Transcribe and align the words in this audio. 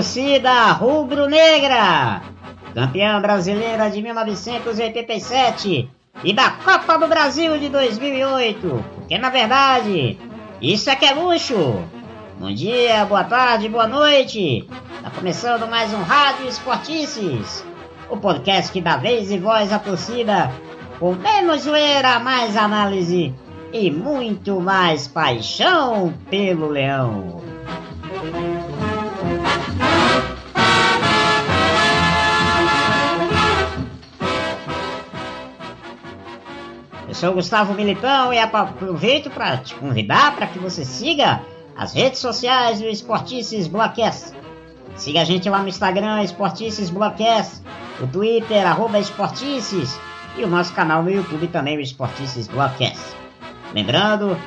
torcida 0.00 0.72
rubro-negra! 0.72 2.22
Campeã 2.72 3.20
brasileira 3.20 3.90
de 3.90 4.00
1987 4.00 5.90
e 6.24 6.32
da 6.32 6.52
Copa 6.52 6.96
do 6.96 7.06
Brasil 7.06 7.58
de 7.58 7.68
2008. 7.68 8.84
Porque 8.94 9.18
na 9.18 9.28
verdade, 9.28 10.18
isso 10.58 10.88
é 10.88 10.96
que 10.96 11.04
é 11.04 11.12
luxo! 11.12 11.84
Bom 12.38 12.50
dia, 12.50 13.04
boa 13.04 13.24
tarde, 13.24 13.68
boa 13.68 13.86
noite! 13.86 14.66
Tá 15.02 15.10
começando 15.10 15.68
mais 15.68 15.92
um 15.92 16.00
Rádio 16.00 16.48
Esportices, 16.48 17.62
o 18.08 18.16
podcast 18.16 18.72
que 18.72 18.80
dá 18.80 18.96
vez 18.96 19.30
e 19.30 19.36
voz 19.36 19.70
à 19.70 19.78
torcida, 19.78 20.50
com 20.98 21.12
menos 21.12 21.64
zoeira, 21.64 22.18
mais 22.18 22.56
análise 22.56 23.34
e 23.70 23.90
muito 23.90 24.62
mais 24.62 25.06
paixão 25.06 26.14
pelo 26.30 26.68
leão. 26.68 27.42
Eu 37.10 37.14
sou 37.16 37.34
Gustavo 37.34 37.74
Militão 37.74 38.32
e 38.32 38.38
aproveito 38.38 39.30
para 39.30 39.56
te 39.56 39.74
convidar 39.74 40.36
para 40.36 40.46
que 40.46 40.60
você 40.60 40.84
siga 40.84 41.44
as 41.76 41.92
redes 41.92 42.20
sociais 42.20 42.78
do 42.78 42.86
Esportices 42.86 43.66
Blockcast. 43.66 44.32
Siga 44.94 45.22
a 45.22 45.24
gente 45.24 45.50
lá 45.50 45.60
no 45.60 45.68
Instagram, 45.68 46.22
Esportices 46.22 46.88
Blockcast, 46.88 47.62
o 48.00 48.06
Twitter, 48.06 48.64
arroba 48.64 49.00
Esportices, 49.00 49.98
e 50.38 50.44
o 50.44 50.46
nosso 50.46 50.72
canal 50.72 51.02
no 51.02 51.10
YouTube 51.10 51.48
também, 51.48 51.76
o 51.78 51.80
Esportices 51.80 52.46
Blockcast. 52.46 53.16
Lembrando, 53.74 54.38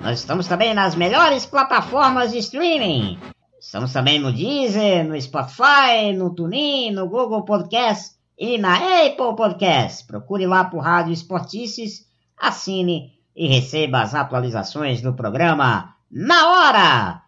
nós 0.00 0.20
estamos 0.20 0.48
também 0.48 0.72
nas 0.72 0.94
melhores 0.94 1.44
plataformas 1.44 2.32
de 2.32 2.38
streaming. 2.38 3.18
Estamos 3.60 3.92
também 3.92 4.18
no 4.18 4.32
Deezer, 4.32 5.06
no 5.06 5.20
Spotify, 5.20 6.14
no 6.16 6.34
TuneIn, 6.34 6.92
no 6.92 7.10
Google 7.10 7.44
Podcast 7.44 8.12
e 8.38 8.56
na 8.56 8.76
Apple 8.76 9.36
Podcast. 9.36 10.06
Procure 10.06 10.46
lá 10.46 10.64
por 10.64 10.80
Rádio 10.80 11.12
Esportices, 11.12 12.05
assine 12.36 13.12
e 13.34 13.46
receba 13.46 14.02
as 14.02 14.14
atualizações 14.14 15.00
do 15.00 15.14
programa 15.14 15.94
na 16.10 16.48
hora! 16.48 17.22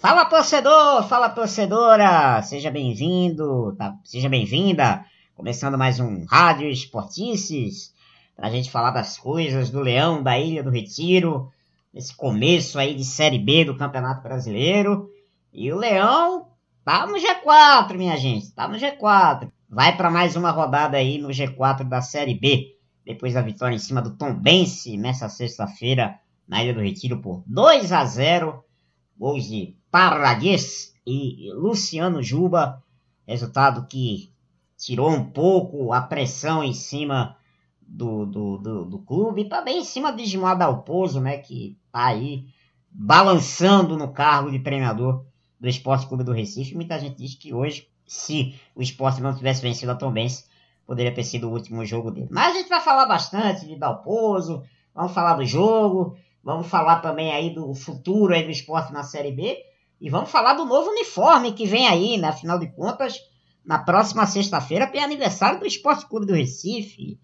Fala 0.00 0.24
torcedor, 0.24 1.06
fala 1.08 1.28
torcedora, 1.28 2.40
seja 2.42 2.70
bem-vindo, 2.70 3.74
tá? 3.76 3.96
seja 4.02 4.30
bem-vinda. 4.30 5.04
Começando 5.34 5.76
mais 5.76 6.00
um 6.00 6.24
Rádio 6.24 6.70
Esportices, 6.70 7.92
a 8.40 8.48
gente 8.48 8.70
falar 8.70 8.90
das 8.90 9.18
coisas 9.18 9.70
do 9.70 9.80
Leão 9.80 10.22
da 10.22 10.38
Ilha 10.38 10.62
do 10.62 10.70
Retiro, 10.70 11.52
nesse 11.92 12.16
começo 12.16 12.78
aí 12.78 12.94
de 12.94 13.04
Série 13.04 13.38
B 13.38 13.66
do 13.66 13.76
Campeonato 13.76 14.22
Brasileiro. 14.22 15.10
E 15.52 15.70
o 15.70 15.76
Leão 15.76 16.48
tá 16.82 17.06
no 17.06 17.16
G4, 17.16 17.96
minha 17.96 18.16
gente, 18.16 18.50
tá 18.52 18.66
no 18.66 18.78
G4. 18.78 19.50
Vai 19.68 19.94
para 19.94 20.10
mais 20.10 20.36
uma 20.36 20.50
rodada 20.50 20.96
aí 20.96 21.18
no 21.18 21.28
G4 21.28 21.84
da 21.84 22.00
Série 22.00 22.34
B, 22.34 22.74
depois 23.04 23.34
da 23.34 23.42
vitória 23.42 23.76
em 23.76 23.78
cima 23.78 24.00
do 24.00 24.16
Tom 24.16 24.32
Bense 24.32 24.96
nessa 24.96 25.28
sexta-feira 25.28 26.18
na 26.48 26.64
Ilha 26.64 26.74
do 26.74 26.80
Retiro 26.80 27.20
por 27.20 27.44
2 27.46 27.92
a 27.92 28.04
0. 28.04 28.64
Gols 29.18 29.44
de 29.44 29.76
Paradis 29.90 30.94
e 31.06 31.52
Luciano 31.52 32.22
Juba, 32.22 32.82
resultado 33.26 33.86
que 33.86 34.32
tirou 34.78 35.10
um 35.10 35.26
pouco 35.26 35.92
a 35.92 36.00
pressão 36.00 36.64
em 36.64 36.72
cima 36.72 37.36
do, 37.90 38.24
do, 38.24 38.58
do, 38.58 38.84
do 38.84 38.98
clube, 39.00 39.42
e 39.42 39.48
também 39.48 39.78
em 39.78 39.84
cima 39.84 40.12
de 40.12 40.24
Gilmar 40.24 40.56
Dalpozo, 40.56 41.20
né, 41.20 41.38
que 41.38 41.76
tá 41.90 42.06
aí 42.06 42.46
balançando 42.88 43.96
no 43.96 44.12
cargo 44.12 44.50
de 44.50 44.60
treinador 44.60 45.24
do 45.58 45.68
Esporte 45.68 46.06
Clube 46.06 46.24
do 46.24 46.32
Recife. 46.32 46.74
Muita 46.74 46.98
gente 46.98 47.16
diz 47.16 47.34
que 47.34 47.52
hoje, 47.52 47.88
se 48.06 48.54
o 48.74 48.80
esporte 48.80 49.20
não 49.20 49.34
tivesse 49.34 49.60
vencido 49.60 49.92
a 49.92 49.96
Tombense, 49.96 50.44
poderia 50.86 51.12
ter 51.12 51.24
sido 51.24 51.48
o 51.48 51.52
último 51.52 51.84
jogo 51.84 52.10
dele. 52.10 52.28
Mas 52.30 52.54
a 52.54 52.58
gente 52.58 52.68
vai 52.68 52.80
falar 52.80 53.06
bastante 53.06 53.66
de 53.66 53.76
Dalpozo, 53.76 54.62
vamos 54.94 55.12
falar 55.12 55.34
do 55.34 55.44
jogo, 55.44 56.16
vamos 56.42 56.68
falar 56.68 57.00
também 57.00 57.32
aí 57.32 57.50
do 57.50 57.74
futuro 57.74 58.34
aí 58.34 58.44
do 58.44 58.50
esporte 58.50 58.92
na 58.92 59.02
Série 59.02 59.32
B, 59.32 59.58
e 60.00 60.08
vamos 60.08 60.30
falar 60.30 60.54
do 60.54 60.64
novo 60.64 60.90
uniforme 60.90 61.52
que 61.52 61.66
vem 61.66 61.86
aí, 61.86 62.16
né? 62.16 62.28
Afinal 62.28 62.58
de 62.58 62.68
contas, 62.68 63.18
na 63.64 63.78
próxima 63.78 64.26
sexta-feira 64.26 64.86
tem 64.86 65.02
aniversário 65.02 65.60
do 65.60 65.66
Esporte 65.66 66.06
Clube 66.06 66.26
do 66.26 66.32
Recife. 66.32 67.20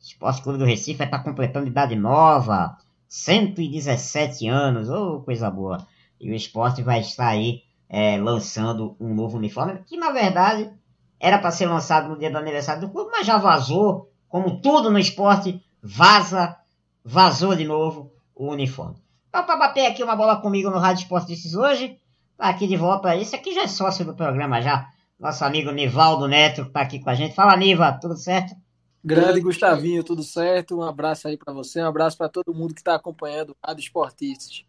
Esporte 0.00 0.42
Clube 0.42 0.58
do 0.58 0.64
Recife 0.64 0.98
vai 0.98 1.06
estar 1.06 1.20
completando 1.20 1.66
idade 1.66 1.96
nova, 1.96 2.76
117 3.08 4.46
anos, 4.48 4.88
oh, 4.88 5.20
coisa 5.20 5.50
boa. 5.50 5.86
E 6.20 6.30
o 6.30 6.34
esporte 6.34 6.82
vai 6.82 7.00
estar 7.00 7.28
aí 7.28 7.62
é, 7.88 8.18
lançando 8.18 8.96
um 9.00 9.14
novo 9.14 9.38
uniforme, 9.38 9.82
que 9.86 9.96
na 9.96 10.10
verdade 10.10 10.70
era 11.18 11.38
para 11.38 11.50
ser 11.50 11.66
lançado 11.66 12.08
no 12.08 12.18
dia 12.18 12.30
do 12.30 12.38
aniversário 12.38 12.82
do 12.82 12.90
clube, 12.90 13.10
mas 13.10 13.26
já 13.26 13.38
vazou, 13.38 14.10
como 14.28 14.60
tudo 14.60 14.90
no 14.90 14.98
esporte, 14.98 15.60
vaza, 15.82 16.56
vazou 17.04 17.54
de 17.54 17.64
novo 17.64 18.12
o 18.34 18.50
uniforme. 18.52 18.96
Então, 19.28 19.44
para 19.44 19.56
bater 19.56 19.86
aqui 19.86 20.02
uma 20.02 20.16
bola 20.16 20.36
comigo 20.36 20.70
no 20.70 20.78
Rádio 20.78 21.02
Esportistas 21.02 21.54
hoje, 21.54 21.98
tá 22.36 22.48
aqui 22.48 22.66
de 22.66 22.76
volta. 22.76 23.16
Esse 23.16 23.34
aqui 23.34 23.52
já 23.54 23.62
é 23.62 23.68
sócio 23.68 24.04
do 24.04 24.14
programa 24.14 24.60
já. 24.60 24.88
Nosso 25.18 25.44
amigo 25.44 25.72
Nivaldo 25.72 26.28
Neto, 26.28 26.66
que 26.66 26.70
tá 26.70 26.80
aqui 26.80 27.00
com 27.00 27.10
a 27.10 27.14
gente. 27.14 27.34
Fala, 27.34 27.56
Niva, 27.56 27.92
tudo 27.92 28.16
certo? 28.16 28.54
Grande 29.08 29.40
Gustavinho, 29.40 30.04
tudo 30.04 30.22
certo? 30.22 30.76
Um 30.76 30.82
abraço 30.82 31.28
aí 31.28 31.38
para 31.38 31.50
você, 31.50 31.82
um 31.82 31.86
abraço 31.86 32.18
para 32.18 32.28
todo 32.28 32.52
mundo 32.52 32.74
que 32.74 32.82
está 32.82 32.94
acompanhando 32.94 33.52
o 33.52 33.56
Rádio 33.66 33.80
Esportistas. 33.80 34.66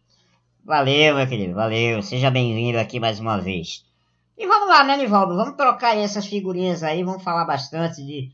Valeu, 0.64 1.14
meu 1.14 1.28
querido, 1.28 1.52
valeu. 1.52 2.02
Seja 2.02 2.30
bem-vindo 2.30 2.78
aqui 2.78 2.98
mais 2.98 3.20
uma 3.20 3.38
vez. 3.38 3.84
E 4.38 4.46
vamos 4.46 4.66
lá, 4.70 4.82
né, 4.82 4.96
Nivaldo? 4.96 5.36
Vamos 5.36 5.56
trocar 5.56 5.94
essas 5.94 6.24
figurinhas 6.24 6.82
aí, 6.82 7.04
vamos 7.04 7.22
falar 7.22 7.44
bastante 7.44 7.96
de, 8.02 8.32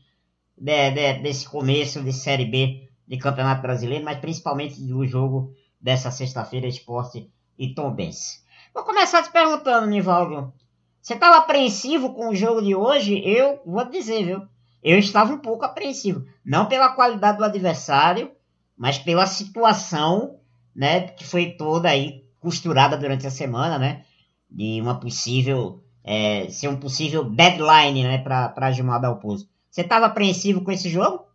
de, 0.57 0.91
de, 0.91 1.13
desse 1.21 1.45
começo 1.45 2.01
de 2.01 2.13
Série 2.13 2.45
B 2.45 2.87
de 3.05 3.17
Campeonato 3.17 3.61
Brasileiro, 3.61 4.05
mas 4.05 4.19
principalmente 4.19 4.81
do 4.81 5.05
jogo 5.05 5.53
dessa 5.77 6.09
sexta-feira, 6.09 6.67
Esporte 6.67 7.29
e 7.59 7.75
Tombense. 7.75 8.45
Vou 8.73 8.85
começar 8.85 9.23
te 9.23 9.29
perguntando, 9.29 9.87
Nivaldo. 9.87 10.53
Você 11.01 11.15
estava 11.15 11.35
apreensivo 11.35 12.13
com 12.13 12.29
o 12.29 12.35
jogo 12.35 12.61
de 12.61 12.73
hoje? 12.73 13.21
Eu 13.25 13.59
vou 13.65 13.83
dizer, 13.83 14.23
viu? 14.23 14.47
Eu 14.89 14.97
estava 14.97 15.33
um 15.33 15.39
pouco 15.39 15.65
apreensivo. 15.65 16.25
Não 16.45 16.67
pela 16.67 16.93
qualidade 16.93 17.37
do 17.37 17.43
adversário, 17.43 18.31
mas 18.77 18.97
pela 18.97 19.25
situação, 19.25 20.39
né, 20.75 21.09
que 21.09 21.25
foi 21.25 21.51
toda 21.57 21.89
aí 21.89 22.25
costurada 22.39 22.95
durante 22.95 23.27
a 23.27 23.31
semana, 23.31 23.77
né, 23.77 24.05
de 24.49 24.79
uma 24.79 24.99
possível, 24.99 25.83
é, 26.03 26.49
ser 26.49 26.69
um 26.69 26.79
possível 26.79 27.23
deadline, 27.23 28.03
né, 28.03 28.17
para 28.19 28.71
Gilmar 28.71 29.01
Dalpozo. 29.01 29.49
Você 29.69 29.81
estava 29.81 30.05
apreensivo 30.05 30.63
com 30.63 30.71
esse 30.71 30.89
jogo? 30.89 31.25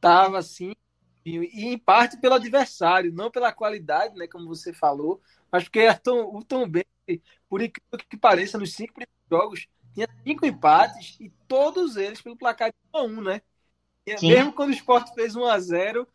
Tava, 0.00 0.42
sim. 0.42 0.74
E 1.24 1.38
em 1.64 1.78
parte 1.78 2.16
pelo 2.16 2.34
adversário, 2.34 3.12
não 3.12 3.30
pela 3.30 3.52
qualidade, 3.52 4.16
né, 4.16 4.26
como 4.26 4.46
você 4.46 4.72
falou, 4.72 5.20
mas 5.50 5.64
porque 5.64 5.88
o 6.08 6.44
Tom 6.44 6.68
bem, 6.68 6.84
por 7.48 7.62
incrível 7.62 7.98
que 8.08 8.16
pareça, 8.16 8.58
nos 8.58 8.74
cinco 8.74 8.94
primeiros 8.94 9.14
jogos, 9.30 9.68
tinha 9.94 10.08
cinco 10.24 10.46
empates 10.46 11.16
e 11.20 11.30
todos 11.46 11.96
eles 11.96 12.20
pelo 12.20 12.36
placar 12.36 12.70
de 12.70 12.76
1 12.94 12.98
a 12.98 13.02
1, 13.04 13.20
né? 13.20 13.42
E 14.06 14.18
Sim. 14.18 14.28
mesmo 14.28 14.52
quando 14.52 14.70
o 14.70 14.74
Sport 14.74 15.14
fez 15.14 15.36
1 15.36 15.44
a 15.44 15.58
0 15.60 16.08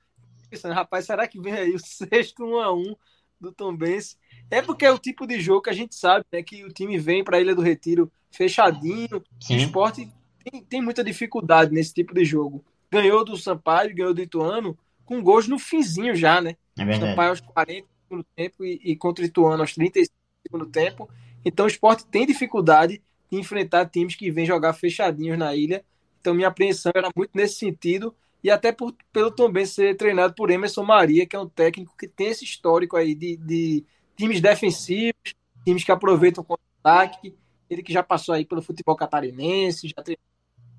pensando, 0.50 0.74
rapaz, 0.74 1.06
será 1.06 1.27
que 1.27 1.39
vem 1.39 1.53
aí 1.53 1.74
o 1.74 1.79
sexto 1.79 2.44
1 2.44 2.59
a 2.59 2.74
1 2.74 2.95
do 3.39 3.51
Tom 3.51 3.75
Benz? 3.75 4.18
É 4.50 4.62
porque 4.62 4.85
é 4.85 4.91
o 4.91 4.97
tipo 4.97 5.27
de 5.27 5.39
jogo 5.39 5.63
que 5.63 5.69
a 5.69 5.74
gente 5.74 5.95
sabe, 5.95 6.25
né? 6.31 6.41
Que 6.41 6.63
o 6.63 6.71
time 6.71 6.97
vem 6.97 7.24
para 7.24 7.38
a 7.38 7.41
Ilha 7.41 7.56
do 7.56 7.62
Retiro 7.62 8.12
fechadinho. 8.31 9.24
Sim. 9.39 9.56
O 9.56 9.59
Sport 9.59 9.95
tem, 10.44 10.63
tem 10.63 10.81
muita 10.81 11.03
dificuldade 11.03 11.73
nesse 11.73 11.94
tipo 11.94 12.13
de 12.13 12.23
jogo. 12.23 12.63
Ganhou 12.89 13.25
do 13.25 13.35
Sampaio, 13.38 13.94
ganhou 13.94 14.13
do 14.13 14.21
Ituano, 14.21 14.77
com 15.06 15.21
gols 15.21 15.47
no 15.47 15.59
finzinho 15.59 16.15
já, 16.15 16.41
né? 16.41 16.56
É 16.77 17.00
Sampaio 17.00 17.30
aos 17.31 17.41
40 17.41 17.81
do 17.81 17.88
segundo 18.03 18.25
tempo 18.35 18.65
e, 18.65 18.80
e 18.83 18.95
contra 18.95 19.23
o 19.23 19.27
Ituano 19.27 19.62
aos 19.62 19.73
35 19.73 20.13
do 20.15 20.50
segundo 20.50 20.71
tempo. 20.71 21.09
Então 21.44 21.65
o 21.65 21.69
Sport 21.69 22.03
tem 22.03 22.25
dificuldade 22.25 22.94
de 22.94 23.01
enfrentar 23.31 23.85
times 23.88 24.15
que 24.15 24.31
vêm 24.31 24.45
jogar 24.45 24.74
fechadinhos 24.74 25.38
na 25.38 25.56
ilha. 25.56 25.83
Então 26.21 26.33
minha 26.33 26.47
apreensão 26.47 26.91
era 26.95 27.09
muito 27.15 27.31
nesse 27.33 27.56
sentido 27.56 28.15
e 28.44 28.50
até 28.50 28.71
por, 28.71 28.94
pelo 29.12 29.31
também 29.31 29.65
ser 29.65 29.95
treinado 29.97 30.33
por 30.33 30.50
Emerson 30.50 30.83
Maria, 30.83 31.25
que 31.25 31.35
é 31.35 31.39
um 31.39 31.50
técnico 31.50 31.95
que 31.97 32.07
tem 32.07 32.27
esse 32.27 32.44
histórico 32.44 32.95
aí 32.95 33.15
de, 33.15 33.38
de 33.38 33.85
times 34.15 34.39
defensivos, 34.39 35.33
times 35.65 35.83
que 35.83 35.91
aproveitam 35.91 36.44
o 36.44 36.45
contra-ataque 36.45 37.35
Ele 37.69 37.83
que 37.83 37.91
já 37.91 38.03
passou 38.03 38.33
aí 38.33 38.45
pelo 38.45 38.62
futebol 38.62 38.95
catarinense, 38.95 39.88
já 39.89 40.03
treinou 40.03 40.23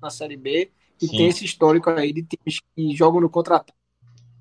na 0.01 0.09
Série 0.09 0.37
B 0.37 0.71
e 1.01 1.07
Sim. 1.07 1.17
tem 1.17 1.27
esse 1.27 1.45
histórico 1.45 1.89
aí 1.89 2.11
de 2.11 2.23
times 2.23 2.59
que 2.75 2.95
jogam 2.95 3.21
no 3.21 3.29
contra-ataque. 3.29 3.77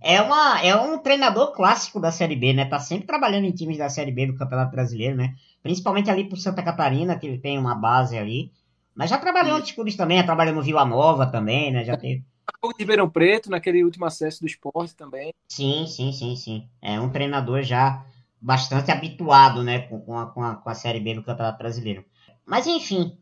É, 0.01 0.23
uma, 0.23 0.61
é 0.63 0.77
um 0.77 0.99
treinador 0.99 1.53
clássico 1.53 2.01
da 2.01 2.13
Série 2.13 2.37
B, 2.37 2.53
né? 2.53 2.65
Tá 2.65 2.79
sempre 2.79 3.07
trabalhando 3.07 3.47
em 3.47 3.53
times 3.53 3.79
da 3.79 3.89
Série 3.89 4.13
B 4.13 4.27
do 4.27 4.37
Campeonato 4.37 4.71
Brasileiro, 4.71 5.17
né? 5.17 5.35
Principalmente 5.69 6.09
ali 6.09 6.25
por 6.25 6.39
Santa 6.39 6.63
Catarina, 6.63 7.19
que 7.19 7.27
ele 7.27 7.37
tem 7.37 7.59
uma 7.59 7.75
base 7.75 8.17
ali. 8.17 8.51
Mas 8.95 9.11
já 9.11 9.19
trabalhou 9.19 9.51
em 9.51 9.55
outros 9.57 9.73
clubes 9.73 9.97
também, 9.97 10.17
já 10.17 10.25
trabalhou 10.25 10.55
no 10.55 10.63
Vila 10.63 10.83
Nova 10.83 11.27
também, 11.27 11.71
né? 11.71 11.85
Já 11.85 11.95
teve. 11.95 12.25
Jogo 12.65 12.75
de 12.75 12.83
Ribeirão 12.85 13.11
Preto, 13.11 13.51
naquele 13.51 13.85
último 13.85 14.07
acesso 14.07 14.41
do 14.41 14.47
esporte 14.47 14.97
também. 14.97 15.35
Sim, 15.47 15.87
sim, 15.87 16.11
sim, 16.11 16.35
sim. 16.37 16.67
É 16.81 16.99
um 16.99 17.11
treinador 17.11 17.63
já 17.65 18.03
bastante 18.41 18.91
habituado, 18.91 19.63
né, 19.63 19.81
com, 19.81 20.01
com, 20.01 20.19
a, 20.19 20.27
com, 20.31 20.43
a, 20.43 20.55
com 20.55 20.71
a 20.71 20.75
Série 20.75 21.01
B 21.01 21.17
do 21.17 21.23
Campeonato 21.23 21.59
Brasileiro. 21.59 22.03
Mas 22.47 22.67
enfim, 22.67 23.19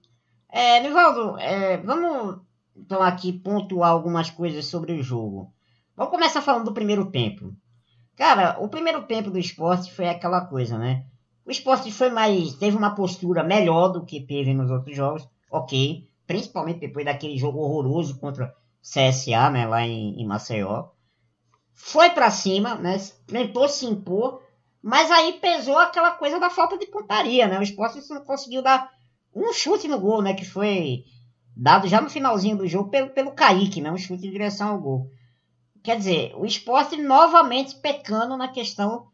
é, 0.48 0.78
Nivaldo, 0.78 1.36
é, 1.38 1.78
vamos 1.78 2.42
então 2.76 3.02
aqui 3.02 3.32
pontuar 3.32 3.90
algumas 3.90 4.30
coisas 4.30 4.66
sobre 4.66 4.92
o 4.92 5.02
jogo. 5.02 5.52
Vamos 5.96 6.12
começar 6.12 6.40
falando 6.42 6.66
do 6.66 6.74
primeiro 6.74 7.10
tempo. 7.10 7.52
Cara, 8.14 8.56
o 8.60 8.68
primeiro 8.68 9.02
tempo 9.02 9.32
do 9.32 9.38
esporte 9.38 9.92
foi 9.92 10.08
aquela 10.08 10.42
coisa, 10.42 10.78
né? 10.78 11.06
O 11.46 11.50
esporte 11.50 11.92
foi 11.92 12.10
mais. 12.10 12.54
teve 12.54 12.76
uma 12.76 12.94
postura 12.94 13.44
melhor 13.44 13.88
do 13.88 14.04
que 14.04 14.20
teve 14.20 14.52
nos 14.52 14.70
outros 14.70 14.96
jogos, 14.96 15.26
ok. 15.50 16.04
Principalmente 16.26 16.80
depois 16.80 17.04
daquele 17.04 17.38
jogo 17.38 17.60
horroroso 17.60 18.18
contra 18.18 18.52
CSA, 18.82 19.48
né, 19.50 19.66
lá 19.66 19.82
em, 19.82 20.20
em 20.20 20.26
Maceió. 20.26 20.88
Foi 21.72 22.10
para 22.10 22.30
cima, 22.30 22.74
né, 22.74 22.96
tentou 23.26 23.68
se 23.68 23.86
impor, 23.86 24.42
mas 24.82 25.10
aí 25.10 25.34
pesou 25.34 25.78
aquela 25.78 26.12
coisa 26.12 26.40
da 26.40 26.50
falta 26.50 26.76
de 26.76 26.86
pontaria, 26.86 27.46
né? 27.46 27.58
O 27.58 27.62
esporte 27.62 28.00
não 28.08 28.24
conseguiu 28.24 28.62
dar 28.62 28.90
um 29.34 29.52
chute 29.52 29.86
no 29.86 30.00
gol, 30.00 30.22
né, 30.22 30.34
que 30.34 30.44
foi 30.44 31.04
dado 31.56 31.86
já 31.86 32.00
no 32.00 32.10
finalzinho 32.10 32.56
do 32.56 32.66
jogo 32.66 32.90
pelo, 32.90 33.10
pelo 33.10 33.32
Kaique, 33.32 33.80
né, 33.80 33.90
um 33.90 33.96
chute 33.96 34.26
em 34.26 34.30
direção 34.30 34.70
ao 34.70 34.80
gol. 34.80 35.10
Quer 35.82 35.98
dizer, 35.98 36.34
o 36.36 36.44
esporte 36.44 36.96
novamente 36.96 37.76
pecando 37.76 38.36
na 38.36 38.48
questão. 38.48 39.06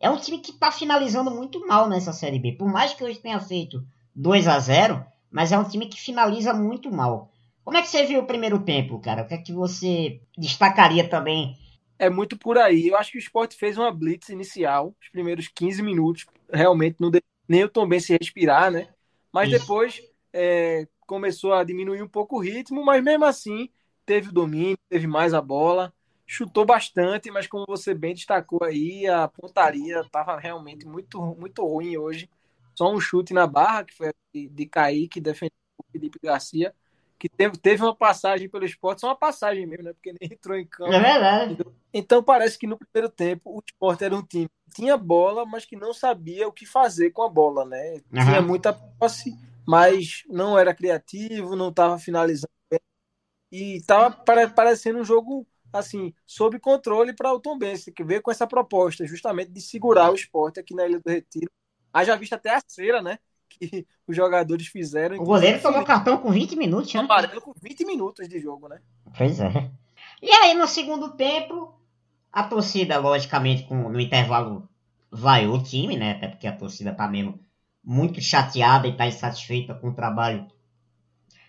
É 0.00 0.08
um 0.08 0.16
time 0.16 0.38
que 0.38 0.52
está 0.52 0.70
finalizando 0.70 1.30
muito 1.30 1.66
mal 1.66 1.88
nessa 1.88 2.12
Série 2.12 2.38
B. 2.38 2.52
Por 2.52 2.70
mais 2.70 2.94
que 2.94 3.02
hoje 3.02 3.18
tenha 3.18 3.40
feito 3.40 3.84
2 4.14 4.46
a 4.46 4.58
0 4.58 5.04
mas 5.30 5.52
é 5.52 5.58
um 5.58 5.64
time 5.64 5.86
que 5.86 6.00
finaliza 6.00 6.54
muito 6.54 6.90
mal. 6.90 7.30
Como 7.64 7.76
é 7.76 7.82
que 7.82 7.88
você 7.88 8.06
viu 8.06 8.20
o 8.20 8.26
primeiro 8.26 8.58
tempo, 8.60 8.98
cara? 8.98 9.22
O 9.22 9.26
que 9.26 9.34
é 9.34 9.38
que 9.38 9.52
você 9.52 10.22
destacaria 10.36 11.06
também? 11.06 11.54
É 11.98 12.08
muito 12.08 12.38
por 12.38 12.56
aí. 12.56 12.88
Eu 12.88 12.96
acho 12.96 13.12
que 13.12 13.18
o 13.18 13.20
esporte 13.20 13.56
fez 13.56 13.76
uma 13.76 13.92
blitz 13.92 14.30
inicial, 14.30 14.94
os 15.00 15.08
primeiros 15.10 15.48
15 15.48 15.82
minutos, 15.82 16.24
realmente 16.50 16.96
não 16.98 17.10
deu 17.10 17.20
nem 17.46 17.64
o 17.64 17.68
Tom 17.68 17.86
bem 17.86 18.00
se 18.00 18.16
respirar, 18.16 18.70
né? 18.70 18.88
Mas 19.32 19.50
Isso. 19.50 19.60
depois 19.60 20.00
é, 20.32 20.86
começou 21.06 21.52
a 21.52 21.64
diminuir 21.64 22.02
um 22.02 22.08
pouco 22.08 22.36
o 22.36 22.40
ritmo, 22.40 22.84
mas 22.84 23.02
mesmo 23.02 23.24
assim 23.24 23.68
teve 24.06 24.30
o 24.30 24.32
domínio, 24.32 24.78
teve 24.88 25.06
mais 25.06 25.34
a 25.34 25.40
bola, 25.42 25.92
chutou 26.28 26.66
bastante, 26.66 27.30
mas 27.30 27.46
como 27.46 27.64
você 27.66 27.94
bem 27.94 28.14
destacou 28.14 28.62
aí, 28.62 29.06
a 29.06 29.26
pontaria 29.26 30.00
estava 30.00 30.38
realmente 30.38 30.86
muito, 30.86 31.18
muito 31.18 31.66
ruim 31.66 31.96
hoje. 31.96 32.28
Só 32.74 32.92
um 32.92 33.00
chute 33.00 33.32
na 33.32 33.46
barra, 33.46 33.82
que 33.84 33.94
foi 33.94 34.12
de, 34.32 34.66
Kaique, 34.66 35.22
defendendo 35.22 35.54
o 35.78 35.84
Felipe 35.90 36.18
Garcia, 36.22 36.74
que 37.18 37.30
teve, 37.30 37.56
teve 37.56 37.82
uma 37.82 37.96
passagem 37.96 38.46
pelo 38.46 38.66
esporte, 38.66 39.00
só 39.00 39.08
uma 39.08 39.16
passagem 39.16 39.66
mesmo, 39.66 39.84
né? 39.84 39.92
Porque 39.94 40.12
nem 40.20 40.30
entrou 40.30 40.56
em 40.56 40.66
campo. 40.66 40.92
É 40.92 41.00
verdade. 41.00 41.56
Então 41.94 42.22
parece 42.22 42.58
que 42.58 42.66
no 42.66 42.78
primeiro 42.78 43.08
tempo 43.08 43.50
o 43.50 43.62
esporte 43.66 44.04
era 44.04 44.14
um 44.14 44.22
time 44.22 44.48
que 44.66 44.82
tinha 44.82 44.98
bola, 44.98 45.46
mas 45.46 45.64
que 45.64 45.76
não 45.76 45.94
sabia 45.94 46.46
o 46.46 46.52
que 46.52 46.66
fazer 46.66 47.10
com 47.10 47.22
a 47.22 47.28
bola, 47.28 47.64
né? 47.64 48.02
Uhum. 48.12 48.24
Tinha 48.24 48.42
muita 48.42 48.74
posse, 48.74 49.34
mas 49.66 50.24
não 50.28 50.58
era 50.58 50.74
criativo, 50.74 51.56
não 51.56 51.70
estava 51.70 51.98
finalizando 51.98 52.52
bem. 52.70 52.80
E 53.50 53.76
estava 53.76 54.10
parecendo 54.10 54.98
um 54.98 55.04
jogo 55.04 55.46
assim, 55.72 56.12
sob 56.26 56.58
controle 56.58 57.12
para 57.14 57.32
o 57.32 57.40
Tom 57.40 57.58
Bense, 57.58 57.92
que 57.92 58.04
veio 58.04 58.22
com 58.22 58.30
essa 58.30 58.46
proposta 58.46 59.06
justamente 59.06 59.50
de 59.50 59.60
segurar 59.60 60.10
o 60.10 60.14
esporte 60.14 60.60
aqui 60.60 60.74
na 60.74 60.86
Ilha 60.86 61.00
do 61.00 61.10
Retiro. 61.10 61.50
Haja 61.92 62.16
visto 62.16 62.34
até 62.34 62.54
a 62.54 62.60
cera, 62.66 63.02
né? 63.02 63.18
Que 63.48 63.86
os 64.06 64.14
jogadores 64.14 64.66
fizeram. 64.66 65.16
O 65.16 65.24
goleiro 65.24 65.60
tomou 65.60 65.82
cartão 65.82 66.18
com 66.18 66.30
20 66.30 66.54
minutos, 66.54 66.92
né? 66.92 67.00
Amarelo 67.00 67.40
com 67.40 67.54
20 67.60 67.84
minutos 67.86 68.28
de 68.28 68.38
jogo, 68.38 68.68
né? 68.68 68.80
Pois 69.16 69.40
é. 69.40 69.70
E 70.20 70.30
aí, 70.30 70.54
no 70.54 70.66
segundo 70.66 71.10
tempo, 71.16 71.74
a 72.32 72.42
torcida, 72.42 72.98
logicamente, 72.98 73.64
com, 73.64 73.88
no 73.88 74.00
intervalo, 74.00 74.68
vaiou 75.10 75.56
o 75.56 75.62
time, 75.62 75.96
né? 75.96 76.12
Até 76.12 76.28
porque 76.28 76.46
a 76.46 76.56
torcida 76.56 76.92
tá 76.92 77.08
mesmo 77.08 77.40
muito 77.82 78.20
chateada 78.20 78.86
e 78.86 78.96
tá 78.96 79.06
insatisfeita 79.06 79.74
com 79.74 79.88
o 79.88 79.94
trabalho 79.94 80.46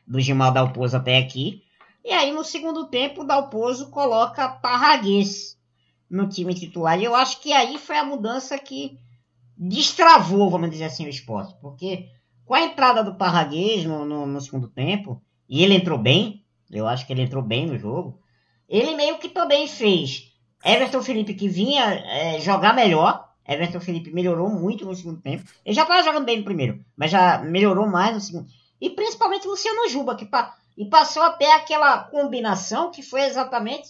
do 0.08 0.20
Gilmar 0.20 0.54
Dalpozo 0.54 0.98
até 0.98 1.18
aqui. 1.18 1.64
E 2.04 2.12
aí, 2.12 2.32
no 2.32 2.44
segundo 2.44 2.88
tempo, 2.88 3.22
o 3.22 3.26
Dalpozo 3.26 3.90
coloca 3.90 4.48
Parraguês 4.48 5.58
no 6.10 6.28
time 6.28 6.54
titular. 6.54 7.00
E 7.00 7.04
eu 7.04 7.16
acho 7.16 7.40
que 7.42 7.54
aí 7.54 7.78
foi 7.78 7.98
a 7.98 8.04
mudança 8.04 8.58
que 8.58 8.98
destravou, 9.58 10.50
vamos 10.50 10.72
dizer 10.72 10.86
assim, 10.86 11.06
o 11.06 11.10
esporte. 11.10 11.54
Porque 11.62 12.10
com 12.46 12.56
a 12.56 12.62
entrada 12.62 13.04
do 13.04 13.16
Parraguês 13.16 13.86
no, 13.86 14.06
no, 14.06 14.26
no 14.26 14.42
segundo 14.42 14.68
tempo, 14.68 15.22
e 15.48 15.64
ele 15.64 15.76
entrou 15.76 16.00
bem, 16.00 16.44
eu 16.72 16.88
acho 16.88 17.06
que 17.06 17.14
ele 17.14 17.22
entrou 17.22 17.44
bem 17.44 17.68
no 17.68 17.78
jogo, 17.78 18.20
ele 18.68 18.96
meio 18.96 19.18
que 19.18 19.30
também 19.30 19.68
fez 19.68 20.32
Everton 20.64 21.02
Felipe, 21.02 21.34
que 21.34 21.48
vinha 21.48 21.84
é, 21.86 22.40
jogar 22.40 22.74
melhor. 22.74 23.28
Everton 23.48 23.80
Felipe 23.80 24.12
melhorou 24.12 24.50
muito 24.50 24.86
no 24.86 24.96
segundo 24.96 25.22
tempo. 25.22 25.44
Ele 25.66 25.76
já 25.76 25.84
estava 25.84 26.04
jogando 26.04 26.26
bem 26.26 26.38
no 26.38 26.44
primeiro, 26.44 26.84
mas 26.96 27.12
já 27.12 27.40
melhorou 27.40 27.88
mais 27.88 28.14
no 28.14 28.22
segundo. 28.22 28.48
E 28.80 28.90
principalmente 28.92 29.48
Luciano 29.48 29.90
Juba, 29.90 30.16
que 30.16 30.26
pa... 30.26 30.56
e 30.80 30.86
passou 30.86 31.22
até 31.24 31.54
aquela 31.54 32.06
combinação 32.06 32.90
que 32.90 33.04
foi 33.04 33.24
exatamente 33.24 33.90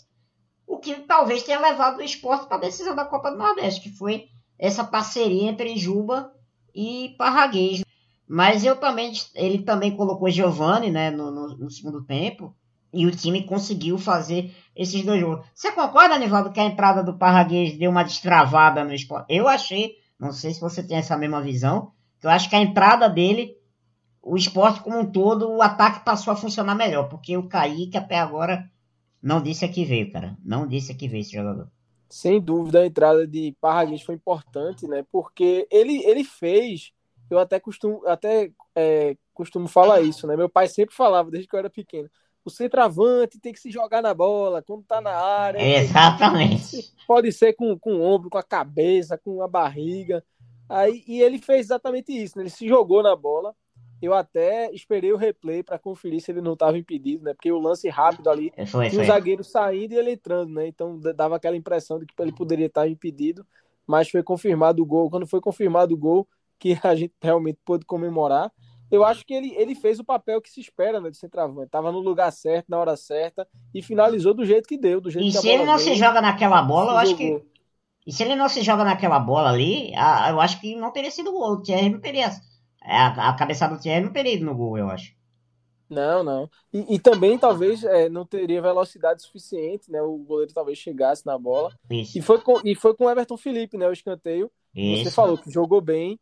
o 0.65 0.79
que 0.79 0.95
talvez 1.01 1.43
tenha 1.43 1.59
levado 1.59 1.99
o 1.99 2.01
esporte 2.01 2.47
para 2.47 2.57
a 2.57 2.61
decisão 2.61 2.95
da 2.95 3.05
Copa 3.05 3.29
do 3.29 3.37
Nordeste, 3.37 3.81
que 3.81 3.95
foi 3.95 4.25
essa 4.57 4.83
parceria 4.83 5.51
entre 5.51 5.77
Juba 5.77 6.33
e 6.73 7.13
Parraguês. 7.15 7.83
Mas 8.27 8.65
eu 8.65 8.75
também, 8.75 9.13
ele 9.35 9.59
também 9.59 9.95
colocou 9.95 10.31
Giovani 10.31 10.89
né, 10.89 11.11
no, 11.11 11.29
no, 11.29 11.47
no 11.57 11.69
segundo 11.69 12.03
tempo. 12.03 12.55
E 12.91 13.05
o 13.05 13.11
time 13.11 13.43
conseguiu 13.43 13.99
fazer 13.99 14.51
esses 14.75 15.05
dois 15.05 15.21
jogos. 15.21 15.45
Você 15.53 15.71
concorda, 15.71 16.15
Anivaldo, 16.15 16.51
que 16.51 16.59
a 16.59 16.65
entrada 16.65 17.03
do 17.03 17.19
Parraguês 17.19 17.77
deu 17.77 17.91
uma 17.91 18.01
destravada 18.01 18.83
no 18.83 18.95
esporte? 18.95 19.27
Eu 19.29 19.47
achei, 19.47 19.93
não 20.19 20.31
sei 20.31 20.55
se 20.55 20.59
você 20.59 20.81
tem 20.81 20.97
essa 20.97 21.15
mesma 21.15 21.39
visão, 21.39 21.91
que 22.19 22.25
eu 22.25 22.31
acho 22.31 22.49
que 22.49 22.55
a 22.55 22.61
entrada 22.61 23.07
dele, 23.07 23.58
o 24.21 24.35
esporte 24.35 24.81
como 24.81 24.99
um 24.99 25.11
todo, 25.11 25.49
o 25.49 25.61
ataque 25.61 26.03
passou 26.03 26.33
a 26.33 26.35
funcionar 26.35 26.75
melhor. 26.75 27.09
Porque 27.09 27.35
o 27.37 27.47
Kaique 27.47 27.97
até 27.97 28.17
agora 28.19 28.69
não 29.21 29.41
disse 29.41 29.65
a 29.65 29.69
que 29.69 29.85
veio, 29.85 30.11
cara. 30.11 30.37
Não 30.43 30.67
disse 30.67 30.91
a 30.91 30.95
que 30.95 31.07
veio 31.07 31.21
esse 31.21 31.31
jogador. 31.31 31.69
Sem 32.09 32.41
dúvida, 32.41 32.81
a 32.81 32.85
entrada 32.85 33.27
de 33.27 33.55
Parraguês 33.61 34.01
foi 34.01 34.15
importante, 34.15 34.87
né? 34.87 35.05
Porque 35.11 35.67
ele, 35.69 36.03
ele 36.05 36.23
fez, 36.23 36.91
eu 37.29 37.37
até 37.37 37.59
costumo, 37.59 38.01
até, 38.07 38.51
é, 38.75 39.15
costumo 39.33 39.67
falar 39.67 40.01
isso, 40.01 40.25
né? 40.25 40.35
Meu 40.35 40.49
pai 40.49 40.67
sempre 40.67 40.95
falava, 40.95 41.29
desde 41.29 41.47
que 41.47 41.55
eu 41.55 41.59
era 41.59 41.69
pequeno, 41.69 42.09
o 42.43 42.49
centroavante 42.49 43.39
tem 43.39 43.53
que 43.53 43.59
se 43.59 43.69
jogar 43.69 44.01
na 44.01 44.13
bola, 44.13 44.63
quando 44.63 44.83
tá 44.83 44.99
na 44.99 45.11
área. 45.11 45.61
Exatamente. 45.61 46.93
Pode 47.07 47.31
ser 47.31 47.53
com, 47.53 47.77
com 47.77 47.97
o 47.97 48.01
ombro, 48.01 48.29
com 48.29 48.37
a 48.37 48.43
cabeça, 48.43 49.17
com 49.17 49.43
a 49.43 49.47
barriga. 49.47 50.23
Aí, 50.67 51.03
e 51.07 51.21
ele 51.21 51.37
fez 51.37 51.67
exatamente 51.67 52.11
isso, 52.11 52.37
né? 52.37 52.43
Ele 52.43 52.49
se 52.49 52.67
jogou 52.67 53.03
na 53.03 53.15
bola. 53.15 53.55
Eu 54.01 54.13
até 54.13 54.71
esperei 54.73 55.11
o 55.11 55.17
replay 55.17 55.61
para 55.61 55.77
conferir 55.77 56.21
se 56.21 56.31
ele 56.31 56.41
não 56.41 56.53
estava 56.53 56.77
impedido, 56.77 57.23
né? 57.23 57.33
Porque 57.33 57.51
o 57.51 57.59
lance 57.59 57.89
rápido 57.89 58.29
ali, 58.29 58.53
foi, 58.67 58.89
tinha 58.89 59.01
o 59.01 59.05
zagueiro 59.05 59.43
saindo 59.43 59.93
e 59.93 59.97
ele 59.97 60.11
entrando, 60.11 60.53
né? 60.53 60.67
Então 60.67 60.99
dava 61.15 61.35
aquela 61.35 61.57
impressão 61.57 61.99
de 61.99 62.05
que 62.05 62.13
ele 62.21 62.31
poderia 62.31 62.67
estar 62.67 62.87
impedido, 62.87 63.45
mas 63.85 64.09
foi 64.09 64.23
confirmado 64.23 64.81
o 64.81 64.85
gol. 64.85 65.09
Quando 65.09 65.27
foi 65.27 65.41
confirmado 65.41 65.93
o 65.93 65.97
gol, 65.97 66.27
que 66.57 66.77
a 66.83 66.95
gente 66.95 67.13
realmente 67.21 67.59
pôde 67.65 67.85
comemorar, 67.85 68.51
eu 68.91 69.03
acho 69.03 69.25
que 69.25 69.33
ele, 69.33 69.53
ele 69.55 69.75
fez 69.75 69.99
o 69.99 70.03
papel 70.03 70.41
que 70.41 70.49
se 70.49 70.59
espera, 70.59 70.99
né, 70.99 71.09
de 71.11 71.17
centroavante. 71.17 71.67
Estava 71.67 71.91
no 71.91 71.99
lugar 71.99 72.31
certo, 72.31 72.69
na 72.69 72.77
hora 72.77 72.95
certa, 72.97 73.47
e 73.73 73.81
finalizou 73.81 74.33
do 74.33 74.45
jeito 74.45 74.67
que 74.67 74.77
deu, 74.77 74.99
do 74.99 75.11
jeito 75.11 75.27
e 75.27 75.31
se 75.31 75.47
ele 75.47 75.63
não 75.63 75.77
veio, 75.77 75.89
se 75.89 75.95
joga 75.95 76.21
naquela 76.21 76.61
bola, 76.61 76.93
eu 76.93 76.97
acho 76.97 77.15
que. 77.15 77.41
E 78.07 78.11
se 78.11 78.23
ele 78.23 78.35
não 78.35 78.49
se 78.49 78.63
joga 78.63 78.83
naquela 78.83 79.19
bola 79.19 79.49
ali, 79.49 79.91
eu 80.29 80.41
acho 80.41 80.59
que 80.59 80.75
não 80.75 80.91
teria 80.91 81.11
sido 81.11 81.31
gol. 81.31 81.51
O 81.51 81.61
Thierry 81.61 81.89
não 81.89 81.99
teria. 81.99 82.31
A, 82.81 83.29
a 83.29 83.33
cabeçada 83.33 83.75
do 83.75 83.81
Thierry 83.81 84.05
não 84.05 84.13
teria 84.13 84.33
ido 84.33 84.45
no 84.45 84.55
gol, 84.55 84.77
eu 84.77 84.89
acho. 84.89 85.13
Não, 85.89 86.23
não. 86.23 86.49
E, 86.71 86.95
e 86.95 86.99
também 86.99 87.37
talvez 87.37 87.83
é, 87.83 88.07
não 88.07 88.23
teria 88.23 88.61
velocidade 88.61 89.23
suficiente, 89.23 89.91
né? 89.91 90.01
O 90.01 90.17
goleiro 90.17 90.53
talvez 90.53 90.77
chegasse 90.77 91.25
na 91.25 91.37
bola. 91.37 91.73
Isso. 91.89 92.17
E 92.17 92.21
foi 92.21 92.39
com, 92.39 92.61
e 92.63 92.75
foi 92.75 92.95
com 92.95 93.05
o 93.05 93.09
Everton 93.09 93.37
Felipe, 93.37 93.75
né? 93.75 93.87
O 93.87 93.91
escanteio. 93.91 94.51
Isso. 94.75 95.05
Você 95.05 95.11
falou 95.11 95.37
que 95.37 95.51
jogou 95.51 95.81
bem. 95.81 96.19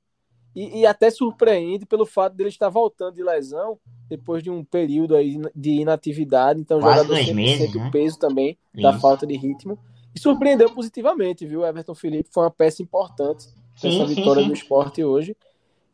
E, 0.55 0.79
e, 0.79 0.85
até 0.87 1.11
surpreende 1.11 1.85
pelo 1.85 2.03
fato 2.03 2.35
dele 2.35 2.49
estar 2.49 2.69
voltando 2.69 3.13
de 3.13 3.21
lesão 3.21 3.77
depois 4.09 4.41
de 4.41 4.49
um 4.49 4.63
período 4.63 5.15
aí 5.15 5.39
de 5.55 5.81
inatividade. 5.81 6.59
Então, 6.59 6.79
Quase 6.79 7.03
jogador 7.03 7.17
sempre 7.17 7.33
meses, 7.33 7.57
sente 7.57 7.77
né? 7.77 7.87
o 7.87 7.91
peso 7.91 8.17
também 8.17 8.57
da 8.73 8.89
Isso. 8.89 8.99
falta 8.99 9.27
de 9.27 9.37
ritmo. 9.37 9.77
E 10.15 10.19
surpreendeu 10.19 10.73
positivamente, 10.73 11.45
viu? 11.45 11.59
O 11.59 11.65
Everton 11.65 11.93
Felipe 11.93 12.29
foi 12.31 12.43
uma 12.43 12.49
peça 12.49 12.81
importante 12.81 13.43
Sim, 13.75 13.99
nessa 13.99 14.07
sim, 14.07 14.15
vitória 14.15 14.41
sim. 14.41 14.47
do 14.47 14.53
esporte 14.55 15.03
hoje. 15.03 15.37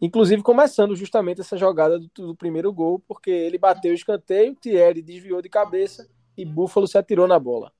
Inclusive 0.04 0.44
começando 0.44 0.98
justamente 0.98 1.40
essa 1.40 1.56
jogada 1.56 1.98
do, 1.98 2.10
do 2.14 2.36
primeiro 2.36 2.74
gol, 2.74 3.00
porque 3.08 3.32
ele 3.32 3.58
bateu 3.58 3.94
o 3.94 3.96
escanteio, 3.96 4.54
Thierry 4.54 5.02
desviou 5.02 5.42
de 5.42 5.48
cabeça 5.48 6.06
e 6.38 6.44
Búfalo 6.44 6.86
se 6.86 6.98
atirou 6.98 7.26
na 7.26 7.40
bola. 7.40 7.72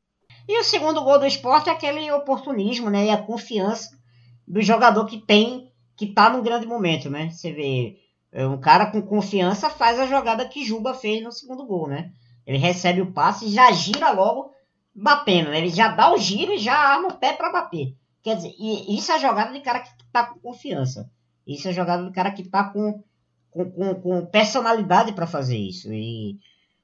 E 0.48 0.58
o 0.58 0.64
segundo 0.64 1.04
gol 1.04 1.20
do 1.20 1.26
esporte 1.26 1.70
é 1.70 1.74
aquele 1.74 2.10
oportunismo, 2.14 2.90
né? 2.90 3.08
E 3.08 3.10
a 3.10 3.22
confiança 3.22 4.00
do 4.48 4.62
jogador 4.62 5.06
que 5.06 5.18
tem, 5.18 5.70
que 5.98 6.14
tá 6.14 6.30
num 6.30 6.42
grande 6.42 6.66
momento, 6.66 7.10
né? 7.10 7.30
Você 7.30 7.52
vê, 7.52 7.98
é, 8.32 8.48
um 8.48 8.58
cara 8.58 8.86
com 8.86 9.02
confiança 9.02 9.70
faz 9.70 10.00
a 10.00 10.08
jogada 10.08 10.48
que 10.48 10.64
Juba 10.64 10.94
fez 10.94 11.22
no 11.22 11.32
segundo 11.34 11.66
gol, 11.66 11.90
né? 11.90 12.10
Ele 12.48 12.58
recebe 12.58 13.02
o 13.02 13.12
passe 13.12 13.48
e 13.48 13.52
já 13.52 13.70
gira 13.74 14.12
logo 14.12 14.50
batendo, 14.96 15.50
né? 15.50 15.58
Ele 15.58 15.70
já 15.70 15.90
dá 15.90 16.14
o 16.14 16.18
giro 16.18 16.54
e 16.54 16.58
já 16.58 16.74
arma 16.74 17.10
o 17.10 17.18
pé 17.18 17.34
para 17.34 17.52
bater. 17.52 17.98
Quer 18.22 18.38
dizer, 18.38 18.56
e 18.58 18.96
isso 18.96 19.12
é 19.12 19.20
jogada 19.20 19.52
de 19.52 19.60
cara 19.60 19.82
que 19.82 19.90
tá 20.10 20.26
com 20.26 20.40
confiança. 20.40 21.12
Isso 21.46 21.68
é 21.68 21.74
jogada 21.74 22.06
de 22.06 22.12
cara 22.12 22.32
que 22.32 22.44
tá 22.44 22.66
com, 22.66 23.04
com, 23.52 23.72
com, 23.72 23.96
com 23.96 24.26
personalidade 24.26 25.14
para 25.14 25.28
fazer 25.28 25.58
isso. 25.58 25.92
E, 25.94 26.40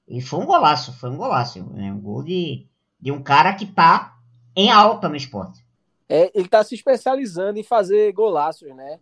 e 0.08 0.22
foi 0.22 0.40
um 0.40 0.46
golaço, 0.46 0.94
foi 0.94 1.10
um 1.10 1.18
golaço. 1.18 1.64
Né? 1.72 1.92
Um 1.92 2.00
gol 2.00 2.24
de, 2.24 2.68
de 3.00 3.12
um 3.12 3.22
cara 3.22 3.54
que 3.54 3.66
tá 3.66 4.18
em 4.56 4.70
alta 4.70 5.08
no 5.08 5.16
esporte. 5.16 5.66
É, 6.08 6.32
ele 6.34 6.48
tá 6.48 6.64
se 6.64 6.76
especializando 6.76 7.60
em 7.60 7.64
fazer 7.64 8.12
golaços, 8.14 8.70
né? 8.76 9.00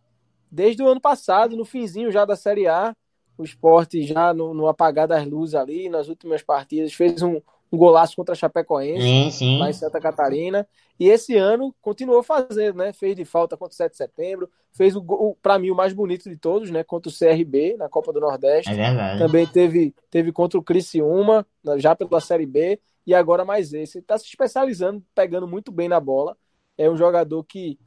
Desde 0.52 0.84
o 0.84 0.88
ano 0.88 1.00
passado, 1.00 1.56
no 1.56 1.66
finzinho 1.66 2.12
já 2.12 2.26
da 2.26 2.36
Série 2.36 2.68
A, 2.68 2.96
o 3.38 3.44
esporte 3.44 4.04
já 4.04 4.34
no, 4.34 4.54
no 4.54 4.68
apagar 4.68 5.08
das 5.08 5.26
luzes 5.26 5.56
ali, 5.56 5.90
nas 5.90 6.08
últimas 6.08 6.42
partidas, 6.42 6.94
fez 6.94 7.22
um, 7.22 7.42
um 7.72 7.78
golaço 7.78 8.16
contra 8.16 8.34
a 8.34 8.36
Chapecoense, 8.36 9.02
sim, 9.02 9.32
sim. 9.32 9.60
lá 9.60 9.70
em 9.70 9.74
Santa 9.74 10.00
Catarina. 10.00 10.68
E 11.00 11.10
esse 11.10 11.36
ano 11.36 11.76
continuou 11.82 12.24
fazendo, 12.24 12.78
né? 12.78 12.94
Fez 12.94 13.16
de 13.16 13.26
falta 13.26 13.58
contra 13.58 13.74
o 13.74 13.76
7 13.76 13.92
de 13.92 13.98
setembro, 13.98 14.50
fez 14.72 14.96
o 14.96 15.02
gol, 15.02 15.38
para 15.42 15.60
mim, 15.60 15.70
o 15.70 15.76
mais 15.76 15.94
bonito 15.94 16.30
de 16.30 16.38
todos, 16.38 16.72
né? 16.72 16.84
Contra 16.84 17.10
o 17.10 17.14
CRB 17.14 17.76
na 17.78 17.90
Copa 17.90 18.14
do 18.14 18.20
Nordeste. 18.20 18.72
É 18.72 18.76
verdade. 18.76 19.20
Também 19.20 19.46
teve, 19.46 19.94
teve 20.10 20.32
contra 20.32 20.58
o 20.58 20.64
Criciúma, 20.64 21.46
já 21.78 21.96
pela 21.96 22.22
Série 22.22 22.46
B, 22.46 22.80
e 23.06 23.14
agora 23.14 23.44
mais 23.46 23.74
esse. 23.74 24.00
Ele 24.00 24.06
tá 24.06 24.18
se 24.18 24.26
especializando, 24.26 25.04
pegando 25.14 25.48
muito 25.48 25.72
bem 25.72 25.90
na 25.90 26.00
bola. 26.00 26.38
É 26.78 26.90
um 26.90 26.96
jogador 26.96 27.44
que, 27.44 27.78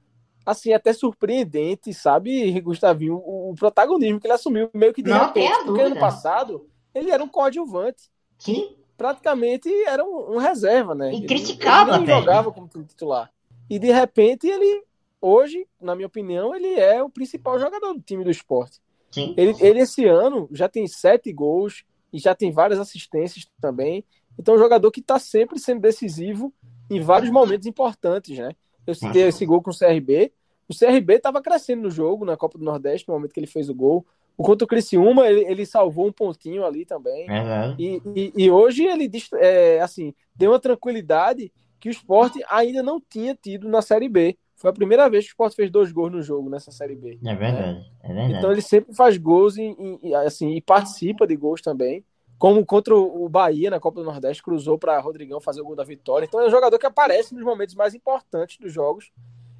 assim, 0.44 0.70
é 0.70 0.74
até 0.74 0.92
surpreendente, 0.92 1.92
sabe, 1.94 2.60
Gustavinho, 2.60 3.16
o, 3.16 3.50
o 3.50 3.54
protagonismo 3.54 4.20
que 4.20 4.26
ele 4.26 4.34
assumiu 4.34 4.70
meio 4.74 4.92
que 4.92 5.02
de 5.02 5.10
Não, 5.10 5.26
repente, 5.26 5.64
porque 5.64 5.82
ano 5.82 5.98
passado 5.98 6.68
ele 6.94 7.10
era 7.10 7.22
um 7.22 7.28
coadjuvante 7.28 8.10
Sim. 8.40 8.74
Praticamente 9.00 9.72
era 9.84 10.04
um, 10.04 10.34
um 10.34 10.36
reserva, 10.36 10.94
né? 10.94 11.10
E 11.10 11.16
Ele- 11.16 11.26
criticava 11.26 11.94
ele 11.96 12.06
né? 12.06 12.18
jogava 12.18 12.52
como 12.52 12.68
titular. 12.68 13.32
E 13.70 13.78
de 13.78 13.90
repente 13.90 14.46
ele, 14.46 14.82
hoje, 15.18 15.66
na 15.80 15.94
minha 15.94 16.06
opinião, 16.06 16.54
ele 16.54 16.74
é 16.74 17.02
o 17.02 17.08
principal 17.08 17.58
jogador 17.58 17.94
do 17.94 18.02
time 18.02 18.22
do 18.22 18.30
esporte. 18.30 18.78
Sim. 19.10 19.32
Ele, 19.38 19.56
ele 19.58 19.80
esse 19.80 20.04
ano 20.04 20.46
já 20.52 20.68
tem 20.68 20.86
sete 20.86 21.32
gols 21.32 21.82
e 22.12 22.18
já 22.18 22.34
tem 22.34 22.52
várias 22.52 22.78
assistências 22.78 23.50
também. 23.58 24.04
Então 24.38 24.52
é 24.52 24.56
um 24.58 24.60
jogador 24.60 24.90
que 24.90 25.00
está 25.00 25.18
sempre 25.18 25.58
sendo 25.58 25.80
decisivo 25.80 26.52
em 26.90 27.00
vários 27.00 27.30
momentos 27.30 27.66
importantes, 27.66 28.36
né? 28.38 28.50
Eu 28.86 28.94
citei 28.94 29.22
esse 29.22 29.46
gol 29.46 29.62
com 29.62 29.70
o 29.70 29.74
CRB. 29.76 30.30
O 30.68 30.76
CRB 30.78 31.14
estava 31.14 31.40
crescendo 31.40 31.82
no 31.82 31.90
jogo, 31.90 32.26
na 32.26 32.36
Copa 32.36 32.58
do 32.58 32.64
Nordeste, 32.64 33.08
no 33.08 33.14
momento 33.14 33.32
que 33.32 33.40
ele 33.40 33.46
fez 33.46 33.70
o 33.70 33.74
gol. 33.74 34.04
O 34.40 34.42
contra 34.42 34.64
o 34.64 34.68
Criciúma, 34.68 35.28
ele, 35.28 35.44
ele 35.44 35.66
salvou 35.66 36.06
um 36.06 36.12
pontinho 36.12 36.64
ali 36.64 36.86
também. 36.86 37.26
Verdade. 37.26 37.76
E, 37.78 38.02
e, 38.16 38.32
e 38.44 38.50
hoje 38.50 38.86
ele 38.86 39.10
é, 39.34 39.80
assim, 39.80 40.14
deu 40.34 40.52
uma 40.52 40.58
tranquilidade 40.58 41.52
que 41.78 41.90
o 41.90 41.92
esporte 41.92 42.42
ainda 42.48 42.82
não 42.82 42.98
tinha 42.98 43.34
tido 43.34 43.68
na 43.68 43.82
Série 43.82 44.08
B. 44.08 44.38
Foi 44.56 44.70
a 44.70 44.72
primeira 44.72 45.10
vez 45.10 45.24
que 45.24 45.30
o 45.30 45.32
esporte 45.32 45.56
fez 45.56 45.70
dois 45.70 45.92
gols 45.92 46.10
no 46.10 46.22
jogo 46.22 46.48
nessa 46.48 46.70
Série 46.70 46.96
B. 46.96 47.18
É 47.22 47.34
verdade. 47.34 47.84
É 48.02 48.14
verdade. 48.14 48.34
Então 48.38 48.50
ele 48.50 48.62
sempre 48.62 48.94
faz 48.94 49.18
gols 49.18 49.58
e, 49.58 49.74
assim, 50.14 50.54
e 50.54 50.62
participa 50.62 51.26
de 51.26 51.36
gols 51.36 51.60
também. 51.60 52.02
Como 52.38 52.64
contra 52.64 52.96
o 52.96 53.28
Bahia 53.28 53.68
na 53.68 53.78
Copa 53.78 54.00
do 54.00 54.06
Nordeste, 54.06 54.42
cruzou 54.42 54.78
para 54.78 54.98
Rodrigão 55.00 55.38
fazer 55.38 55.60
o 55.60 55.64
gol 55.66 55.76
da 55.76 55.84
vitória. 55.84 56.24
Então 56.24 56.40
é 56.40 56.46
um 56.46 56.50
jogador 56.50 56.78
que 56.78 56.86
aparece 56.86 57.34
nos 57.34 57.44
momentos 57.44 57.74
mais 57.74 57.94
importantes 57.94 58.56
dos 58.56 58.72
jogos. 58.72 59.12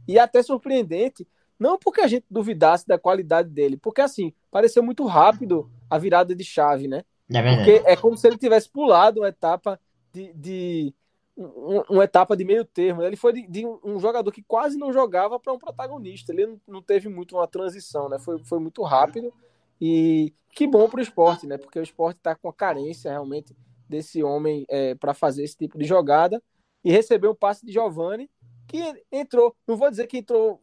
E 0.09 0.19
até 0.19 0.43
surpreendente, 0.43 1.29
não 1.61 1.79
porque 1.79 2.01
a 2.01 2.09
gente 2.09 2.25
duvidasse 2.31 2.89
da 2.89 2.99
qualidade 2.99 3.51
dele, 3.51 3.77
porque 3.77 4.01
assim, 4.01 4.33
pareceu 4.51 4.83
muito 4.83 5.05
rápido 5.05 5.71
a 5.91 5.99
virada 5.99 6.35
de 6.35 6.43
chave, 6.43 6.89
né? 6.89 7.05
É. 7.51 7.57
Porque 7.57 7.83
é 7.87 7.97
como 7.97 8.17
se 8.17 8.27
ele 8.27 8.39
tivesse 8.39 8.69
pulado 8.69 9.21
uma 9.21 9.29
etapa 9.29 9.79
de. 10.13 10.33
de 10.33 10.95
um- 11.37 11.83
uma 11.89 12.05
etapa 12.05 12.37
de 12.37 12.45
meio 12.45 12.65
termo. 12.65 13.03
Ele 13.03 13.17
foi 13.17 13.33
de, 13.33 13.47
de 13.47 13.67
um, 13.67 13.99
jogador 13.99 14.31
que 14.33 14.43
quase 14.43 14.77
não 14.77 14.93
jogava 14.93 15.39
para 15.39 15.53
um 15.53 15.59
protagonista. 15.59 16.33
Ele 16.33 16.47
não, 16.47 16.61
não 16.67 16.83
teve 16.83 17.09
muito 17.09 17.37
uma 17.37 17.47
transição, 17.47 18.09
né? 18.09 18.19
Foi, 18.19 18.39
foi 18.45 18.59
muito 18.59 18.83
rápido. 18.83 19.33
E 19.81 20.35
que 20.53 20.67
bom 20.67 20.89
para 20.89 20.99
o 20.99 21.03
esporte, 21.03 21.47
né? 21.47 21.57
Porque 21.57 21.79
o 21.79 21.83
esporte 21.83 22.19
está 22.19 22.35
com 22.35 22.49
a 22.49 22.53
carência 22.53 23.11
realmente 23.11 23.57
desse 23.89 24.23
homem 24.23 24.67
é, 24.69 24.95
para 24.95 25.15
fazer 25.15 25.45
esse 25.45 25.57
tipo 25.57 25.79
de 25.79 25.85
jogada. 25.85 26.43
E 26.85 26.91
recebeu 26.91 27.31
um 27.33 27.35
passe 27.35 27.65
de 27.65 27.73
Giovani, 27.73 28.29
que 28.67 28.83
entrou. 29.11 29.55
Não 29.67 29.77
vou 29.77 29.91
dizer 29.91 30.07
que 30.07 30.19
entrou 30.19 30.61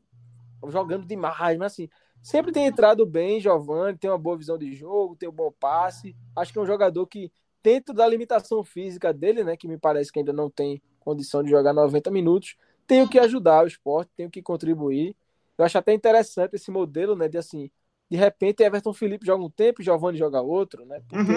jogando 0.67 1.05
demais, 1.05 1.57
mas 1.57 1.73
assim, 1.73 1.89
sempre 2.21 2.51
tem 2.51 2.65
entrado 2.65 3.05
bem, 3.05 3.39
Giovani, 3.39 3.97
tem 3.97 4.09
uma 4.09 4.17
boa 4.17 4.37
visão 4.37 4.57
de 4.57 4.73
jogo, 4.73 5.15
tem 5.15 5.29
um 5.29 5.33
bom 5.33 5.51
passe. 5.51 6.15
Acho 6.35 6.51
que 6.51 6.59
é 6.59 6.61
um 6.61 6.65
jogador 6.65 7.05
que, 7.07 7.31
dentro 7.63 7.93
da 7.93 8.07
limitação 8.07 8.63
física 8.63 9.13
dele, 9.13 9.43
né, 9.43 9.55
que 9.55 9.67
me 9.67 9.77
parece 9.77 10.11
que 10.11 10.19
ainda 10.19 10.33
não 10.33 10.49
tem 10.49 10.81
condição 10.99 11.41
de 11.41 11.49
jogar 11.49 11.73
90 11.73 12.11
minutos, 12.11 12.55
tem 12.85 13.01
o 13.01 13.09
que 13.09 13.19
ajudar 13.19 13.63
o 13.63 13.67
esporte, 13.67 14.11
tem 14.15 14.25
o 14.25 14.29
que 14.31 14.41
contribuir. 14.41 15.15
Eu 15.57 15.65
acho 15.65 15.77
até 15.77 15.93
interessante 15.93 16.55
esse 16.55 16.69
modelo, 16.69 17.15
né, 17.15 17.27
de 17.27 17.37
assim, 17.37 17.69
de 18.09 18.17
repente 18.17 18.63
Everton 18.63 18.93
Felipe 18.93 19.25
joga 19.25 19.43
um 19.43 19.49
tempo 19.49 19.81
e 19.81 19.85
Giovani 19.85 20.17
joga 20.17 20.41
outro, 20.41 20.85
né? 20.85 21.01
Porque 21.07 21.31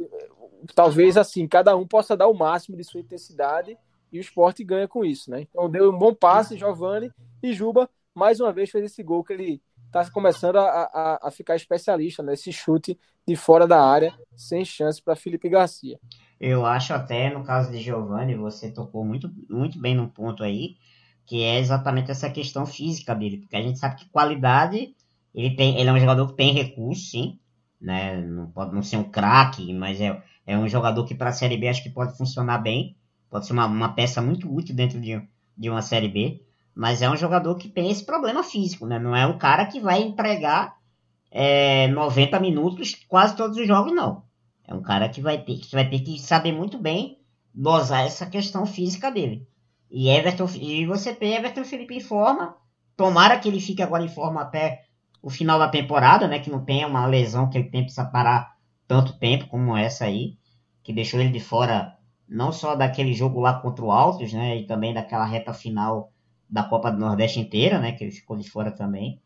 Uhum. 0.00 0.08
talvez 0.74 1.16
assim, 1.16 1.46
cada 1.46 1.76
um 1.76 1.86
possa 1.86 2.16
dar 2.16 2.26
o 2.26 2.34
máximo 2.34 2.76
de 2.76 2.84
sua 2.84 3.00
intensidade 3.00 3.76
e 4.12 4.18
o 4.18 4.20
esporte 4.20 4.64
ganha 4.64 4.88
com 4.88 5.04
isso, 5.04 5.30
né? 5.30 5.42
Então 5.42 5.68
deu 5.70 5.90
um 5.90 5.98
bom 5.98 6.14
passe, 6.14 6.56
Giovani 6.56 7.12
e 7.42 7.52
Juba 7.52 7.88
mais 8.14 8.40
uma 8.40 8.52
vez 8.52 8.70
fez 8.70 8.84
esse 8.84 9.02
gol 9.02 9.24
que 9.24 9.32
ele 9.32 9.62
está 9.86 10.08
começando 10.10 10.56
a, 10.56 10.62
a, 10.62 11.28
a 11.28 11.30
ficar 11.30 11.56
especialista 11.56 12.22
nesse 12.22 12.52
chute 12.52 12.98
de 13.26 13.36
fora 13.36 13.66
da 13.66 13.82
área, 13.82 14.12
sem 14.36 14.64
chance 14.64 15.02
para 15.02 15.16
Felipe 15.16 15.48
Garcia. 15.48 15.98
Eu 16.40 16.64
acho 16.64 16.94
até, 16.94 17.32
no 17.32 17.44
caso 17.44 17.70
de 17.70 17.78
Giovanni, 17.78 18.34
você 18.34 18.70
tocou 18.72 19.04
muito, 19.04 19.30
muito 19.48 19.78
bem 19.78 19.94
num 19.94 20.08
ponto 20.08 20.42
aí, 20.42 20.76
que 21.26 21.42
é 21.42 21.58
exatamente 21.58 22.10
essa 22.10 22.30
questão 22.30 22.66
física 22.66 23.14
dele, 23.14 23.38
porque 23.38 23.56
a 23.56 23.62
gente 23.62 23.78
sabe 23.78 23.96
que 23.96 24.08
qualidade, 24.08 24.94
ele, 25.34 25.54
tem, 25.54 25.78
ele 25.78 25.88
é 25.88 25.92
um 25.92 26.00
jogador 26.00 26.26
que 26.28 26.36
tem 26.36 26.52
recurso, 26.52 27.10
sim, 27.10 27.38
né? 27.80 28.20
Não 28.20 28.50
pode 28.50 28.74
não 28.74 28.82
ser 28.82 28.96
um 28.96 29.04
craque, 29.04 29.72
mas 29.72 30.00
é, 30.00 30.20
é 30.46 30.58
um 30.58 30.68
jogador 30.68 31.04
que 31.04 31.14
para 31.14 31.30
a 31.30 31.32
Série 31.32 31.56
B 31.56 31.68
acho 31.68 31.82
que 31.82 31.90
pode 31.90 32.16
funcionar 32.16 32.58
bem, 32.58 32.96
pode 33.28 33.46
ser 33.46 33.52
uma, 33.52 33.66
uma 33.66 33.92
peça 33.94 34.20
muito 34.20 34.52
útil 34.52 34.74
dentro 34.74 35.00
de, 35.00 35.22
de 35.56 35.70
uma 35.70 35.82
Série 35.82 36.08
B, 36.08 36.42
mas 36.80 37.02
é 37.02 37.10
um 37.10 37.16
jogador 37.16 37.56
que 37.56 37.68
tem 37.68 37.90
esse 37.90 38.02
problema 38.02 38.42
físico, 38.42 38.86
né? 38.86 38.98
Não 38.98 39.14
é 39.14 39.26
um 39.26 39.36
cara 39.36 39.66
que 39.66 39.78
vai 39.78 40.00
entregar 40.00 40.78
é, 41.30 41.86
90 41.88 42.40
minutos 42.40 42.94
quase 43.06 43.36
todos 43.36 43.58
os 43.58 43.66
jogos, 43.66 43.92
não. 43.92 44.22
É 44.66 44.72
um 44.72 44.80
cara 44.80 45.06
que 45.06 45.20
vai 45.20 45.36
ter 45.36 45.58
que 45.58 45.70
vai 45.72 45.86
ter 45.86 45.98
que 45.98 46.18
saber 46.18 46.52
muito 46.52 46.78
bem 46.78 47.18
dosar 47.52 48.06
essa 48.06 48.24
questão 48.24 48.64
física 48.64 49.10
dele. 49.10 49.46
E 49.90 50.08
Everton 50.08 50.48
e 50.54 50.86
você 50.86 51.14
tem 51.14 51.34
Everton 51.34 51.64
Felipe 51.64 51.94
em 51.94 52.00
forma. 52.00 52.56
Tomara 52.96 53.38
que 53.38 53.46
ele 53.46 53.60
fique 53.60 53.82
agora 53.82 54.02
em 54.02 54.08
forma 54.08 54.40
até 54.40 54.84
o 55.20 55.28
final 55.28 55.58
da 55.58 55.68
temporada, 55.68 56.26
né? 56.26 56.38
Que 56.38 56.48
não 56.48 56.64
tenha 56.64 56.88
uma 56.88 57.04
lesão 57.04 57.50
que 57.50 57.58
ele 57.58 57.68
tenha 57.68 57.84
que 57.84 57.94
parar 58.10 58.56
tanto 58.88 59.18
tempo 59.18 59.48
como 59.48 59.76
essa 59.76 60.06
aí, 60.06 60.38
que 60.82 60.94
deixou 60.94 61.20
ele 61.20 61.28
de 61.28 61.40
fora 61.40 61.94
não 62.26 62.50
só 62.50 62.74
daquele 62.74 63.12
jogo 63.12 63.38
lá 63.38 63.60
contra 63.60 63.84
o 63.84 63.92
Altos, 63.92 64.32
né? 64.32 64.56
E 64.56 64.66
também 64.66 64.94
daquela 64.94 65.26
reta 65.26 65.52
final 65.52 66.10
da 66.50 66.64
Copa 66.64 66.90
do 66.90 66.98
Nordeste 66.98 67.40
inteira, 67.40 67.78
né? 67.78 67.92
Que 67.92 68.04
ele 68.04 68.10
ficou 68.10 68.36
de 68.36 68.48
fora 68.48 68.70
também. 68.70 69.20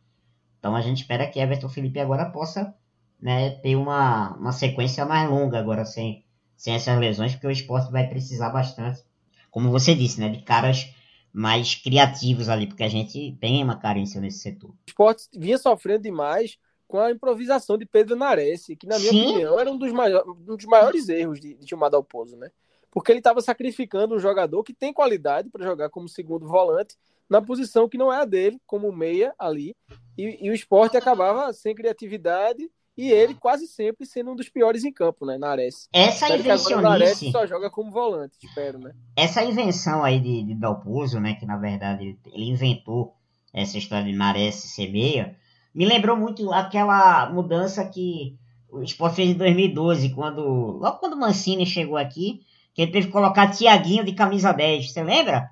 Então 0.58 0.74
a 0.74 0.80
gente 0.80 1.02
espera 1.02 1.26
que 1.26 1.38
Everton 1.38 1.68
Felipe 1.68 2.00
agora 2.00 2.30
possa 2.30 2.74
né, 3.20 3.50
ter 3.50 3.76
uma, 3.76 4.36
uma 4.36 4.52
sequência 4.52 5.04
mais 5.04 5.28
longa 5.28 5.58
agora 5.58 5.84
sem, 5.84 6.24
sem 6.56 6.74
essas 6.74 6.98
lesões, 6.98 7.32
porque 7.32 7.46
o 7.46 7.50
esporte 7.50 7.90
vai 7.90 8.06
precisar 8.08 8.50
bastante, 8.50 9.02
como 9.50 9.70
você 9.70 9.94
disse, 9.94 10.20
né, 10.20 10.28
de 10.28 10.42
caras 10.42 10.92
mais 11.32 11.74
criativos 11.74 12.48
ali, 12.48 12.66
porque 12.66 12.82
a 12.82 12.88
gente 12.88 13.36
tem 13.40 13.62
uma 13.62 13.76
carência 13.76 14.20
nesse 14.20 14.38
setor. 14.38 14.70
O 14.70 14.76
esporte 14.86 15.28
vinha 15.34 15.58
sofrendo 15.58 16.02
demais 16.02 16.58
com 16.86 16.98
a 16.98 17.10
improvisação 17.10 17.76
de 17.76 17.86
Pedro 17.86 18.14
Nares, 18.14 18.66
que 18.78 18.86
na 18.86 18.98
minha 18.98 19.10
Sim. 19.10 19.26
opinião 19.26 19.58
era 19.58 19.70
um 19.70 19.76
dos, 19.76 19.92
maiores, 19.92 20.28
um 20.28 20.56
dos 20.56 20.64
maiores 20.64 21.08
erros 21.08 21.40
de, 21.40 21.54
de 21.54 21.66
Gilmar 21.66 21.90
Dalpozo, 21.90 22.36
né? 22.36 22.50
Porque 22.94 23.10
ele 23.10 23.18
estava 23.18 23.40
sacrificando 23.40 24.14
um 24.14 24.20
jogador 24.20 24.62
que 24.62 24.72
tem 24.72 24.92
qualidade 24.92 25.50
para 25.50 25.66
jogar 25.66 25.90
como 25.90 26.08
segundo 26.08 26.46
volante 26.46 26.96
na 27.28 27.42
posição 27.42 27.88
que 27.88 27.98
não 27.98 28.12
é 28.12 28.20
a 28.20 28.24
dele, 28.24 28.60
como 28.66 28.92
meia 28.92 29.34
ali, 29.36 29.74
e, 30.16 30.46
e 30.46 30.50
o 30.50 30.54
esporte 30.54 30.96
acabava 30.96 31.52
sem 31.52 31.74
criatividade 31.74 32.70
e 32.96 33.10
ele 33.10 33.34
quase 33.34 33.66
sempre 33.66 34.06
sendo 34.06 34.30
um 34.30 34.36
dos 34.36 34.48
piores 34.48 34.84
em 34.84 34.92
campo, 34.92 35.26
né, 35.26 35.36
Nares. 35.36 35.88
Essa 35.92 36.26
Espero 36.26 36.42
que 36.44 36.50
agora 36.50 36.78
o 36.78 36.80
Nares 36.80 37.18
só 37.32 37.44
joga 37.44 37.68
como 37.68 37.90
volante, 37.90 38.38
espero, 38.40 38.78
né? 38.78 38.92
essa 39.16 39.42
invenção 39.42 40.04
aí 40.04 40.20
de, 40.20 40.44
de 40.44 40.54
Dalpozo, 40.54 41.18
né, 41.18 41.34
que 41.34 41.44
na 41.44 41.56
verdade 41.56 42.04
ele, 42.04 42.18
ele 42.32 42.50
inventou 42.50 43.16
essa 43.52 43.76
história 43.76 44.04
de 44.04 44.12
Nares 44.12 44.54
ser 44.54 44.92
meia, 44.92 45.36
Me 45.74 45.84
lembrou 45.84 46.16
muito 46.16 46.52
aquela 46.52 47.28
mudança 47.30 47.84
que 47.84 48.38
o 48.70 48.82
Sport 48.82 49.14
fez 49.14 49.30
em 49.30 49.34
2012, 49.34 50.10
quando, 50.10 50.42
logo 50.42 50.98
quando 50.98 51.14
o 51.14 51.18
Mancini 51.18 51.66
chegou 51.66 51.96
aqui, 51.96 52.42
que 52.74 52.82
ele 52.82 52.92
teve 52.92 53.06
que 53.06 53.12
colocar 53.12 53.50
Tiaguinho 53.50 54.04
de 54.04 54.14
camisa 54.14 54.52
10. 54.52 54.92
Você 54.92 55.02
lembra? 55.02 55.50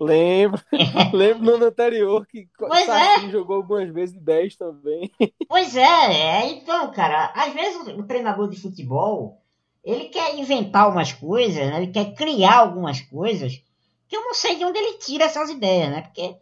Lembro. 0.00 0.60
Lembro 1.14 1.44
no 1.44 1.54
ano 1.54 1.66
anterior 1.66 2.26
que 2.26 2.48
Pois 2.58 2.88
é. 2.88 3.30
jogou 3.30 3.56
algumas 3.56 3.88
vezes 3.90 4.14
de 4.14 4.20
10 4.20 4.56
também. 4.56 5.10
Pois 5.48 5.76
é, 5.76 5.82
é, 5.82 6.50
então, 6.52 6.90
cara, 6.92 7.32
às 7.34 7.52
vezes 7.52 7.76
o, 7.88 8.02
treinador 8.04 8.48
de 8.48 8.60
futebol, 8.60 9.42
ele 9.84 10.04
quer 10.04 10.36
inventar 10.36 10.88
umas 10.88 11.12
coisas, 11.12 11.56
né? 11.56 11.82
ele 11.82 11.92
quer 11.92 12.14
criar 12.14 12.58
algumas 12.58 13.00
coisas, 13.00 13.60
que 14.08 14.16
eu 14.16 14.22
não 14.22 14.34
sei 14.34 14.56
de 14.56 14.64
onde 14.64 14.78
ele 14.78 14.98
tira 14.98 15.24
essas 15.24 15.50
ideias, 15.50 15.90
né? 15.90 16.02
Porque 16.02 16.36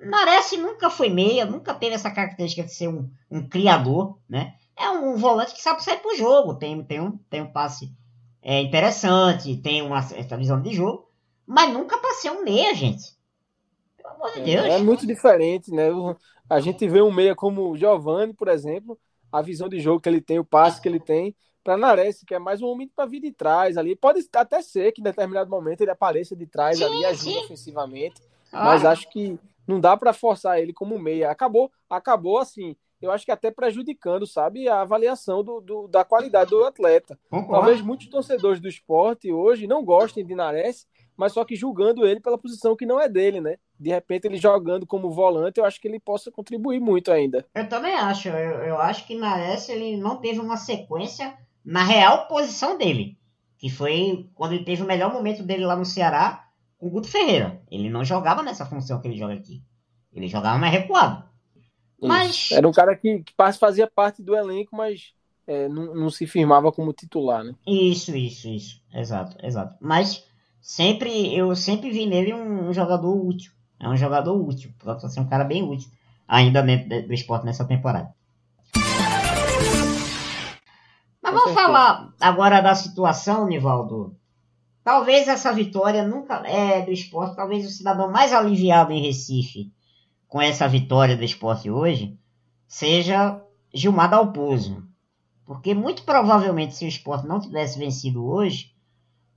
Nares 0.00 0.52
nunca 0.52 0.88
foi 0.88 1.10
meia, 1.10 1.44
nunca 1.44 1.74
teve 1.74 1.94
essa 1.94 2.10
característica 2.10 2.64
de 2.64 2.72
ser 2.72 2.88
um, 2.88 3.10
um 3.30 3.46
criador, 3.46 4.18
né? 4.28 4.54
É 4.76 4.88
um 4.90 5.16
volante 5.16 5.54
que 5.54 5.60
sabe 5.60 5.84
sair 5.84 5.98
pro 5.98 6.16
jogo, 6.16 6.54
tem, 6.54 6.82
tem, 6.84 7.00
um, 7.00 7.18
tem 7.28 7.42
um 7.42 7.52
passe 7.52 7.92
é, 8.50 8.62
interessante, 8.62 9.58
tem 9.58 9.82
uma 9.82 10.00
certa 10.00 10.34
visão 10.34 10.58
de 10.62 10.72
jogo, 10.72 11.06
mas 11.46 11.70
nunca 11.70 11.98
pra 11.98 12.12
ser 12.14 12.30
um 12.30 12.42
meia, 12.42 12.74
gente. 12.74 13.14
Pelo 13.98 14.14
amor 14.14 14.32
de 14.32 14.40
Deus. 14.40 14.64
É, 14.64 14.70
é 14.70 14.78
muito 14.78 15.06
diferente, 15.06 15.70
né? 15.70 15.88
A 16.48 16.58
gente 16.58 16.88
vê 16.88 17.02
um 17.02 17.12
meia 17.12 17.36
como 17.36 17.70
o 17.70 17.76
Giovani, 17.76 18.32
por 18.32 18.48
exemplo, 18.48 18.98
a 19.30 19.42
visão 19.42 19.68
de 19.68 19.78
jogo 19.78 20.00
que 20.00 20.08
ele 20.08 20.22
tem, 20.22 20.38
o 20.38 20.44
passe 20.46 20.80
que 20.80 20.88
ele 20.88 20.98
tem, 20.98 21.36
para 21.62 21.76
Nares, 21.76 22.24
que 22.26 22.34
é 22.34 22.38
mais 22.38 22.62
um 22.62 22.68
homem 22.68 22.88
para 22.88 23.04
vir 23.04 23.20
de 23.20 23.32
trás 23.32 23.76
ali. 23.76 23.94
Pode 23.94 24.26
até 24.34 24.62
ser 24.62 24.92
que 24.92 25.02
em 25.02 25.04
determinado 25.04 25.50
momento 25.50 25.82
ele 25.82 25.90
apareça 25.90 26.34
de 26.34 26.46
trás 26.46 26.78
Sim, 26.78 26.84
ali 26.84 27.00
e 27.02 27.04
ajude 27.04 27.38
ofensivamente, 27.40 28.22
Ah, 28.50 28.64
mas 28.64 28.82
acho 28.82 29.10
que 29.10 29.38
não 29.66 29.78
dá 29.78 29.94
para 29.94 30.14
forçar 30.14 30.58
ele 30.58 30.72
como 30.72 30.98
meia. 30.98 31.30
Acabou, 31.30 31.70
acabou 31.90 32.38
assim. 32.38 32.74
Eu 33.00 33.10
acho 33.12 33.24
que 33.24 33.30
até 33.30 33.50
prejudicando, 33.50 34.26
sabe, 34.26 34.68
a 34.68 34.80
avaliação 34.80 35.44
do, 35.44 35.60
do- 35.60 35.86
da 35.88 36.04
qualidade 36.04 36.50
do 36.50 36.64
atleta. 36.64 37.18
concordo. 37.30 37.52
Talvez 37.52 37.80
muitos 37.80 38.08
torcedores 38.08 38.60
do 38.60 38.68
esporte 38.68 39.32
hoje 39.32 39.66
não 39.66 39.84
gostem 39.84 40.26
de 40.26 40.34
Nares, 40.34 40.86
mas 41.16 41.32
só 41.32 41.44
que 41.44 41.54
julgando 41.56 42.06
ele 42.06 42.20
pela 42.20 42.36
posição 42.38 42.74
que 42.76 42.84
não 42.86 43.00
é 43.00 43.08
dele, 43.08 43.40
né? 43.40 43.56
De 43.78 43.90
repente 43.90 44.26
ele 44.26 44.36
jogando 44.36 44.84
como 44.86 45.10
volante, 45.10 45.58
eu 45.58 45.64
acho 45.64 45.80
que 45.80 45.86
ele 45.86 46.00
possa 46.00 46.30
contribuir 46.32 46.80
muito 46.80 47.12
ainda. 47.12 47.46
Eu 47.54 47.68
também 47.68 47.94
acho. 47.94 48.28
Eu, 48.28 48.62
eu 48.64 48.78
acho 48.78 49.06
que 49.06 49.16
Nares 49.16 49.68
ele 49.68 49.96
não 49.96 50.16
teve 50.16 50.40
uma 50.40 50.56
sequência 50.56 51.36
na 51.64 51.84
real 51.84 52.26
posição 52.26 52.76
dele. 52.76 53.16
Que 53.58 53.68
foi 53.68 54.28
quando 54.34 54.52
ele 54.54 54.64
teve 54.64 54.82
o 54.82 54.86
melhor 54.86 55.12
momento 55.12 55.42
dele 55.42 55.64
lá 55.64 55.74
no 55.76 55.84
Ceará 55.84 56.44
com 56.78 56.86
o 56.86 56.90
Guto 56.90 57.08
Ferreira. 57.08 57.60
Ele 57.70 57.88
não 57.90 58.04
jogava 58.04 58.42
nessa 58.42 58.64
função 58.66 59.00
que 59.00 59.08
ele 59.08 59.18
joga 59.18 59.34
aqui. 59.34 59.62
Ele 60.12 60.28
jogava 60.28 60.58
mais 60.58 60.72
recuado. 60.72 61.24
Mas-. 62.00 62.52
Era 62.52 62.68
um 62.68 62.72
cara 62.72 62.94
que, 62.96 63.22
que 63.22 63.34
fazia 63.58 63.86
parte 63.86 64.22
do 64.22 64.36
elenco, 64.36 64.76
mas 64.76 65.12
é, 65.46 65.68
não, 65.68 65.94
não 65.94 66.10
se 66.10 66.26
firmava 66.26 66.70
como 66.70 66.92
titular, 66.92 67.42
né? 67.42 67.54
Isso, 67.66 68.14
isso, 68.16 68.48
isso. 68.48 68.82
Exato, 68.94 69.36
exato. 69.44 69.74
Mas 69.80 70.24
sempre, 70.60 71.34
eu 71.34 71.56
sempre 71.56 71.90
vi 71.90 72.06
nele 72.06 72.34
um, 72.34 72.72
jogador 72.72 73.14
útil. 73.14 73.52
É 73.80 73.88
um 73.88 73.96
jogador 73.96 74.34
útil. 74.34 74.72
Pode 74.78 75.12
ser 75.12 75.20
um 75.20 75.28
cara 75.28 75.44
bem 75.44 75.62
útil. 75.62 75.90
Ainda 76.26 76.62
dentro 76.62 76.88
de- 76.88 77.02
do 77.02 77.14
esporte 77.14 77.46
nessa 77.46 77.64
temporada. 77.64 78.14
Mas 81.22 81.34
vamos 81.34 81.52
falar 81.52 82.12
agora 82.20 82.60
da 82.60 82.74
situação, 82.74 83.46
Nivaldo. 83.46 84.16
Talvez 84.84 85.28
essa 85.28 85.52
vitória 85.52 86.06
nunca 86.06 86.42
é 86.46 86.82
do 86.82 86.90
esporte, 86.90 87.36
talvez 87.36 87.66
o 87.66 87.70
cidadão 87.70 88.10
mais 88.10 88.32
aliviado 88.32 88.92
em 88.92 89.02
Recife 89.02 89.70
com 90.28 90.40
essa 90.40 90.68
vitória 90.68 91.16
do 91.16 91.24
esporte 91.24 91.70
hoje 91.70 92.16
seja 92.66 93.42
Gilmar 93.72 94.10
Dalpozo. 94.10 94.86
Porque 95.46 95.74
muito 95.74 96.02
provavelmente 96.02 96.76
se 96.76 96.84
o 96.84 96.88
esporte 96.88 97.26
não 97.26 97.40
tivesse 97.40 97.78
vencido 97.78 98.24
hoje, 98.24 98.74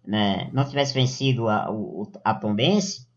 né, 0.05 0.49
não 0.51 0.67
tivesse 0.67 0.93
vencido 0.93 1.47
a, 1.47 1.71
o, 1.71 2.11
a 2.23 2.33
Tombense, 2.33 3.07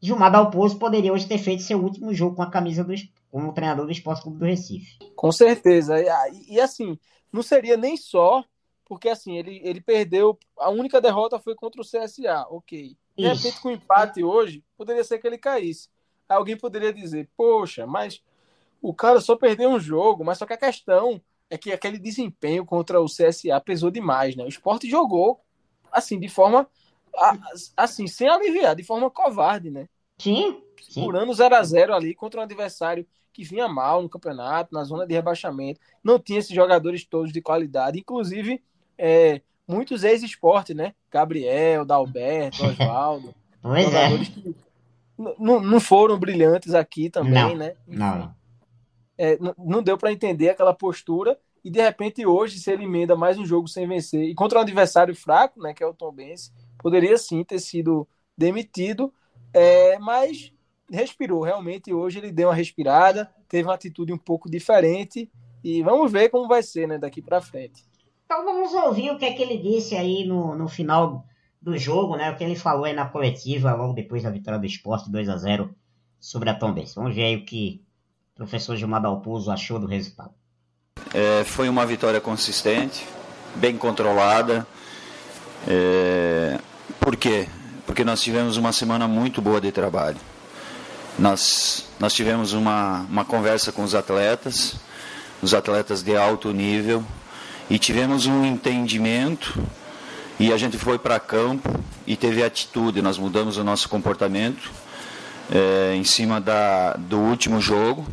Gilmar 0.00 0.30
Dalpozo 0.30 0.78
poderia 0.78 1.12
hoje 1.12 1.26
ter 1.26 1.38
feito 1.38 1.62
seu 1.62 1.82
último 1.82 2.12
jogo 2.12 2.36
com 2.36 2.42
a 2.42 2.50
camisa 2.50 2.84
do, 2.84 2.92
como 3.30 3.54
treinador 3.54 3.86
do 3.86 3.92
Esporte 3.92 4.22
Clube 4.22 4.38
do 4.38 4.44
Recife. 4.44 4.98
Com 5.16 5.32
certeza. 5.32 5.98
E, 5.98 6.54
e, 6.54 6.60
assim, 6.60 6.98
não 7.32 7.42
seria 7.42 7.76
nem 7.76 7.96
só, 7.96 8.44
porque 8.84 9.08
assim, 9.08 9.38
ele, 9.38 9.60
ele 9.64 9.80
perdeu. 9.80 10.36
A 10.58 10.68
única 10.68 11.00
derrota 11.00 11.38
foi 11.38 11.54
contra 11.54 11.80
o 11.80 11.84
CSA, 11.84 12.46
ok. 12.50 12.96
De 13.16 13.28
repente, 13.28 13.60
com 13.60 13.68
o 13.68 13.72
empate 13.72 14.24
hoje, 14.24 14.64
poderia 14.76 15.04
ser 15.04 15.18
que 15.18 15.26
ele 15.26 15.38
caísse. 15.38 15.88
Alguém 16.34 16.56
poderia 16.56 16.92
dizer, 16.92 17.28
poxa, 17.36 17.86
mas 17.86 18.22
o 18.80 18.92
cara 18.92 19.20
só 19.20 19.36
perdeu 19.36 19.70
um 19.70 19.78
jogo, 19.80 20.24
mas 20.24 20.38
só 20.38 20.46
que 20.46 20.52
a 20.52 20.56
questão 20.58 21.20
é 21.48 21.56
que 21.58 21.72
aquele 21.72 21.98
desempenho 21.98 22.64
contra 22.64 23.00
o 23.00 23.06
CSA 23.06 23.60
pesou 23.60 23.90
demais, 23.90 24.34
né? 24.34 24.44
O 24.44 24.48
esporte 24.48 24.88
jogou 24.88 25.40
assim, 25.90 26.18
de 26.18 26.28
forma 26.28 26.66
assim, 27.76 28.06
sem 28.06 28.28
aliviar, 28.28 28.74
de 28.74 28.82
forma 28.82 29.10
covarde, 29.10 29.70
né? 29.70 29.88
Sim. 30.18 30.62
Segurando 30.80 31.32
0 31.34 31.54
a 31.54 31.62
0 31.62 31.94
ali 31.94 32.14
contra 32.14 32.40
um 32.40 32.42
adversário 32.42 33.06
que 33.32 33.44
vinha 33.44 33.68
mal 33.68 34.02
no 34.02 34.08
campeonato, 34.08 34.74
na 34.74 34.84
zona 34.84 35.06
de 35.06 35.14
rebaixamento, 35.14 35.80
não 36.02 36.18
tinha 36.18 36.38
esses 36.38 36.54
jogadores 36.54 37.04
todos 37.04 37.32
de 37.32 37.40
qualidade, 37.40 37.98
inclusive 37.98 38.62
é, 38.98 39.40
muitos 39.66 40.04
ex-esporte, 40.04 40.74
né? 40.74 40.94
Gabriel, 41.10 41.84
Dalberto, 41.84 42.62
Oswaldo, 42.64 43.34
Pois 43.62 43.86
é. 43.86 43.90
jogadores 43.90 44.28
que 44.28 44.40
n- 44.48 44.54
não 45.38 45.60
não 45.60 45.80
foram 45.80 46.18
brilhantes 46.18 46.74
aqui 46.74 47.10
também, 47.10 47.32
Não, 47.32 47.54
né? 47.54 47.74
Não, 47.86 48.34
É, 49.18 49.38
não 49.58 49.82
deu 49.82 49.96
para 49.96 50.12
entender 50.12 50.50
aquela 50.50 50.74
postura. 50.74 51.38
E 51.64 51.70
de 51.70 51.80
repente 51.80 52.26
hoje 52.26 52.58
se 52.58 52.70
ele 52.70 52.84
emenda 52.84 53.14
mais 53.14 53.38
um 53.38 53.46
jogo 53.46 53.68
sem 53.68 53.86
vencer 53.86 54.24
e 54.24 54.34
contra 54.34 54.58
um 54.58 54.62
adversário 54.62 55.14
fraco, 55.14 55.62
né, 55.62 55.72
que 55.72 55.82
é 55.82 55.86
o 55.86 55.94
Tom 55.94 56.10
Benz, 56.12 56.52
poderia 56.78 57.16
sim 57.16 57.44
ter 57.44 57.60
sido 57.60 58.06
demitido, 58.36 59.12
é, 59.54 59.96
mas 59.98 60.52
respirou. 60.90 61.42
Realmente 61.42 61.92
hoje 61.92 62.18
ele 62.18 62.32
deu 62.32 62.48
uma 62.48 62.54
respirada, 62.54 63.30
teve 63.48 63.68
uma 63.68 63.74
atitude 63.74 64.12
um 64.12 64.18
pouco 64.18 64.50
diferente. 64.50 65.30
E 65.62 65.82
vamos 65.82 66.10
ver 66.10 66.28
como 66.28 66.48
vai 66.48 66.62
ser, 66.62 66.88
né, 66.88 66.98
daqui 66.98 67.22
para 67.22 67.40
frente. 67.40 67.84
Então 68.24 68.44
vamos 68.44 68.72
ouvir 68.72 69.10
o 69.10 69.18
que 69.18 69.24
é 69.24 69.32
que 69.32 69.42
ele 69.42 69.58
disse 69.58 69.94
aí 69.94 70.24
no, 70.24 70.56
no 70.56 70.66
final 70.66 71.24
do 71.62 71.78
jogo, 71.78 72.16
né? 72.16 72.30
O 72.30 72.36
que 72.36 72.42
ele 72.42 72.56
falou 72.56 72.84
aí 72.84 72.92
na 72.92 73.06
coletiva, 73.06 73.72
logo 73.72 73.92
depois 73.92 74.24
da 74.24 74.30
vitória 74.30 74.58
do 74.58 74.66
esporte 74.66 75.08
2 75.08 75.28
a 75.28 75.36
0 75.36 75.72
sobre 76.18 76.50
a 76.50 76.54
Tombense. 76.54 76.96
Vamos 76.96 77.14
ver 77.14 77.24
aí 77.24 77.36
o 77.36 77.44
que 77.44 77.80
o 78.34 78.36
professor 78.38 78.76
Gilmar 78.76 79.00
Dalpozo 79.00 79.50
achou 79.50 79.78
do 79.78 79.86
resultado. 79.86 80.32
É, 81.14 81.44
foi 81.44 81.68
uma 81.68 81.86
vitória 81.86 82.20
consistente, 82.20 83.06
bem 83.54 83.76
controlada. 83.78 84.66
É, 85.68 86.58
por 86.98 87.16
quê? 87.16 87.48
Porque 87.86 88.04
nós 88.04 88.20
tivemos 88.20 88.56
uma 88.56 88.72
semana 88.72 89.06
muito 89.06 89.40
boa 89.40 89.60
de 89.60 89.70
trabalho. 89.70 90.18
Nós, 91.18 91.88
nós 92.00 92.12
tivemos 92.14 92.54
uma, 92.54 93.00
uma 93.02 93.24
conversa 93.24 93.70
com 93.70 93.84
os 93.84 93.94
atletas, 93.94 94.76
os 95.40 95.54
atletas 95.54 96.02
de 96.02 96.16
alto 96.16 96.50
nível, 96.52 97.04
e 97.68 97.78
tivemos 97.78 98.26
um 98.26 98.44
entendimento. 98.44 99.62
E 100.42 100.52
a 100.52 100.56
gente 100.56 100.76
foi 100.76 100.98
para 100.98 101.20
campo 101.20 101.72
e 102.04 102.16
teve 102.16 102.42
atitude. 102.42 103.00
Nós 103.00 103.16
mudamos 103.16 103.58
o 103.58 103.62
nosso 103.62 103.88
comportamento 103.88 104.72
é, 105.48 105.94
em 105.94 106.02
cima 106.02 106.40
da, 106.40 106.94
do 106.94 107.16
último 107.16 107.60
jogo. 107.60 108.04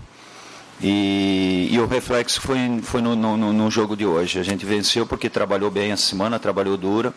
E, 0.79 1.69
e 1.71 1.79
o 1.79 1.87
reflexo 1.87 2.39
foi, 2.39 2.59
foi 2.83 3.01
no, 3.01 3.15
no, 3.15 3.35
no 3.51 3.71
jogo 3.71 3.97
de 3.97 4.05
hoje. 4.05 4.37
A 4.37 4.43
gente 4.43 4.63
venceu 4.63 5.07
porque 5.07 5.27
trabalhou 5.27 5.71
bem 5.71 5.91
essa 5.91 6.05
semana, 6.05 6.37
trabalhou 6.37 6.77
duro 6.77 7.11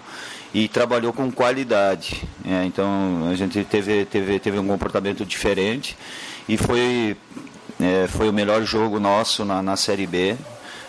e 0.55 0.67
trabalhou 0.67 1.13
com 1.13 1.31
qualidade. 1.31 2.23
É, 2.43 2.65
então 2.65 3.29
a 3.31 3.35
gente 3.35 3.63
teve, 3.65 4.07
teve, 4.07 4.39
teve 4.39 4.59
um 4.59 4.67
comportamento 4.67 5.27
diferente 5.27 5.95
e 6.49 6.57
foi, 6.57 7.19
é, 7.79 8.09
foi 8.09 8.31
o 8.31 8.33
melhor 8.33 8.63
jogo 8.63 8.99
nosso 8.99 9.45
na, 9.45 9.63
na 9.63 9.77
Série 9.77 10.07
B. 10.07 10.39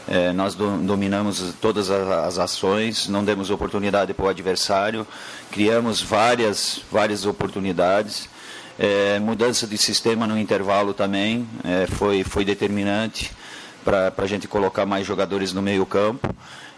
É, 0.08 0.34
nós 0.34 0.54
do, 0.54 0.78
dominamos 0.78 1.54
todas 1.62 1.90
as, 1.90 2.38
ações, 2.38 3.08
não 3.08 3.24
demos 3.24 3.50
oportunidade 3.50 4.14
para 4.14 4.26
o 4.26 4.28
adversário, 4.28 5.08
criamos 5.52 6.02
várias, 6.02 6.82
várias 6.92 7.26
oportunidades. 7.26 8.30
É, 8.78 9.20
mudança 9.20 9.68
de 9.68 9.78
sistema 9.78 10.28
no 10.28 10.38
intervalo 10.38 10.94
também 10.94 11.48
é, 11.64 11.88
foi, 11.88 12.24
foi 12.24 12.44
determinante 12.44 13.32
para 13.84 14.14
a 14.18 14.28
gente 14.28 14.48
colocar 14.48 14.86
mais 14.86 15.06
jogadores 15.06 15.54
no 15.54 15.62
meio 15.62 15.86
campo. 15.86 16.34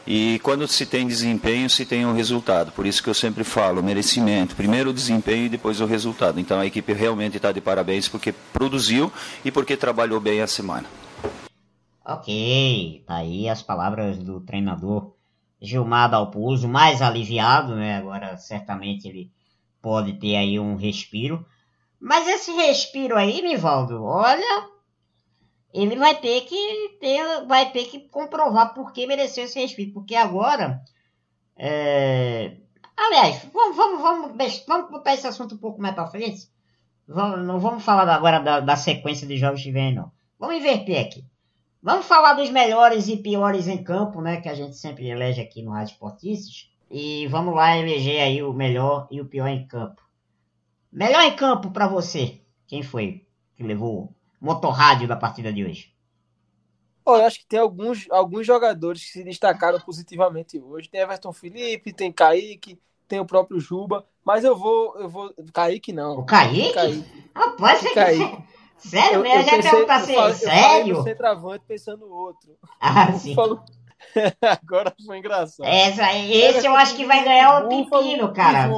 E 0.08 0.40
quando 0.44 0.68
se 0.68 0.86
tem 0.86 1.08
desempenho, 1.08 1.68
se 1.68 1.84
tem 1.84 2.06
um 2.06 2.14
resultado. 2.14 2.72
Por 2.72 2.86
isso 2.86 3.02
que 3.02 3.10
eu 3.10 3.14
sempre 3.14 3.44
falo, 3.44 3.82
merecimento. 3.82 4.56
Primeiro 4.56 4.92
o 4.92 4.94
desempenho 4.94 5.46
e 5.46 5.50
depois 5.50 5.82
o 5.82 5.86
resultado. 5.86 6.40
Então 6.40 6.60
a 6.60 6.66
equipe 6.66 6.94
realmente 6.94 7.38
está 7.38 7.52
de 7.52 7.60
parabéns 7.60 8.08
porque 8.08 8.34
produziu 8.54 9.12
e 9.44 9.50
porque 9.50 9.76
trabalhou 9.76 10.20
bem 10.20 10.42
a 10.42 10.48
semana. 10.48 10.86
Ok, 12.06 13.04
tá 13.08 13.16
aí 13.16 13.50
as 13.50 13.64
palavras 13.64 14.20
do 14.20 14.40
treinador 14.40 15.16
Gilmar 15.60 16.12
Dalpozo, 16.12 16.68
mais 16.68 17.02
aliviado, 17.02 17.76
né? 17.76 17.98
Agora 17.98 18.38
certamente 18.38 19.08
ele 19.08 19.32
pode 19.82 20.14
ter 20.14 20.36
aí 20.36 20.60
um 20.60 20.76
respiro. 20.76 21.44
Mas 22.00 22.28
esse 22.28 22.52
respiro 22.52 23.18
aí, 23.18 23.42
Nivaldo, 23.42 24.04
olha, 24.04 24.70
ele 25.74 25.96
vai 25.96 26.16
ter 26.16 26.42
que 26.42 26.98
ter, 27.00 27.46
vai 27.48 27.72
ter 27.72 27.86
que 27.86 28.02
comprovar 28.10 28.76
por 28.76 28.94
que 28.94 29.08
mereceu 29.08 29.46
esse 29.46 29.60
respeito. 29.60 29.94
Porque 29.94 30.16
agora. 30.16 30.82
É... 31.58 32.58
Aliás, 32.96 33.48
vamos, 33.52 33.76
vamos, 33.76 34.02
vamos, 34.02 34.64
vamos 34.68 34.92
botar 34.92 35.16
esse 35.16 35.26
assunto 35.26 35.56
um 35.56 35.58
pouco 35.60 35.82
mais 35.82 35.96
pra 35.96 36.08
frente. 36.08 36.50
Vamos, 37.08 37.46
não 37.46 37.60
vamos 37.60 37.84
falar 37.84 38.08
agora 38.10 38.40
da, 38.40 38.60
da 38.60 38.76
sequência 38.76 39.28
de 39.28 39.38
jogos 39.38 39.64
que 39.64 39.72
vem, 39.72 39.94
não. 39.94 40.12
Vamos 40.40 40.58
inverter 40.58 41.04
aqui. 41.04 41.26
Vamos 41.86 42.08
falar 42.08 42.34
dos 42.34 42.50
melhores 42.50 43.08
e 43.08 43.16
piores 43.16 43.68
em 43.68 43.84
campo, 43.84 44.20
né? 44.20 44.42
Que 44.42 44.50
a 44.50 44.56
gente 44.56 44.76
sempre 44.76 45.08
elege 45.08 45.40
aqui 45.40 45.62
no 45.62 45.70
Rádio 45.70 45.94
Esportistas. 45.94 46.68
E 46.90 47.28
vamos 47.28 47.54
lá 47.54 47.78
eleger 47.78 48.24
aí 48.24 48.42
o 48.42 48.52
melhor 48.52 49.08
e 49.12 49.22
o 49.22 49.26
pior 49.26 49.46
em 49.46 49.68
campo. 49.68 50.02
Melhor 50.92 51.22
em 51.22 51.36
campo 51.36 51.70
para 51.70 51.88
você. 51.88 52.42
Quem 52.66 52.82
foi 52.82 53.28
que 53.56 53.62
levou 53.62 54.16
o 54.42 54.46
motorrádio 54.46 55.08
da 55.08 55.16
partida 55.16 55.54
de 55.54 55.64
hoje? 55.64 55.94
Oh, 57.06 57.18
eu 57.18 57.26
acho 57.26 57.38
que 57.38 57.46
tem 57.46 57.60
alguns, 57.60 58.08
alguns 58.10 58.48
jogadores 58.48 59.04
que 59.04 59.12
se 59.12 59.24
destacaram 59.24 59.80
positivamente 59.80 60.60
hoje. 60.60 60.90
Tem 60.90 61.02
Everton 61.02 61.34
Felipe, 61.34 61.94
tem 61.94 62.12
Kaique, 62.12 62.80
tem 63.08 63.20
o 63.20 63.28
próprio 63.28 63.60
Juba. 63.60 64.04
Mas 64.26 64.44
eu 64.44 64.58
vou. 64.58 64.98
Eu 64.98 65.08
vou. 65.08 65.32
Kaique 65.54 65.94
não. 65.94 66.18
O 66.18 66.26
Kaique? 66.26 66.74
Kaique. 66.74 67.30
Rapaz, 67.36 67.94
Kaique. 67.94 68.44
Sério 68.78 69.22
mesmo? 69.22 69.38
Eu, 69.38 69.44
já 69.44 69.52
pensei, 69.52 69.72
perguntar 69.72 69.96
assim, 69.96 70.16
falei, 70.16 70.34
sério? 70.36 70.96
Eu 70.98 71.04
centroavante 71.04 71.66
pensando 71.68 72.06
no 72.06 72.14
outro. 72.14 72.58
Ah, 72.80 73.14
sim. 73.18 73.36
Agora 74.42 74.94
foi 75.06 75.18
engraçado. 75.18 75.68
Essa, 75.68 76.14
esse 76.14 76.66
eu 76.66 76.76
acho 76.76 76.96
que 76.96 77.06
vai 77.06 77.24
ganhar 77.24 77.66
o 77.66 77.70
pepino, 77.70 78.34
cara. 78.34 78.70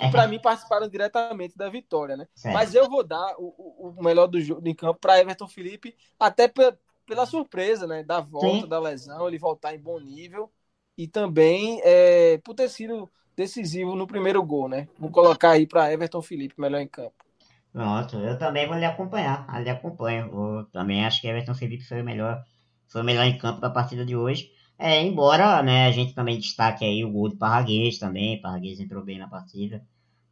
É. 0.00 0.10
para 0.12 0.28
mim 0.28 0.38
participaram 0.40 0.88
diretamente 0.88 1.58
da 1.58 1.68
vitória, 1.68 2.16
né? 2.16 2.28
Certo. 2.32 2.54
Mas 2.54 2.72
eu 2.72 2.88
vou 2.88 3.02
dar 3.02 3.34
o, 3.36 3.96
o 3.98 4.02
melhor 4.02 4.28
do 4.28 4.40
jogo 4.40 4.66
em 4.66 4.74
campo 4.74 5.00
para 5.00 5.18
Everton 5.18 5.48
Felipe, 5.48 5.96
até 6.20 6.46
pela, 6.46 6.78
pela 7.04 7.26
surpresa, 7.26 7.84
né? 7.84 8.04
Da 8.04 8.20
volta 8.20 8.60
Sim. 8.62 8.68
da 8.68 8.78
lesão, 8.78 9.26
ele 9.26 9.38
voltar 9.38 9.74
em 9.74 9.80
bom 9.80 9.98
nível 9.98 10.48
e 10.96 11.08
também 11.08 11.80
é, 11.82 12.38
por 12.38 12.54
ter 12.54 12.68
sido 12.68 13.10
decisivo 13.34 13.96
no 13.96 14.06
primeiro 14.06 14.42
gol, 14.42 14.68
né? 14.68 14.88
Vou 14.98 15.10
colocar 15.10 15.50
aí 15.50 15.66
para 15.66 15.92
Everton 15.92 16.22
Felipe, 16.22 16.60
melhor 16.60 16.80
em 16.80 16.88
campo. 16.88 17.27
Pronto, 17.72 18.16
eu 18.16 18.38
também 18.38 18.66
vou 18.66 18.76
lhe 18.76 18.84
acompanhar, 18.84 19.46
eu 19.54 19.62
lhe 19.62 19.70
acompanho. 19.70 20.26
Eu 20.32 20.64
também 20.72 21.04
acho 21.04 21.20
que 21.20 21.28
Everton 21.28 21.54
Felipe 21.54 21.84
foi 21.84 22.00
o 22.00 22.04
melhor, 22.04 22.42
foi 22.88 23.02
o 23.02 23.04
melhor 23.04 23.24
em 23.24 23.38
campo 23.38 23.60
da 23.60 23.70
partida 23.70 24.04
de 24.04 24.16
hoje. 24.16 24.50
É, 24.78 25.02
embora 25.02 25.62
né, 25.62 25.86
a 25.86 25.90
gente 25.90 26.14
também 26.14 26.38
destaque 26.38 26.84
aí 26.84 27.04
o 27.04 27.10
gol 27.10 27.28
de 27.28 27.36
Parraguês 27.36 27.98
também, 27.98 28.40
Parraguês 28.40 28.80
entrou 28.80 29.04
bem 29.04 29.18
na 29.18 29.28
partida. 29.28 29.82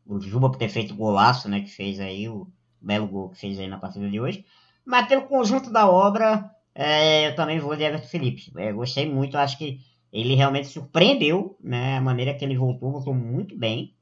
O 0.07 0.21
Juba 0.21 0.51
por 0.51 0.59
ter 0.59 0.69
feito 0.69 0.95
o 0.95 0.97
golaço, 0.97 1.49
né, 1.49 1.61
que 1.61 1.71
fez 1.71 2.01
aí, 2.01 2.29
o 2.29 2.49
belo 2.81 3.09
gol 3.09 3.31
que 3.31 3.41
fez 3.41 3.59
aí 3.59 3.69
na 3.69 3.79
partida 3.79 4.09
de 4.09 4.21
hoje. 4.21 4.45
Mas 4.85 5.09
pelo 5.09 5.23
conjunto 5.23 5.71
da 5.73 5.91
obra, 5.91 6.51
é, 6.75 7.29
eu 7.29 7.37
também 7.37 7.59
vou 7.59 7.77
de 7.77 7.85
Everton 7.85 8.07
Felipe. 8.09 8.53
É, 8.57 8.73
gostei 8.73 9.11
muito, 9.11 9.37
acho 9.37 9.59
que 9.59 9.81
ele 10.13 10.35
realmente 10.35 10.69
surpreendeu, 10.69 11.57
né, 11.63 11.99
a 11.99 12.01
maneira 12.01 12.35
que 12.35 12.45
ele 12.45 12.57
voltou, 12.57 12.93
voltou 12.93 13.15
muito 13.15 13.57
bem. 13.59 13.95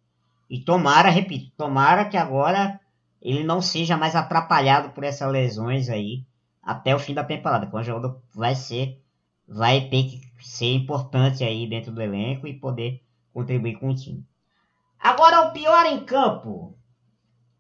E 0.48 0.60
tomara, 0.60 1.10
repito, 1.10 1.50
tomara 1.56 2.04
que 2.04 2.16
agora 2.16 2.80
ele 3.24 3.42
não 3.42 3.62
seja 3.62 3.96
mais 3.96 4.14
atrapalhado 4.14 4.90
por 4.90 5.02
essas 5.02 5.32
lesões 5.32 5.88
aí 5.88 6.26
até 6.62 6.94
o 6.94 6.98
fim 6.98 7.14
da 7.14 7.24
temporada. 7.24 7.66
Quando 7.66 7.82
o 7.82 7.87
jogador 7.87 8.20
vai 8.34 8.54
ser, 8.54 9.00
vai 9.48 9.88
ter 9.88 10.04
que 10.04 10.20
ser 10.42 10.74
importante 10.74 11.42
aí 11.42 11.66
dentro 11.66 11.90
do 11.90 12.02
elenco 12.02 12.46
e 12.46 12.52
poder 12.52 13.02
contribuir 13.32 13.78
com 13.78 13.88
o 13.88 13.94
time. 13.94 14.22
Agora 15.00 15.48
o 15.48 15.52
pior 15.52 15.87
em 15.87 16.04
campo. 16.04 16.76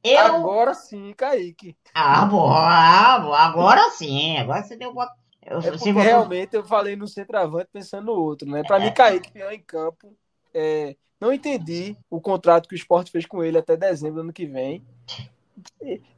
Eu... 0.02 0.18
Agora 0.18 0.74
sim, 0.74 1.14
Kaique. 1.16 1.74
Ah, 1.94 2.26
bom, 2.26 2.46
ah, 2.50 3.44
agora 3.46 3.88
sim. 3.90 4.36
Agora 4.36 4.62
você 4.62 4.76
deu 4.76 4.90
uma. 4.90 5.10
Eu, 5.42 5.60
é 5.60 5.70
porque 5.70 5.90
realmente 5.90 6.54
eu 6.54 6.64
falei 6.64 6.94
no 6.94 7.08
centroavante 7.08 7.68
pensando 7.72 8.06
no 8.06 8.12
outro, 8.12 8.48
né? 8.48 8.62
Para 8.62 8.82
é. 8.82 8.86
mim, 8.86 8.92
Kaique, 8.92 9.32
pior 9.32 9.52
em 9.52 9.62
campo. 9.62 10.14
É... 10.52 10.94
Não 11.18 11.32
entendi 11.32 11.96
o 12.10 12.20
contrato 12.20 12.68
que 12.68 12.74
o 12.74 12.76
esporte 12.76 13.10
fez 13.10 13.24
com 13.24 13.42
ele 13.42 13.56
até 13.56 13.76
dezembro 13.76 14.16
do 14.16 14.20
ano 14.20 14.32
que 14.32 14.44
vem. 14.44 14.84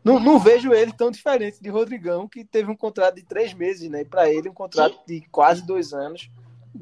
Não, 0.05 0.19
não, 0.19 0.39
vejo 0.39 0.73
ele 0.73 0.93
tão 0.93 1.11
diferente 1.11 1.61
de 1.61 1.69
Rodrigão, 1.69 2.29
que 2.29 2.45
teve 2.45 2.71
um 2.71 2.77
contrato 2.77 3.17
de 3.17 3.23
três 3.23 3.53
meses, 3.53 3.89
né? 3.91 4.05
Para 4.05 4.31
ele, 4.31 4.49
um 4.49 4.55
contrato 4.55 4.99
de 5.07 5.21
quase 5.31 5.67
dois 5.67 5.93
anos. 5.93 6.31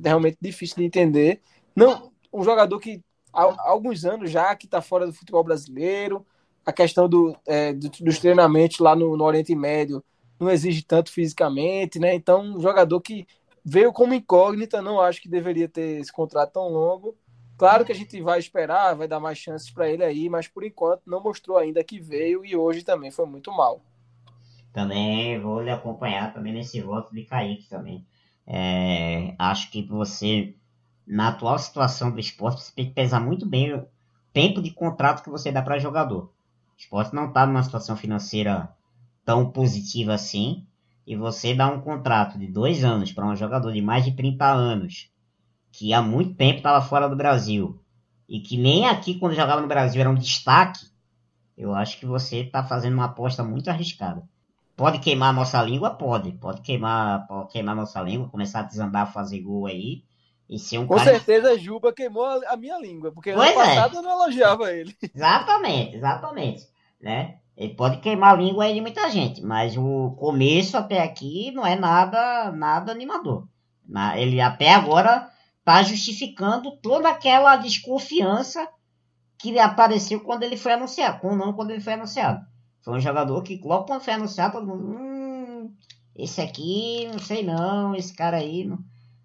Realmente 0.02 0.38
difícil 0.40 0.76
de 0.76 0.84
entender. 0.84 1.40
Não, 1.74 2.12
um 2.32 2.42
jogador 2.42 2.78
que 2.78 3.02
há 3.32 3.70
alguns 3.70 4.04
anos 4.04 4.30
já 4.30 4.54
que 4.54 4.66
está 4.66 4.80
fora 4.80 5.06
do 5.06 5.12
futebol 5.12 5.42
brasileiro. 5.42 6.24
A 6.64 6.72
questão 6.72 7.08
do, 7.08 7.36
é, 7.46 7.72
do 7.72 7.90
dos 7.90 8.18
treinamentos 8.18 8.78
lá 8.78 8.96
no, 8.96 9.16
no, 9.16 9.24
Oriente 9.24 9.54
Médio 9.54 10.02
não 10.40 10.50
exige 10.50 10.82
tanto 10.82 11.10
fisicamente, 11.10 11.98
né? 11.98 12.14
Então, 12.14 12.42
um 12.42 12.60
jogador 12.60 13.00
que 13.00 13.26
veio 13.64 13.92
como 13.92 14.14
incógnita, 14.14 14.80
não 14.80 15.00
acho 15.00 15.20
que 15.20 15.28
deveria 15.28 15.68
ter 15.68 16.00
esse 16.00 16.12
contrato 16.12 16.52
tão 16.52 16.68
longo. 16.68 17.16
Claro 17.56 17.84
que 17.84 17.92
a 17.92 17.94
gente 17.94 18.20
vai 18.20 18.38
esperar, 18.38 18.96
vai 18.96 19.06
dar 19.06 19.20
mais 19.20 19.38
chances 19.38 19.70
para 19.70 19.88
ele 19.88 20.02
aí, 20.02 20.28
mas 20.28 20.48
por 20.48 20.64
enquanto 20.64 21.02
não 21.06 21.22
mostrou 21.22 21.56
ainda 21.56 21.84
que 21.84 22.00
veio 22.00 22.44
e 22.44 22.56
hoje 22.56 22.82
também 22.82 23.10
foi 23.10 23.26
muito 23.26 23.52
mal. 23.52 23.80
Também 24.72 25.38
vou 25.40 25.62
lhe 25.62 25.70
acompanhar 25.70 26.34
também 26.34 26.52
nesse 26.52 26.80
voto 26.80 27.14
de 27.14 27.22
Kaique 27.22 27.68
também. 27.68 28.04
É, 28.44 29.34
acho 29.38 29.70
que 29.70 29.82
você, 29.82 30.54
na 31.06 31.28
atual 31.28 31.56
situação 31.58 32.10
do 32.10 32.18
esporte, 32.18 32.60
você 32.60 32.72
tem 32.74 32.86
que 32.86 32.94
pesar 32.94 33.20
muito 33.20 33.46
bem 33.46 33.72
o 33.72 33.86
tempo 34.32 34.60
de 34.60 34.72
contrato 34.72 35.22
que 35.22 35.30
você 35.30 35.52
dá 35.52 35.62
para 35.62 35.78
jogador. 35.78 36.24
O 36.24 36.76
esporte 36.76 37.14
não 37.14 37.28
está 37.28 37.46
numa 37.46 37.62
situação 37.62 37.96
financeira 37.96 38.68
tão 39.24 39.48
positiva 39.50 40.12
assim, 40.12 40.66
e 41.06 41.14
você 41.14 41.54
dá 41.54 41.68
um 41.68 41.80
contrato 41.80 42.36
de 42.36 42.48
dois 42.48 42.82
anos 42.82 43.12
para 43.12 43.26
um 43.26 43.36
jogador 43.36 43.72
de 43.72 43.80
mais 43.80 44.04
de 44.04 44.12
30 44.12 44.46
anos 44.46 45.13
que 45.76 45.92
há 45.92 46.00
muito 46.00 46.34
tempo 46.34 46.58
estava 46.58 46.80
fora 46.80 47.08
do 47.08 47.16
Brasil 47.16 47.80
e 48.28 48.38
que 48.38 48.56
nem 48.56 48.86
aqui 48.86 49.18
quando 49.18 49.34
jogava 49.34 49.60
no 49.60 49.66
Brasil 49.66 50.00
era 50.00 50.08
um 50.08 50.14
destaque, 50.14 50.86
eu 51.58 51.74
acho 51.74 51.98
que 51.98 52.06
você 52.06 52.42
está 52.42 52.62
fazendo 52.62 52.94
uma 52.94 53.06
aposta 53.06 53.42
muito 53.42 53.68
arriscada. 53.68 54.22
Pode 54.76 55.00
queimar 55.00 55.30
a 55.30 55.32
nossa 55.32 55.60
língua? 55.60 55.90
Pode. 55.90 56.30
Pode 56.32 56.60
queimar, 56.60 57.26
pode 57.26 57.50
queimar 57.50 57.72
a 57.72 57.80
nossa 57.80 58.00
língua, 58.00 58.28
começar 58.28 58.60
a 58.60 58.64
desandar, 58.64 59.12
fazer 59.12 59.40
gol 59.40 59.66
aí. 59.66 60.04
E 60.48 60.60
ser 60.60 60.78
um 60.78 60.86
Com 60.86 60.94
cara... 60.94 61.10
certeza 61.10 61.58
Juba 61.58 61.92
queimou 61.92 62.24
a 62.24 62.56
minha 62.56 62.78
língua, 62.78 63.10
porque 63.10 63.32
pois 63.32 63.50
ano 63.50 63.60
é. 63.60 63.64
passado 63.64 63.96
eu 63.96 64.02
não 64.02 64.12
elogiava 64.12 64.72
ele. 64.72 64.94
Exatamente, 65.12 65.96
exatamente. 65.96 66.68
Né? 67.00 67.38
Ele 67.56 67.74
pode 67.74 67.98
queimar 67.98 68.34
a 68.34 68.36
língua 68.36 68.64
aí 68.64 68.74
de 68.74 68.80
muita 68.80 69.10
gente, 69.10 69.42
mas 69.42 69.76
o 69.76 70.12
começo 70.18 70.76
até 70.76 71.02
aqui 71.02 71.50
não 71.50 71.66
é 71.66 71.74
nada, 71.74 72.52
nada 72.52 72.92
animador. 72.92 73.48
Ele 74.16 74.40
até 74.40 74.72
agora 74.72 75.33
está 75.64 75.82
justificando 75.82 76.76
toda 76.76 77.08
aquela 77.08 77.56
desconfiança 77.56 78.68
que 79.38 79.58
apareceu 79.58 80.20
quando 80.20 80.42
ele 80.42 80.58
foi 80.58 80.74
anunciado, 80.74 81.20
quando 81.20 81.38
não 81.38 81.54
quando 81.54 81.70
ele 81.70 81.80
foi 81.80 81.94
anunciado. 81.94 82.44
Foi 82.82 82.94
um 82.94 83.00
jogador 83.00 83.42
que 83.42 83.58
logo 83.64 83.86
quando 83.86 84.02
foi 84.02 84.12
anunciado, 84.12 84.52
todo 84.52 84.66
mundo, 84.66 84.84
hum, 84.84 85.74
esse 86.14 86.42
aqui, 86.42 87.08
não 87.10 87.18
sei 87.18 87.42
não, 87.42 87.94
esse 87.94 88.14
cara 88.14 88.36
aí, 88.36 88.64
não, 88.64 88.78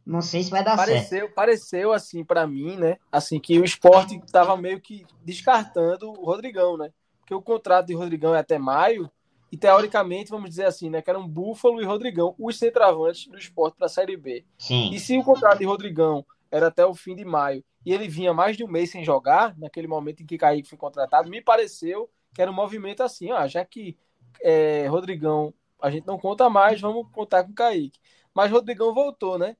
não 0.05 0.21
sei 0.21 0.41
se 0.41 0.49
vai 0.49 0.63
dar 0.63 0.77
pareceu, 0.77 1.19
certo. 1.19 1.35
Pareceu 1.35 1.91
assim 1.91 2.23
para 2.23 2.47
mim, 2.47 2.77
né? 2.77 2.97
Assim 3.11 3.37
que 3.37 3.59
o 3.59 3.65
esporte 3.65 4.15
estava 4.15 4.55
meio 4.55 4.79
que 4.79 5.05
descartando 5.25 6.09
o 6.09 6.25
Rodrigão, 6.25 6.77
né? 6.77 6.89
Porque 7.19 7.33
o 7.33 7.41
contrato 7.41 7.87
de 7.87 7.93
Rodrigão 7.93 8.33
é 8.33 8.39
até 8.39 8.57
maio 8.57 9.11
e 9.51 9.57
teoricamente, 9.57 10.29
vamos 10.29 10.49
dizer 10.49 10.65
assim, 10.65 10.89
né, 10.89 11.01
que 11.01 11.09
eram 11.09 11.27
Búfalo 11.27 11.81
e 11.81 11.85
Rodrigão, 11.85 12.35
os 12.37 12.57
centroavantes 12.57 13.27
do 13.27 13.37
esporte 13.37 13.75
para 13.75 13.87
a 13.87 13.89
Série 13.89 14.15
B. 14.15 14.45
Sim. 14.57 14.91
E 14.93 14.99
se 14.99 15.17
o 15.17 15.23
contrato 15.23 15.59
de 15.59 15.65
Rodrigão 15.65 16.25
era 16.51 16.67
até 16.67 16.85
o 16.85 16.93
fim 16.93 17.15
de 17.15 17.25
maio 17.25 17.63
e 17.85 17.93
ele 17.93 18.07
vinha 18.07 18.33
mais 18.33 18.55
de 18.55 18.63
um 18.63 18.67
mês 18.67 18.91
sem 18.91 19.03
jogar, 19.03 19.57
naquele 19.57 19.87
momento 19.87 20.21
em 20.21 20.25
que 20.25 20.37
Kaique 20.37 20.69
foi 20.69 20.77
contratado, 20.77 21.29
me 21.29 21.41
pareceu 21.41 22.09
que 22.33 22.41
era 22.41 22.51
um 22.51 22.53
movimento 22.53 23.01
assim, 23.01 23.31
ó, 23.31 23.47
já 23.47 23.65
que 23.65 23.97
é, 24.41 24.87
Rodrigão 24.87 25.53
a 25.81 25.89
gente 25.89 26.05
não 26.05 26.19
conta 26.19 26.49
mais, 26.49 26.79
vamos 26.79 27.07
contar 27.11 27.43
com 27.43 27.53
Kaique. 27.53 27.99
Mas 28.33 28.51
Rodrigão 28.51 28.93
voltou, 28.93 29.37
né? 29.37 29.55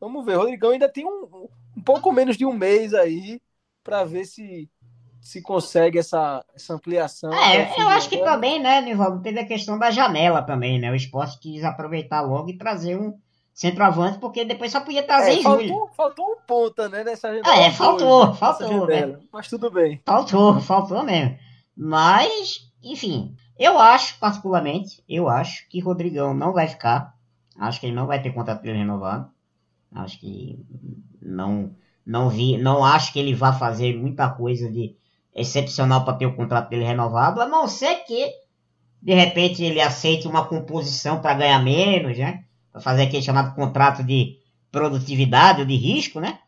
Vamos 0.00 0.24
ver, 0.24 0.36
Rodrigão 0.36 0.70
ainda 0.70 0.88
tem 0.88 1.04
um, 1.04 1.48
um 1.76 1.82
pouco 1.82 2.12
menos 2.12 2.36
de 2.36 2.46
um 2.46 2.52
mês 2.52 2.94
aí 2.94 3.40
para 3.82 4.04
ver 4.04 4.24
se 4.24 4.70
se 5.24 5.40
consegue 5.40 5.98
essa, 5.98 6.44
essa 6.54 6.74
ampliação. 6.74 7.32
É, 7.32 7.80
eu 7.80 7.88
acho 7.88 8.10
que 8.10 8.18
também, 8.18 8.60
né, 8.60 8.82
Nivaldo, 8.82 9.22
teve 9.22 9.40
a 9.40 9.46
questão 9.46 9.78
da 9.78 9.90
janela 9.90 10.42
também, 10.42 10.78
né? 10.78 10.90
O 10.90 10.94
esporte 10.94 11.38
quis 11.40 11.64
aproveitar 11.64 12.20
logo 12.20 12.50
e 12.50 12.58
trazer 12.58 12.94
um 12.94 13.18
centroavante, 13.54 14.18
porque 14.18 14.44
depois 14.44 14.70
só 14.70 14.82
podia 14.82 15.02
trazer 15.02 15.30
é, 15.30 15.34
em 15.36 15.42
faltou, 15.42 15.66
julho. 15.66 15.90
Faltou 15.96 16.26
um 16.26 16.36
ponta, 16.46 16.90
né, 16.90 17.02
nessa 17.02 17.28
janela. 17.28 17.56
É, 17.56 17.70
faltou, 17.70 18.26
dois, 18.26 18.38
faltou. 18.38 18.86
Né? 18.86 19.18
Mas 19.32 19.48
tudo 19.48 19.70
bem. 19.70 19.98
Faltou, 20.04 20.60
faltou 20.60 21.02
mesmo. 21.02 21.38
Mas, 21.74 22.70
enfim, 22.82 23.34
eu 23.58 23.78
acho, 23.78 24.18
particularmente, 24.18 25.02
eu 25.08 25.26
acho 25.30 25.66
que 25.70 25.80
Rodrigão 25.80 26.34
não 26.34 26.52
vai 26.52 26.68
ficar. 26.68 27.14
Acho 27.58 27.80
que 27.80 27.86
ele 27.86 27.96
não 27.96 28.06
vai 28.06 28.20
ter 28.20 28.34
contrato 28.34 28.60
dele 28.60 28.76
renovado. 28.76 29.30
Acho 29.90 30.20
que 30.20 30.62
não 31.22 31.74
não 32.04 32.28
vi, 32.28 32.58
não 32.58 32.84
acho 32.84 33.10
que 33.10 33.18
ele 33.18 33.34
vá 33.34 33.54
fazer 33.54 33.96
muita 33.96 34.28
coisa 34.28 34.70
de 34.70 34.94
excepcional 35.34 36.04
para 36.04 36.14
ter 36.14 36.26
o 36.26 36.36
contrato 36.36 36.70
dele 36.70 36.84
renovado, 36.84 37.40
a 37.40 37.46
não 37.46 37.66
ser 37.66 37.96
que 38.04 38.32
de 39.02 39.12
repente 39.12 39.62
ele 39.62 39.80
aceite 39.80 40.26
uma 40.26 40.46
composição 40.46 41.20
para 41.20 41.34
ganhar 41.34 41.58
menos, 41.62 42.16
né? 42.16 42.44
Para 42.72 42.80
fazer 42.80 43.02
aquele 43.02 43.22
chamado 43.22 43.54
contrato 43.54 44.02
de 44.02 44.38
produtividade 44.70 45.60
ou 45.60 45.66
de 45.66 45.76
risco, 45.76 46.20
né? 46.20 46.38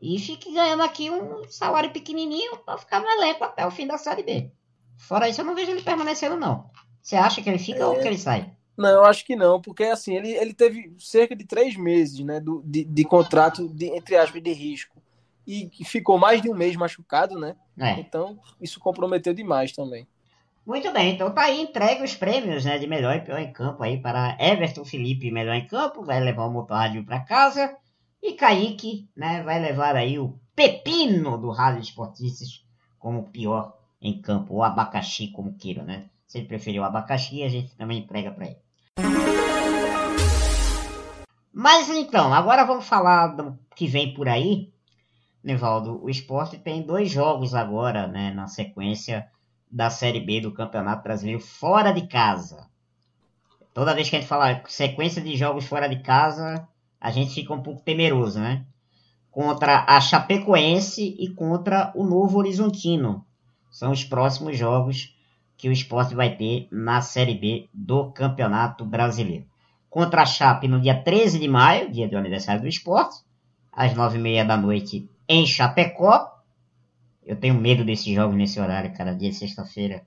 E 0.00 0.18
fique 0.18 0.52
ganhando 0.52 0.82
aqui 0.82 1.10
um 1.10 1.44
salário 1.48 1.90
pequenininho 1.90 2.56
para 2.58 2.78
ficar 2.78 3.00
no 3.00 3.08
elenco 3.08 3.44
até 3.44 3.66
o 3.66 3.70
fim 3.70 3.86
da 3.86 3.98
Série 3.98 4.22
B. 4.22 4.50
Fora 4.96 5.28
isso, 5.28 5.40
eu 5.40 5.44
não 5.44 5.54
vejo 5.54 5.70
ele 5.70 5.82
permanecendo, 5.82 6.36
não. 6.36 6.70
Você 7.00 7.16
acha 7.16 7.42
que 7.42 7.48
ele 7.48 7.58
fica 7.58 7.80
é... 7.80 7.86
ou 7.86 7.98
que 7.98 8.06
ele 8.06 8.18
sai? 8.18 8.52
Não, 8.76 8.88
eu 8.88 9.04
acho 9.04 9.24
que 9.24 9.36
não, 9.36 9.60
porque 9.60 9.84
assim, 9.84 10.16
ele, 10.16 10.30
ele 10.30 10.54
teve 10.54 10.94
cerca 10.98 11.36
de 11.36 11.44
três 11.44 11.76
meses 11.76 12.20
né, 12.20 12.40
do, 12.40 12.62
de, 12.64 12.84
de 12.84 13.04
contrato, 13.04 13.68
de, 13.68 13.86
entre 13.86 14.16
aspas, 14.16 14.42
de 14.42 14.52
risco. 14.52 15.01
E 15.46 15.70
ficou 15.84 16.18
mais 16.18 16.40
de 16.40 16.50
um 16.50 16.54
mês 16.54 16.76
machucado, 16.76 17.38
né? 17.38 17.56
É. 17.78 17.98
Então, 17.98 18.38
isso 18.60 18.78
comprometeu 18.78 19.34
demais 19.34 19.72
também. 19.72 20.06
Muito 20.64 20.92
bem, 20.92 21.14
então 21.14 21.28
tá 21.34 21.42
aí 21.42 21.60
entregue 21.60 22.04
os 22.04 22.14
prêmios 22.14 22.64
né, 22.64 22.78
de 22.78 22.86
melhor 22.86 23.16
e 23.16 23.20
pior 23.20 23.40
em 23.40 23.52
campo 23.52 23.82
aí 23.82 24.00
para 24.00 24.36
Everton 24.38 24.84
Felipe, 24.84 25.28
melhor 25.28 25.56
em 25.56 25.66
campo, 25.66 26.04
vai 26.04 26.20
levar 26.20 26.46
o 26.46 26.52
motorrádio 26.52 27.04
para 27.04 27.18
casa. 27.18 27.76
E 28.22 28.34
Kaique 28.34 29.08
né, 29.16 29.42
vai 29.42 29.60
levar 29.60 29.96
aí 29.96 30.20
o 30.20 30.38
pepino 30.54 31.36
do 31.36 31.50
Rádio 31.50 31.80
Esportistas 31.80 32.64
como 32.96 33.24
pior 33.30 33.76
em 34.00 34.20
campo, 34.20 34.54
ou 34.54 34.62
abacaxi, 34.62 35.28
como 35.28 35.54
queira, 35.54 35.82
né? 35.82 36.06
Se 36.26 36.38
ele 36.38 36.46
preferiu 36.46 36.84
abacaxi, 36.84 37.42
a 37.42 37.48
gente 37.48 37.74
também 37.76 37.98
entrega 37.98 38.30
para 38.30 38.46
ele. 38.46 38.56
Mas 41.52 41.88
então, 41.90 42.32
agora 42.32 42.64
vamos 42.64 42.86
falar 42.86 43.28
do 43.28 43.58
que 43.76 43.86
vem 43.86 44.14
por 44.14 44.28
aí. 44.28 44.71
Nevaldo, 45.42 46.00
o 46.02 46.08
esporte 46.08 46.56
tem 46.56 46.82
dois 46.82 47.10
jogos 47.10 47.54
agora, 47.54 48.06
né, 48.06 48.32
na 48.32 48.46
sequência 48.46 49.28
da 49.70 49.90
Série 49.90 50.20
B 50.20 50.40
do 50.40 50.52
Campeonato 50.52 51.02
Brasileiro 51.02 51.40
fora 51.40 51.90
de 51.90 52.06
casa. 52.06 52.68
Toda 53.74 53.94
vez 53.94 54.08
que 54.08 54.16
a 54.16 54.20
gente 54.20 54.28
fala 54.28 54.62
sequência 54.68 55.20
de 55.20 55.36
jogos 55.36 55.64
fora 55.64 55.88
de 55.88 56.00
casa, 56.00 56.68
a 57.00 57.10
gente 57.10 57.34
fica 57.34 57.52
um 57.52 57.62
pouco 57.62 57.82
temeroso, 57.82 58.38
né? 58.38 58.64
Contra 59.30 59.84
a 59.88 60.00
Chapecoense 60.00 61.16
e 61.18 61.28
contra 61.30 61.90
o 61.96 62.04
Novo 62.04 62.38
Horizontino. 62.38 63.24
São 63.70 63.90
os 63.90 64.04
próximos 64.04 64.56
jogos 64.56 65.16
que 65.56 65.68
o 65.68 65.72
esporte 65.72 66.14
vai 66.14 66.36
ter 66.36 66.68
na 66.70 67.00
Série 67.00 67.34
B 67.34 67.68
do 67.72 68.12
Campeonato 68.12 68.84
Brasileiro. 68.84 69.46
Contra 69.88 70.22
a 70.22 70.26
Chape 70.26 70.68
no 70.68 70.80
dia 70.80 71.02
13 71.02 71.38
de 71.38 71.48
maio, 71.48 71.90
dia 71.90 72.08
do 72.08 72.16
aniversário 72.16 72.62
do 72.62 72.68
esporte, 72.68 73.16
às 73.72 73.94
9h30 73.94 74.46
da 74.46 74.56
noite 74.56 75.08
em 75.32 75.46
Chapecó. 75.46 76.30
Eu 77.24 77.36
tenho 77.36 77.54
medo 77.54 77.84
desses 77.84 78.12
jogos 78.12 78.36
nesse 78.36 78.60
horário, 78.60 78.94
cara, 78.94 79.14
dia 79.14 79.30
de 79.30 79.36
sexta-feira. 79.36 80.04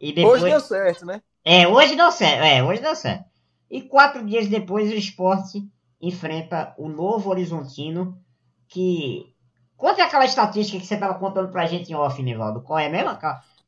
Depois... 0.00 0.42
Hoje 0.42 0.50
deu 0.50 0.60
certo, 0.60 1.06
né? 1.06 1.22
É, 1.44 1.66
hoje 1.66 1.96
deu 1.96 2.12
certo. 2.12 2.42
É, 2.42 2.62
hoje 2.62 2.80
deu 2.80 2.94
certo. 2.94 3.24
E 3.70 3.82
quatro 3.82 4.24
dias 4.24 4.48
depois 4.48 4.90
o 4.90 4.94
esporte 4.94 5.66
enfrenta 6.00 6.74
o 6.78 6.88
Novo 6.88 7.30
Horizontino, 7.30 8.18
que. 8.68 9.34
Conta 9.76 10.02
aquela 10.02 10.24
estatística 10.24 10.78
que 10.78 10.86
você 10.86 10.94
estava 10.94 11.14
contando 11.14 11.50
pra 11.52 11.66
gente 11.66 11.92
em 11.92 11.94
off, 11.94 12.20
Nivaldo. 12.20 12.62
Qual 12.62 12.78
é 12.78 12.88
mesmo? 12.88 13.16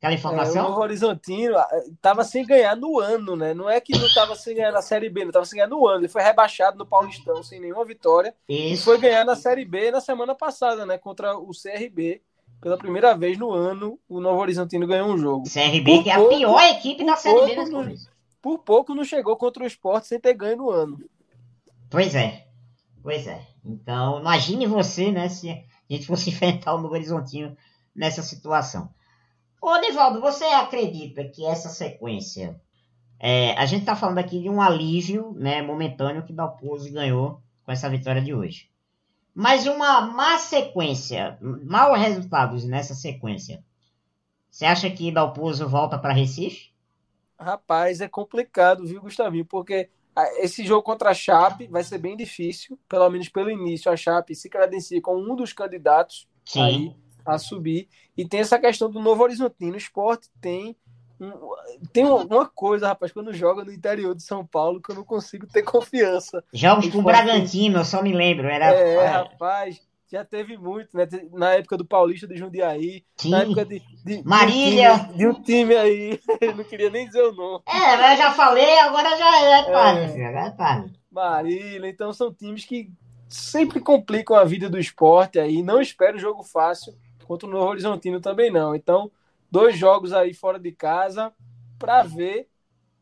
Aquela 0.01 0.15
informação? 0.15 0.63
É, 0.63 0.65
o 0.65 0.71
Novo 0.71 0.81
Horizontino 0.81 1.55
estava 1.93 2.23
ah, 2.23 2.25
sem 2.25 2.47
ganhar 2.47 2.75
no 2.75 2.99
ano, 2.99 3.37
né? 3.37 3.53
Não 3.53 3.69
é 3.69 3.79
que 3.83 3.93
não 3.93 4.07
estava 4.07 4.35
sem 4.35 4.57
ganhar 4.57 4.73
na 4.73 4.81
Série 4.81 5.11
B, 5.11 5.21
não 5.21 5.29
estava 5.29 5.45
sem 5.45 5.59
ganhar 5.59 5.69
no 5.69 5.87
ano. 5.87 6.01
Ele 6.01 6.09
foi 6.09 6.23
rebaixado 6.23 6.79
no 6.79 6.87
Paulistão 6.87 7.43
sem 7.43 7.61
nenhuma 7.61 7.85
vitória. 7.85 8.35
Isso. 8.49 8.73
E 8.73 8.77
foi 8.79 8.97
ganhar 8.97 9.27
na 9.27 9.37
Série 9.37 9.63
B 9.67 9.91
na 9.91 10.01
semana 10.01 10.35
passada, 10.35 10.87
né? 10.87 10.97
Contra 10.97 11.37
o 11.37 11.51
CRB. 11.51 12.23
Pela 12.63 12.79
primeira 12.79 13.15
vez 13.15 13.37
no 13.37 13.53
ano, 13.53 13.99
o 14.09 14.21
Novo 14.21 14.41
Horizontino 14.41 14.87
ganhou 14.87 15.11
um 15.11 15.19
jogo. 15.19 15.45
CRB, 15.45 15.85
por 15.85 16.03
que 16.03 16.11
é 16.11 16.15
a 16.15 16.29
pior 16.29 16.63
equipe 16.63 17.05
da 17.05 17.17
Série 17.17 17.55
B 17.55 17.65
no, 17.67 17.95
Por 18.41 18.59
pouco 18.61 18.95
não 18.95 19.05
chegou 19.05 19.37
contra 19.37 19.63
o 19.63 19.67
esporte 19.67 20.07
sem 20.07 20.19
ter 20.19 20.33
ganho 20.33 20.57
no 20.57 20.71
ano. 20.71 20.99
Pois 21.91 22.15
é. 22.15 22.47
Pois 23.03 23.27
é. 23.27 23.43
Então, 23.63 24.21
imagine 24.21 24.67
você, 24.67 25.13
né? 25.13 25.29
Se 25.29 25.51
a 25.51 25.63
gente 25.91 26.07
fosse 26.07 26.31
enfrentar 26.33 26.75
o 26.75 26.81
Novo 26.81 26.95
Horizontino 26.95 27.55
nessa 27.95 28.23
situação. 28.23 28.89
Ô, 29.61 29.77
Nivaldo, 29.77 30.21
você 30.21 30.45
acredita 30.45 31.23
que 31.25 31.45
essa 31.45 31.69
sequência. 31.69 32.61
É, 33.19 33.53
a 33.53 33.67
gente 33.67 33.81
está 33.81 33.95
falando 33.95 34.19
aqui 34.19 34.41
de 34.41 34.49
um 34.49 34.63
alívio 34.63 35.35
né, 35.35 35.61
momentâneo 35.61 36.25
que 36.25 36.33
Dalpozo 36.33 36.91
ganhou 36.91 37.43
com 37.65 37.71
essa 37.71 37.89
vitória 37.89 38.23
de 38.23 38.33
hoje. 38.33 38.71
Mas 39.35 39.67
uma 39.67 40.01
má 40.01 40.39
sequência, 40.39 41.39
maus 41.41 41.99
resultados 41.99 42.65
nessa 42.65 42.95
sequência. 42.95 43.63
Você 44.51 44.65
acha 44.65 44.91
que 44.91 45.13
Dalpozo 45.13 45.69
volta 45.69 45.99
para 45.99 46.15
Recife? 46.15 46.71
Rapaz, 47.39 48.01
é 48.01 48.09
complicado, 48.09 48.87
viu, 48.87 49.03
Gustavinho? 49.03 49.45
Porque 49.45 49.89
esse 50.39 50.65
jogo 50.65 50.83
contra 50.83 51.11
a 51.11 51.15
Chape 51.15 51.67
vai 51.67 51.85
ser 51.85 51.99
bem 51.99 52.17
difícil, 52.17 52.79
pelo 52.89 53.09
menos 53.09 53.29
pelo 53.29 53.51
início. 53.51 53.91
A 53.91 53.97
Chape 53.97 54.35
se 54.35 54.49
credencia 54.49 55.01
como 55.01 55.33
um 55.33 55.37
dos 55.37 55.53
candidatos 55.53 56.27
Sim. 56.45 56.63
aí 56.63 56.97
a 57.35 57.39
subir. 57.39 57.89
E 58.17 58.27
tem 58.27 58.41
essa 58.41 58.59
questão 58.59 58.91
do 58.91 59.01
Novo 59.01 59.23
Horizontino. 59.23 59.75
O 59.75 59.79
esporte 59.79 60.29
tem, 60.41 60.77
um, 61.21 61.31
tem 61.93 62.05
uma 62.05 62.47
coisa, 62.47 62.89
rapaz, 62.89 63.13
quando 63.13 63.33
joga 63.33 63.65
no 63.65 63.73
interior 63.73 64.15
de 64.15 64.23
São 64.23 64.45
Paulo, 64.45 64.81
que 64.81 64.91
eu 64.91 64.97
não 64.97 65.05
consigo 65.05 65.47
ter 65.47 65.63
confiança. 65.63 66.43
Jogos 66.53 66.89
com 66.89 66.99
o 66.99 67.03
Bragantino, 67.03 67.79
eu 67.79 67.85
só 67.85 68.03
me 68.03 68.13
lembro. 68.13 68.47
Era... 68.49 68.67
É, 68.67 69.07
rapaz, 69.07 69.81
já 70.11 70.25
teve 70.25 70.59
muito, 70.59 70.97
né? 70.97 71.07
Na 71.33 71.53
época 71.55 71.77
do 71.77 71.85
Paulista 71.85 72.27
de 72.27 72.37
Jundiaí, 72.37 73.05
Sim. 73.17 73.31
na 73.31 73.43
época 73.43 73.65
de, 73.65 73.81
de 74.05 74.23
Marília. 74.25 74.97
De 74.97 74.99
um, 74.99 75.05
time, 75.05 75.17
de 75.17 75.27
um 75.27 75.43
time 75.43 75.77
aí, 75.77 76.21
eu 76.41 76.57
não 76.57 76.65
queria 76.65 76.91
nem 76.91 77.07
dizer 77.07 77.23
o 77.23 77.33
nome. 77.33 77.63
É, 77.67 77.97
mas 77.97 78.19
eu 78.19 78.25
já 78.27 78.33
falei, 78.33 78.79
agora 78.81 79.17
já 79.17 79.41
é 79.41 79.63
tarde, 79.63 80.21
é. 80.21 80.47
é 80.47 80.51
tarde. 80.51 80.93
Marília, 81.13 81.89
então 81.89 82.13
são 82.13 82.35
times 82.35 82.65
que 82.65 82.91
sempre 83.29 83.79
complicam 83.79 84.37
a 84.37 84.45
vida 84.45 84.69
do 84.69 84.79
esporte 84.79 85.39
aí. 85.39 85.63
Não 85.63 85.81
espero 85.81 86.19
jogo 86.19 86.43
fácil 86.43 86.93
contra 87.31 87.49
o 87.49 87.53
Novo 87.53 87.71
Horizontino 87.71 88.21
também 88.21 88.51
não. 88.51 88.75
Então, 88.75 89.09
dois 89.49 89.79
jogos 89.79 90.13
aí 90.13 90.35
fora 90.35 90.59
de 90.59 90.73
casa 90.73 91.33
para 91.79 92.03
ver. 92.03 92.49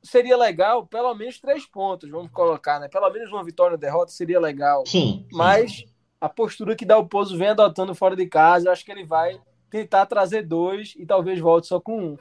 Seria 0.03 0.37
legal, 0.37 0.87
pelo 0.87 1.15
menos 1.15 1.41
três 1.41 1.65
pontos, 1.65 2.11
vamos 2.11 2.31
colocar, 2.31 2.79
né? 2.79 2.89
Pelo 2.89 3.09
menos 3.11 3.33
uma 3.33 3.43
vitória 3.43 3.73
ou 3.73 3.81
derrota 3.81 4.13
seria 4.13 4.39
legal. 4.39 4.85
Sim. 4.87 5.27
Mas 5.33 5.87
a 6.21 6.29
postura 6.29 6.77
que 6.77 6.85
dá 6.85 6.99
o 6.99 7.09
Pouso 7.09 7.39
vem 7.39 7.49
adotando 7.49 7.95
fora 7.95 8.15
de 8.15 8.27
casa, 8.27 8.69
eu 8.69 8.73
acho 8.73 8.85
que 8.85 8.93
ele 8.93 9.05
vai 9.05 9.41
tentar 9.71 10.05
trazer 10.05 10.43
dois 10.43 10.93
e 10.99 11.07
talvez 11.07 11.41
volte 11.41 11.67
só 11.67 11.81
com 11.81 11.99
um. 11.99 12.19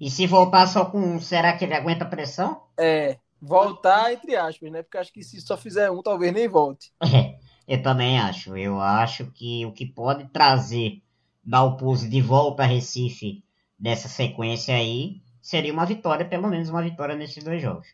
E 0.00 0.10
se 0.10 0.26
voltar 0.26 0.66
só 0.66 0.86
com 0.86 0.98
um, 0.98 1.20
será 1.20 1.52
que 1.52 1.64
ele 1.64 1.74
aguenta 1.74 2.04
a 2.04 2.08
pressão? 2.08 2.62
É, 2.78 3.18
voltar 3.40 4.14
entre 4.14 4.34
aspas, 4.34 4.72
né? 4.72 4.82
Porque 4.82 4.96
acho 4.96 5.12
que 5.12 5.22
se 5.22 5.38
só 5.42 5.58
fizer 5.58 5.90
um, 5.90 6.02
talvez 6.02 6.32
nem 6.32 6.48
volte. 6.48 6.90
É, 7.02 7.36
eu 7.68 7.82
também 7.82 8.18
acho. 8.18 8.56
Eu 8.56 8.80
acho 8.80 9.26
que 9.30 9.66
o 9.66 9.72
que 9.72 9.84
pode 9.84 10.26
trazer 10.30 11.02
dar 11.48 11.64
o 11.64 11.76
Pulse 11.76 12.08
de 12.08 12.20
volta 12.20 12.62
a 12.62 12.66
Recife 12.66 13.42
nessa 13.80 14.06
sequência 14.06 14.74
aí, 14.74 15.22
seria 15.40 15.72
uma 15.72 15.86
vitória, 15.86 16.28
pelo 16.28 16.48
menos 16.48 16.68
uma 16.68 16.82
vitória 16.82 17.16
nesses 17.16 17.42
dois 17.42 17.62
jogos. 17.62 17.88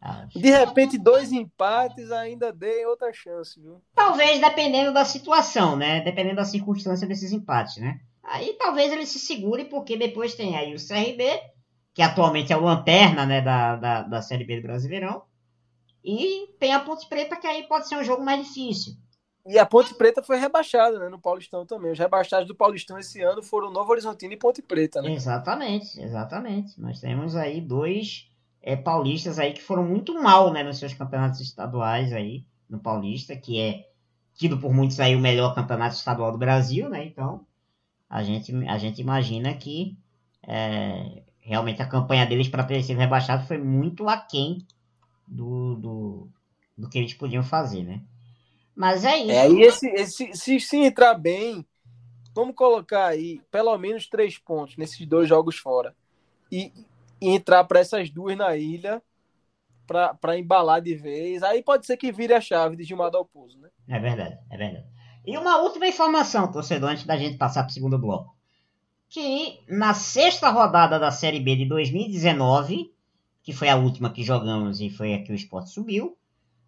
Acho. 0.00 0.38
De 0.38 0.50
repente, 0.50 0.98
dois 0.98 1.32
empates 1.32 2.10
ainda 2.12 2.52
dê 2.52 2.86
outra 2.86 3.12
chance, 3.12 3.60
viu? 3.60 3.80
Talvez 3.94 4.40
dependendo 4.40 4.92
da 4.92 5.04
situação, 5.04 5.76
né? 5.76 6.00
Dependendo 6.00 6.36
da 6.36 6.44
circunstância 6.44 7.06
desses 7.06 7.32
empates, 7.32 7.78
né? 7.78 8.00
Aí 8.22 8.54
talvez 8.54 8.92
ele 8.92 9.06
se 9.06 9.18
segure, 9.18 9.64
porque 9.64 9.96
depois 9.96 10.34
tem 10.34 10.56
aí 10.56 10.74
o 10.74 10.78
CRB, 10.78 11.40
que 11.94 12.02
atualmente 12.02 12.52
é 12.52 12.56
o 12.56 12.62
lanterna 12.62 13.26
né, 13.26 13.40
da, 13.40 13.76
da, 13.76 14.02
da 14.02 14.22
Série 14.22 14.44
B 14.44 14.56
do 14.56 14.62
Brasileirão. 14.62 15.22
E 16.04 16.48
tem 16.58 16.72
a 16.72 16.80
Ponte 16.80 17.08
Preta, 17.08 17.36
que 17.36 17.46
aí 17.46 17.64
pode 17.64 17.88
ser 17.88 17.96
um 17.96 18.04
jogo 18.04 18.24
mais 18.24 18.46
difícil. 18.46 18.94
E 19.44 19.58
a 19.58 19.66
Ponte 19.66 19.92
Preta 19.94 20.22
foi 20.22 20.38
rebaixada, 20.38 20.98
né, 21.00 21.08
no 21.08 21.18
Paulistão 21.18 21.66
também. 21.66 21.90
Os 21.90 21.98
rebaixados 21.98 22.46
do 22.46 22.54
Paulistão 22.54 22.98
esse 22.98 23.20
ano 23.22 23.42
foram 23.42 23.72
Novo 23.72 23.90
Horizontino 23.90 24.32
e 24.32 24.36
Ponte 24.36 24.62
Preta, 24.62 25.02
né? 25.02 25.12
Exatamente, 25.12 26.00
exatamente. 26.00 26.80
Nós 26.80 27.00
temos 27.00 27.34
aí 27.34 27.60
dois 27.60 28.30
é, 28.62 28.76
paulistas 28.76 29.40
aí 29.40 29.52
que 29.52 29.62
foram 29.62 29.84
muito 29.84 30.14
mal, 30.14 30.52
né, 30.52 30.62
nos 30.62 30.78
seus 30.78 30.94
campeonatos 30.94 31.40
estaduais 31.40 32.12
aí, 32.12 32.44
no 32.70 32.78
Paulista, 32.78 33.36
que 33.36 33.60
é 33.60 33.88
tido 34.34 34.58
por 34.58 34.72
muitos 34.72 35.00
aí 35.00 35.16
o 35.16 35.20
melhor 35.20 35.54
campeonato 35.54 35.96
estadual 35.96 36.30
do 36.30 36.38
Brasil, 36.38 36.88
né? 36.88 37.04
Então, 37.04 37.44
a 38.08 38.22
gente, 38.22 38.54
a 38.68 38.78
gente 38.78 39.00
imagina 39.00 39.52
que 39.54 39.96
é, 40.46 41.22
realmente 41.40 41.82
a 41.82 41.88
campanha 41.88 42.24
deles 42.26 42.48
para 42.48 42.64
ter 42.64 42.82
sido 42.82 42.98
rebaixado 42.98 43.46
foi 43.46 43.58
muito 43.58 44.08
aquém 44.08 44.64
do, 45.26 45.74
do, 45.74 46.28
do 46.78 46.88
que 46.88 46.98
eles 46.98 47.14
podiam 47.14 47.42
fazer, 47.42 47.82
né? 47.82 48.00
Mas 48.74 49.04
é 49.04 49.18
isso. 49.18 49.30
É, 49.30 49.50
e 49.50 49.62
esse, 49.62 49.88
esse, 49.88 50.32
se, 50.34 50.60
se 50.60 50.76
entrar 50.78 51.14
bem, 51.14 51.66
vamos 52.34 52.54
colocar 52.54 53.06
aí 53.06 53.40
pelo 53.50 53.76
menos 53.78 54.08
três 54.08 54.38
pontos 54.38 54.76
nesses 54.76 55.06
dois 55.06 55.28
jogos 55.28 55.58
fora. 55.58 55.94
E, 56.50 56.72
e 57.20 57.28
entrar 57.28 57.64
para 57.64 57.80
essas 57.80 58.10
duas 58.10 58.36
na 58.36 58.56
ilha 58.56 59.02
para 60.20 60.38
embalar 60.38 60.80
de 60.80 60.94
vez. 60.94 61.42
Aí 61.42 61.62
pode 61.62 61.86
ser 61.86 61.96
que 61.96 62.12
vire 62.12 62.32
a 62.32 62.40
chave 62.40 62.76
de 62.76 62.84
Gilmar 62.84 63.10
Dalpozo, 63.10 63.58
né? 63.58 63.68
É 63.88 63.98
verdade, 63.98 64.38
é 64.50 64.56
verdade. 64.56 64.86
E 65.24 65.36
uma 65.36 65.58
última 65.58 65.86
informação, 65.86 66.50
torcedor, 66.50 66.90
antes 66.90 67.04
da 67.04 67.16
gente 67.16 67.36
passar 67.36 67.62
para 67.62 67.70
o 67.70 67.72
segundo 67.72 67.98
bloco. 67.98 68.34
Que 69.08 69.60
na 69.68 69.94
sexta 69.94 70.48
rodada 70.48 70.98
da 70.98 71.10
Série 71.10 71.38
B 71.38 71.56
de 71.56 71.66
2019, 71.66 72.92
que 73.42 73.52
foi 73.52 73.68
a 73.68 73.76
última 73.76 74.10
que 74.10 74.22
jogamos 74.22 74.80
e 74.80 74.88
foi 74.88 75.14
a 75.14 75.22
que 75.22 75.30
o 75.30 75.34
esporte 75.34 75.70
subiu. 75.70 76.16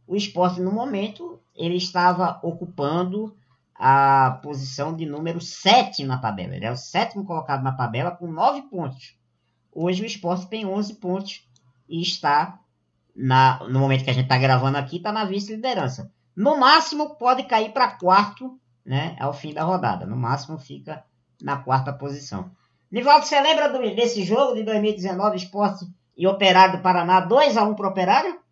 O 0.06 0.16
esporte, 0.16 0.60
no 0.60 0.72
momento, 0.72 1.40
ele 1.54 1.76
estava 1.76 2.38
ocupando 2.42 3.34
a 3.74 4.38
posição 4.42 4.94
de 4.94 5.06
número 5.06 5.40
7 5.40 6.04
na 6.04 6.18
tabela. 6.18 6.54
Ele 6.54 6.64
é 6.64 6.70
o 6.70 6.76
sétimo 6.76 7.24
colocado 7.24 7.62
na 7.62 7.72
tabela 7.72 8.10
com 8.10 8.26
9 8.26 8.62
pontos. 8.62 9.16
Hoje 9.72 10.02
o 10.02 10.06
esporte 10.06 10.46
tem 10.46 10.64
11 10.64 10.94
pontos 10.94 11.48
e 11.88 12.00
está, 12.00 12.60
na, 13.14 13.58
no 13.68 13.80
momento 13.80 14.04
que 14.04 14.10
a 14.10 14.14
gente 14.14 14.24
está 14.24 14.38
gravando 14.38 14.78
aqui, 14.78 14.98
está 14.98 15.10
na 15.10 15.24
vice-liderança. 15.24 16.12
No 16.36 16.58
máximo 16.58 17.16
pode 17.16 17.44
cair 17.44 17.72
para 17.72 17.96
quarto 17.98 18.58
né, 18.84 19.16
ao 19.18 19.32
fim 19.32 19.52
da 19.52 19.64
rodada. 19.64 20.06
No 20.06 20.16
máximo 20.16 20.58
fica 20.58 21.04
na 21.42 21.56
quarta 21.56 21.92
posição. 21.92 22.50
Nivaldo, 22.90 23.26
você 23.26 23.40
lembra 23.40 23.68
do, 23.68 23.78
desse 23.94 24.22
jogo 24.22 24.54
de 24.54 24.62
2019, 24.62 25.36
Esporte 25.36 25.84
e 26.16 26.26
Operário 26.26 26.76
do 26.76 26.82
Paraná, 26.82 27.20
2 27.20 27.56
a 27.56 27.64
1 27.64 27.74
para 27.74 27.86
o 27.86 27.90
Operário? 27.90 28.43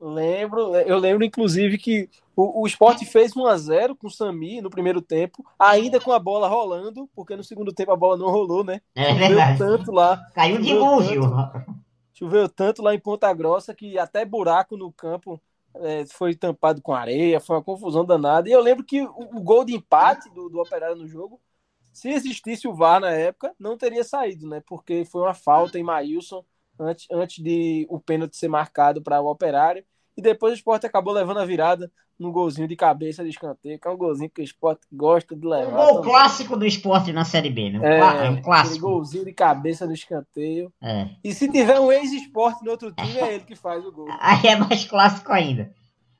Lembro, 0.00 0.76
eu 0.76 0.96
lembro 0.98 1.24
inclusive 1.24 1.76
que 1.76 2.08
o, 2.36 2.62
o 2.62 2.66
Sport 2.68 3.02
fez 3.04 3.36
1 3.36 3.46
a 3.46 3.56
0 3.56 3.96
com 3.96 4.06
o 4.06 4.10
Sami 4.10 4.60
no 4.60 4.70
primeiro 4.70 5.02
tempo, 5.02 5.44
ainda 5.58 6.00
com 6.00 6.12
a 6.12 6.18
bola 6.20 6.46
rolando, 6.48 7.08
porque 7.16 7.34
no 7.34 7.42
segundo 7.42 7.72
tempo 7.72 7.90
a 7.90 7.96
bola 7.96 8.16
não 8.16 8.30
rolou, 8.30 8.62
né? 8.62 8.80
É 8.94 9.12
verdade. 9.12 9.58
tanto 9.58 9.90
lá. 9.90 10.24
Caiu 10.34 10.58
de 10.58 10.68
dilúvio. 10.68 11.22
Choveu 12.14 12.48
tanto 12.48 12.80
lá 12.80 12.94
em 12.94 12.98
Ponta 13.00 13.32
Grossa 13.32 13.74
que 13.74 13.98
até 13.98 14.24
buraco 14.24 14.76
no 14.76 14.92
campo 14.92 15.40
é, 15.74 16.06
foi 16.06 16.34
tampado 16.34 16.80
com 16.80 16.92
areia, 16.92 17.40
foi 17.40 17.56
uma 17.56 17.62
confusão 17.62 18.04
danada. 18.04 18.48
E 18.48 18.52
eu 18.52 18.60
lembro 18.60 18.84
que 18.84 19.02
o, 19.02 19.36
o 19.36 19.40
gol 19.40 19.64
de 19.64 19.74
empate 19.74 20.30
do, 20.30 20.48
do 20.48 20.60
Operário 20.60 20.96
no 20.96 21.08
jogo, 21.08 21.40
se 21.92 22.08
existisse 22.08 22.68
o 22.68 22.74
VAR 22.74 23.00
na 23.00 23.10
época, 23.10 23.52
não 23.58 23.76
teria 23.76 24.04
saído, 24.04 24.48
né? 24.48 24.62
Porque 24.64 25.04
foi 25.04 25.22
uma 25.22 25.34
falta 25.34 25.78
em 25.78 25.82
Maílson 25.82 26.44
antes, 26.78 27.06
antes 27.10 27.42
de 27.42 27.86
o 27.88 27.98
pênalti 27.98 28.36
ser 28.36 28.48
marcado 28.48 29.02
para 29.02 29.20
o 29.20 29.30
Operário. 29.30 29.84
E 30.16 30.22
depois 30.22 30.52
o 30.52 30.56
Sport 30.56 30.84
acabou 30.84 31.12
levando 31.12 31.38
a 31.38 31.44
virada 31.44 31.90
no 32.18 32.32
golzinho 32.32 32.66
de 32.66 32.74
cabeça 32.74 33.22
de 33.22 33.30
escanteio, 33.30 33.78
que 33.78 33.86
é 33.86 33.90
um 33.90 33.96
golzinho 33.96 34.28
que 34.28 34.40
o 34.40 34.44
Sport 34.44 34.80
gosta 34.92 35.36
de 35.36 35.46
levar. 35.46 35.68
Um 35.68 35.76
gol 35.76 35.86
também. 35.86 36.10
clássico 36.10 36.56
do 36.56 36.66
esporte 36.66 37.12
na 37.12 37.24
Série 37.24 37.50
B, 37.50 37.70
né? 37.70 37.80
É, 37.82 38.26
é 38.26 38.30
um 38.30 38.42
clássico. 38.42 38.88
golzinho 38.88 39.24
de 39.24 39.32
cabeça 39.32 39.86
do 39.86 39.92
escanteio. 39.92 40.72
É. 40.82 41.10
E 41.22 41.32
se 41.32 41.50
tiver 41.50 41.78
um 41.78 41.92
ex-esporte 41.92 42.64
no 42.64 42.72
outro 42.72 42.92
time, 42.92 43.18
é 43.18 43.34
ele 43.34 43.44
que 43.44 43.54
faz 43.54 43.84
o 43.86 43.92
gol. 43.92 44.08
Aí 44.18 44.48
é 44.48 44.56
mais 44.56 44.84
clássico 44.84 45.32
ainda. 45.32 45.72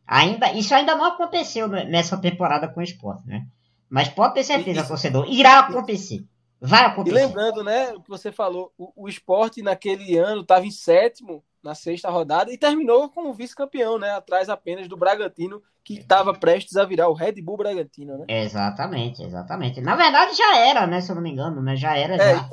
ainda. 0.07 0.53
Isso 0.53 0.73
ainda 0.73 0.95
não 0.95 1.05
aconteceu 1.05 1.67
nessa 1.67 2.17
temporada 2.17 2.69
com 2.69 2.79
o 2.79 2.85
esporte, 2.85 3.27
né? 3.27 3.47
Mas 3.91 4.09
pode 4.09 4.35
ter 4.35 4.45
certeza, 4.45 4.81
isso, 4.81 4.89
torcedor, 4.89 5.27
irá 5.29 5.61
acontecer. 5.61 6.25
Vai 6.61 6.85
acontecer. 6.85 7.17
E 7.17 7.21
lembrando, 7.27 7.63
né, 7.63 7.93
o 7.93 8.01
que 8.01 8.09
você 8.09 8.33
falou, 8.33 8.73
o, 8.77 9.05
o 9.05 9.09
esporte 9.09 9.63
naquele 9.63 10.17
ano 10.17 10.43
estava 10.43 10.67
em 10.67 10.71
sétimo 10.71 11.45
na 11.63 11.75
sexta 11.75 12.09
rodada 12.11 12.53
e 12.53 12.59
terminou 12.59 13.09
como 13.09 13.33
vice-campeão, 13.33 13.99
né? 13.99 14.13
Atrás 14.13 14.49
apenas 14.49 14.89
do 14.89 14.97
Bragantino, 14.97 15.63
que 15.85 15.95
estava 15.95 16.33
prestes 16.33 16.77
a 16.77 16.85
virar 16.85 17.09
o 17.09 17.15
Red 17.15 17.41
Bull 17.43 17.57
Bragantino, 17.57 18.19
né? 18.19 18.25
Exatamente, 18.29 19.23
exatamente. 19.23 19.81
Na 19.81 19.97
verdade 19.97 20.37
já 20.37 20.57
era, 20.57 20.87
né? 20.87 21.01
Se 21.01 21.11
eu 21.11 21.17
não 21.17 21.23
me 21.23 21.31
engano, 21.31 21.61
né? 21.63 21.77
Já 21.77 21.97
era. 21.97 22.15
É, 22.15 22.35
já. 22.35 22.49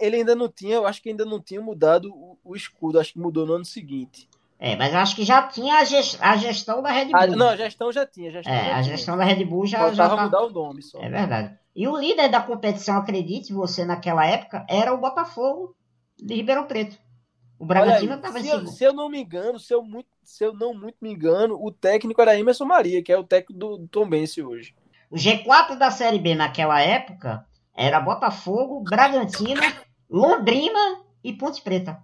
Ele 0.00 0.16
ainda 0.16 0.34
não 0.34 0.48
tinha, 0.48 0.76
eu 0.76 0.86
acho 0.86 1.02
que 1.02 1.10
ainda 1.10 1.24
não 1.24 1.40
tinha 1.40 1.60
mudado 1.60 2.12
o, 2.12 2.38
o 2.44 2.56
escudo, 2.56 2.98
acho 2.98 3.12
que 3.12 3.18
mudou 3.18 3.46
no 3.46 3.54
ano 3.54 3.64
seguinte. 3.64 4.28
É, 4.58 4.74
mas 4.74 4.94
acho 4.94 5.14
que 5.14 5.24
já 5.24 5.42
tinha 5.42 5.76
a, 5.76 5.84
gest 5.84 6.18
a 6.20 6.36
gestão 6.36 6.82
da 6.82 6.90
Red 6.90 7.06
Bull. 7.06 7.20
Ah, 7.20 7.26
não, 7.26 7.48
a 7.48 7.56
gestão 7.56 7.92
já 7.92 8.06
tinha. 8.06 8.30
A 8.30 8.32
gestão 8.32 8.52
é, 8.52 8.64
já 8.64 8.70
a 8.70 8.82
tinha. 8.82 8.96
gestão 8.96 9.16
da 9.16 9.24
Red 9.24 9.44
Bull 9.44 9.66
já. 9.66 9.78
Faltava 9.78 10.10
já 10.10 10.16
tá... 10.16 10.24
mudar 10.24 10.42
o 10.44 10.50
nome 10.50 10.82
só. 10.82 10.98
É 11.00 11.08
verdade. 11.08 11.58
E 11.74 11.86
o 11.86 11.96
líder 11.96 12.30
da 12.30 12.40
competição, 12.40 12.96
acredite 12.96 13.52
você, 13.52 13.84
naquela 13.84 14.24
época, 14.24 14.64
era 14.68 14.94
o 14.94 14.98
Botafogo 14.98 15.76
de 16.16 16.34
Ribeirão 16.34 16.66
Preto. 16.66 16.96
O 17.58 17.66
Bragantino 17.66 18.14
estava 18.14 18.38
em 18.38 18.42
se, 18.42 18.48
eu, 18.48 18.66
se 18.66 18.84
eu 18.84 18.92
não 18.92 19.08
me 19.08 19.20
engano, 19.20 19.58
se 19.58 19.74
eu, 19.74 19.82
muito, 19.82 20.08
se 20.24 20.44
eu 20.44 20.52
não 20.54 20.74
muito 20.74 20.96
me 21.00 21.10
engano, 21.12 21.58
o 21.62 21.70
técnico 21.70 22.20
era 22.20 22.38
Emerson 22.38 22.64
Maria, 22.64 23.02
que 23.02 23.12
é 23.12 23.18
o 23.18 23.24
técnico 23.24 23.58
do, 23.58 23.78
do 23.78 23.88
Tom 23.88 24.08
Bense 24.08 24.42
hoje. 24.42 24.74
O 25.10 25.16
G4 25.16 25.76
da 25.76 25.90
Série 25.90 26.18
B 26.18 26.34
naquela 26.34 26.80
época 26.80 27.46
era 27.74 28.00
Botafogo, 28.00 28.82
Bragantino, 28.82 29.60
Londrina 30.08 31.00
e 31.22 31.32
Ponte 31.32 31.62
Preta. 31.62 32.02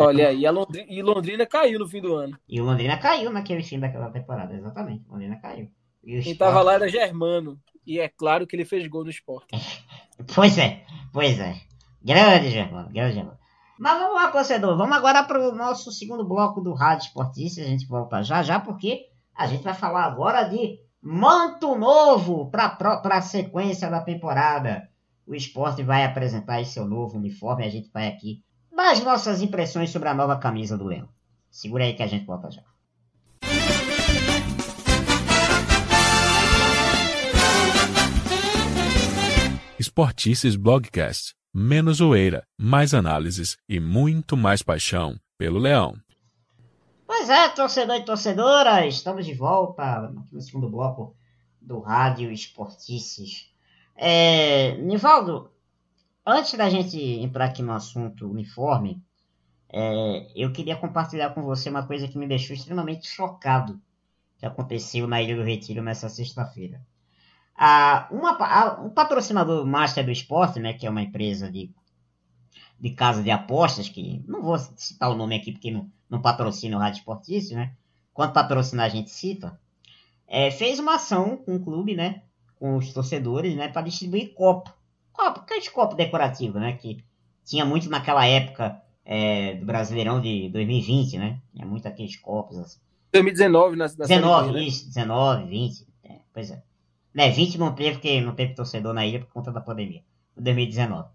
Olha 0.00 0.28
aí, 0.28 0.46
a 0.46 0.50
Londrina, 0.50 0.86
e 0.88 1.02
Londrina 1.02 1.46
caiu 1.46 1.78
no 1.78 1.88
fim 1.88 2.00
do 2.00 2.14
ano. 2.14 2.38
E 2.48 2.60
o 2.60 2.64
Londrina 2.64 2.96
caiu 2.96 3.30
naquele 3.30 3.62
fim 3.62 3.78
daquela 3.78 4.10
temporada, 4.10 4.54
exatamente. 4.54 5.04
Londrina 5.08 5.36
caiu. 5.36 5.70
E 6.02 6.20
Quem 6.20 6.32
estava 6.32 6.62
lá 6.62 6.74
era 6.74 6.88
Germano. 6.88 7.58
E 7.86 7.98
é 7.98 8.08
claro 8.08 8.46
que 8.46 8.56
ele 8.56 8.64
fez 8.64 8.86
gol 8.86 9.04
no 9.04 9.10
esporte. 9.10 9.48
pois 10.34 10.56
é, 10.56 10.84
pois 11.12 11.38
é. 11.38 11.54
Grande 12.02 12.50
Germano, 12.50 12.88
grande 12.90 13.14
Germano. 13.14 13.38
Mas 13.78 13.98
vamos 13.98 14.14
lá, 14.14 14.30
torcedor. 14.30 14.76
Vamos 14.76 14.96
agora 14.96 15.24
para 15.24 15.48
o 15.48 15.54
nosso 15.54 15.90
segundo 15.90 16.22
bloco 16.26 16.60
do 16.60 16.74
Rádio 16.74 17.06
Esportista. 17.06 17.60
A 17.62 17.64
gente 17.64 17.86
volta 17.86 18.22
já 18.22 18.42
já, 18.42 18.60
porque 18.60 19.06
a 19.34 19.46
gente 19.46 19.62
vai 19.62 19.74
falar 19.74 20.04
agora 20.04 20.44
de 20.44 20.78
manto 21.02 21.74
novo 21.76 22.50
para 22.50 22.76
a 23.04 23.22
sequência 23.22 23.88
da 23.90 24.02
temporada. 24.02 24.88
O 25.26 25.34
esporte 25.34 25.82
vai 25.82 26.04
apresentar 26.04 26.64
seu 26.64 26.86
novo 26.86 27.16
uniforme. 27.16 27.64
A 27.64 27.70
gente 27.70 27.90
vai 27.90 28.08
aqui 28.08 28.42
as 28.80 29.02
nossas 29.02 29.42
impressões 29.42 29.90
sobre 29.90 30.08
a 30.08 30.14
nova 30.14 30.36
camisa 30.38 30.76
do 30.76 30.86
Leão. 30.86 31.08
Segura 31.50 31.84
aí 31.84 31.94
que 31.94 32.02
a 32.02 32.06
gente 32.06 32.24
volta 32.24 32.50
já. 32.50 32.62
Esportices 39.78 40.56
Blogcast. 40.56 41.34
Menos 41.52 41.96
zoeira, 41.96 42.44
mais 42.56 42.94
análises 42.94 43.56
e 43.68 43.80
muito 43.80 44.36
mais 44.36 44.62
paixão 44.62 45.18
pelo 45.36 45.58
Leão. 45.58 45.96
Pois 47.06 47.28
é, 47.28 47.48
torcedor 47.48 47.96
e 47.96 48.04
torcedora, 48.04 48.86
estamos 48.86 49.26
de 49.26 49.34
volta 49.34 49.82
aqui 49.82 50.34
no 50.34 50.40
segundo 50.40 50.68
bloco 50.68 51.16
do 51.60 51.80
Rádio 51.80 52.30
Esportices. 52.30 53.50
É, 53.96 54.76
Nivaldo, 54.76 55.50
antes 56.26 56.54
da 56.54 56.68
gente 56.68 56.98
entrar 56.98 57.46
aqui 57.46 57.62
no 57.62 57.72
assunto 57.72 58.30
uniforme, 58.30 59.02
é, 59.68 60.30
eu 60.34 60.52
queria 60.52 60.76
compartilhar 60.76 61.30
com 61.30 61.42
você 61.42 61.70
uma 61.70 61.86
coisa 61.86 62.08
que 62.08 62.18
me 62.18 62.26
deixou 62.26 62.54
extremamente 62.54 63.06
chocado 63.06 63.80
que 64.40 64.46
aconteceu 64.46 65.06
na 65.06 65.20
Ilha 65.20 65.36
do 65.36 65.42
Retiro 65.42 65.82
nessa 65.82 66.08
sexta-feira. 66.08 66.80
O 68.82 68.90
patrocinador 68.90 69.66
master 69.66 70.04
do 70.04 70.10
esporte, 70.10 70.58
né, 70.58 70.72
que 70.72 70.86
é 70.86 70.90
uma 70.90 71.02
empresa 71.02 71.52
de, 71.52 71.70
de 72.80 72.90
casa 72.90 73.22
de 73.22 73.30
apostas, 73.30 73.90
que 73.90 74.24
não 74.26 74.42
vou 74.42 74.58
citar 74.58 75.10
o 75.10 75.14
nome 75.14 75.36
aqui 75.36 75.52
porque 75.52 75.70
não, 75.70 75.90
não 76.08 76.22
patrocina 76.22 76.74
o 76.76 76.80
Rádio 76.80 77.00
Esportício, 77.00 77.54
né? 77.54 77.74
Quando 78.14 78.32
patrocinar 78.32 78.86
a 78.86 78.88
gente 78.88 79.10
cita, 79.10 79.60
é, 80.26 80.50
fez 80.50 80.78
uma 80.78 80.94
ação 80.94 81.36
com 81.36 81.56
o 81.56 81.60
clube, 81.60 81.94
né, 81.94 82.22
com 82.56 82.76
os 82.76 82.92
torcedores, 82.94 83.54
né, 83.54 83.68
para 83.68 83.82
distribuir 83.82 84.32
copo. 84.32 84.72
Copo, 85.12 85.40
aqueles 85.40 85.68
copos 85.68 85.96
decorativos, 85.96 86.60
né, 86.60 86.72
que 86.74 87.04
tinha 87.44 87.64
muito 87.64 87.88
naquela 87.88 88.26
época 88.26 88.80
é, 89.04 89.54
do 89.54 89.66
Brasileirão 89.66 90.20
de 90.20 90.48
2020, 90.50 91.18
né? 91.18 91.40
Tinha 91.52 91.66
muito 91.66 91.86
aqueles 91.88 92.16
copos 92.16 92.58
assim. 92.58 92.78
2019 93.12 93.76
na, 93.76 93.86
na 93.86 94.06
19, 94.06 94.52
B, 94.52 94.60
isso, 94.62 94.84
né? 94.84 94.92
19, 94.94 95.44
20, 95.46 95.86
é, 96.04 96.18
pois 96.32 96.50
é. 96.50 96.62
Né, 97.12 97.30
20 97.30 97.58
não 97.58 97.74
teve, 97.74 97.92
porque 97.94 98.20
não 98.20 98.34
teve 98.34 98.54
torcedor 98.54 98.94
na 98.94 99.04
ilha 99.04 99.18
por 99.20 99.32
conta 99.32 99.50
da 99.50 99.60
pandemia. 99.60 100.02
2019. 100.36 101.08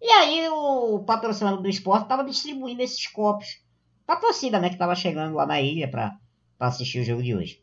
E 0.00 0.08
aí 0.08 0.48
o 0.48 1.00
patrocinador 1.00 1.60
do 1.60 1.68
esporte 1.68 2.04
estava 2.04 2.24
distribuindo 2.24 2.82
esses 2.82 3.06
copos 3.08 3.60
pra 4.06 4.16
torcida, 4.16 4.60
né? 4.60 4.70
Que 4.70 4.76
tava 4.76 4.94
chegando 4.94 5.34
lá 5.34 5.46
na 5.46 5.60
ilha 5.60 5.88
pra, 5.88 6.16
pra 6.56 6.68
assistir 6.68 7.00
o 7.00 7.04
jogo 7.04 7.22
de 7.22 7.34
hoje. 7.34 7.60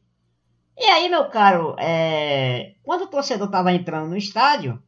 E 0.78 0.84
aí, 0.86 1.07
meu 1.07 1.30
caro, 1.30 1.76
é... 1.80 2.76
quando 2.84 3.03
o 3.03 3.07
torcedor 3.07 3.49
tava 3.49 3.72
entrando 3.72 4.09
no 4.09 4.18
estádio, 4.18 4.82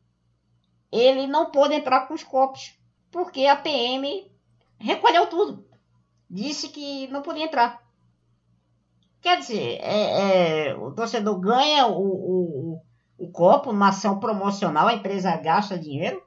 ele 0.98 1.28
não 1.28 1.52
pôde 1.52 1.74
entrar 1.74 2.08
com 2.08 2.14
os 2.14 2.24
copos. 2.24 2.78
Porque 3.12 3.46
a 3.46 3.56
PM 3.56 4.32
recolheu 4.78 5.28
tudo. 5.28 5.66
Disse 6.30 6.70
que 6.70 7.08
não 7.08 7.22
podia 7.22 7.46
entrar. 7.46 7.82
Quer 9.22 9.40
dizer, 9.40 9.80
é, 9.82 10.70
é, 10.70 10.76
o 10.76 10.92
torcedor 10.92 11.40
ganha 11.40 11.88
o, 11.88 12.04
o, 12.04 12.82
o 13.18 13.32
copo 13.32 13.72
numa 13.72 13.90
ação 13.90 14.20
promocional, 14.20 14.88
a 14.88 14.94
empresa 14.94 15.36
gasta 15.38 15.80
dinheiro, 15.80 16.22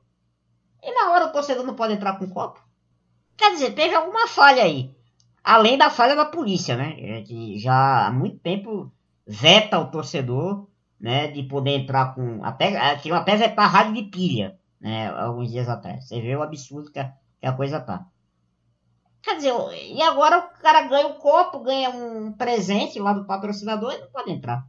e 0.82 0.92
na 0.92 1.12
hora 1.12 1.26
o 1.26 1.32
torcedor 1.32 1.64
não 1.64 1.74
pode 1.74 1.94
entrar 1.94 2.18
com 2.18 2.24
o 2.24 2.30
copo. 2.30 2.60
Quer 3.36 3.52
dizer, 3.52 3.72
teve 3.74 3.94
alguma 3.94 4.26
falha 4.26 4.64
aí. 4.64 4.92
Além 5.44 5.78
da 5.78 5.90
falha 5.90 6.16
da 6.16 6.24
polícia, 6.24 6.76
né? 6.76 6.96
É 6.98 7.22
que 7.22 7.56
já 7.58 8.08
há 8.08 8.12
muito 8.12 8.38
tempo 8.38 8.90
veta 9.24 9.78
o 9.78 9.90
torcedor 9.90 10.66
né, 11.00 11.28
de 11.28 11.42
poder 11.44 11.70
entrar 11.70 12.14
com. 12.14 12.44
Até, 12.44 12.76
até 12.76 13.36
vetar 13.36 13.70
rádio 13.70 13.94
de 13.94 14.02
pilha, 14.10 14.57
né? 14.80 15.08
Alguns 15.08 15.50
dias 15.50 15.68
atrás. 15.68 16.06
Você 16.06 16.20
vê 16.20 16.36
o 16.36 16.42
absurdo 16.42 16.90
que 16.90 16.98
a, 16.98 17.12
que 17.40 17.46
a 17.46 17.52
coisa 17.52 17.80
tá. 17.80 18.06
Quer 19.22 19.36
dizer, 19.36 19.52
e 19.72 20.00
agora 20.00 20.38
o 20.38 20.62
cara 20.62 20.82
ganha 20.82 21.08
um 21.08 21.14
copo, 21.14 21.60
ganha 21.60 21.90
um 21.90 22.32
presente 22.32 22.98
lá 22.98 23.12
do 23.12 23.26
patrocinador 23.26 23.92
e 23.92 23.98
não 23.98 24.10
pode 24.10 24.30
entrar. 24.30 24.64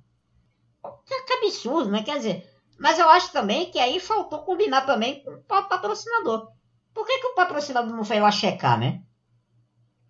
Que, 1.05 1.23
que 1.23 1.33
absurdo, 1.33 1.91
né? 1.91 2.03
Quer 2.03 2.17
dizer, 2.17 2.49
mas 2.79 2.97
eu 2.97 3.07
acho 3.09 3.31
também 3.31 3.71
que 3.71 3.79
aí 3.79 3.99
faltou 3.99 4.39
combinar 4.39 4.85
também 4.85 5.23
com 5.23 5.31
o 5.31 5.43
patrocinador. 5.43 6.51
Por 6.93 7.05
que, 7.05 7.19
que 7.19 7.27
o 7.27 7.35
patrocinador 7.35 7.95
não 7.95 8.03
foi 8.03 8.19
lá 8.19 8.31
checar, 8.31 8.79
né? 8.79 9.03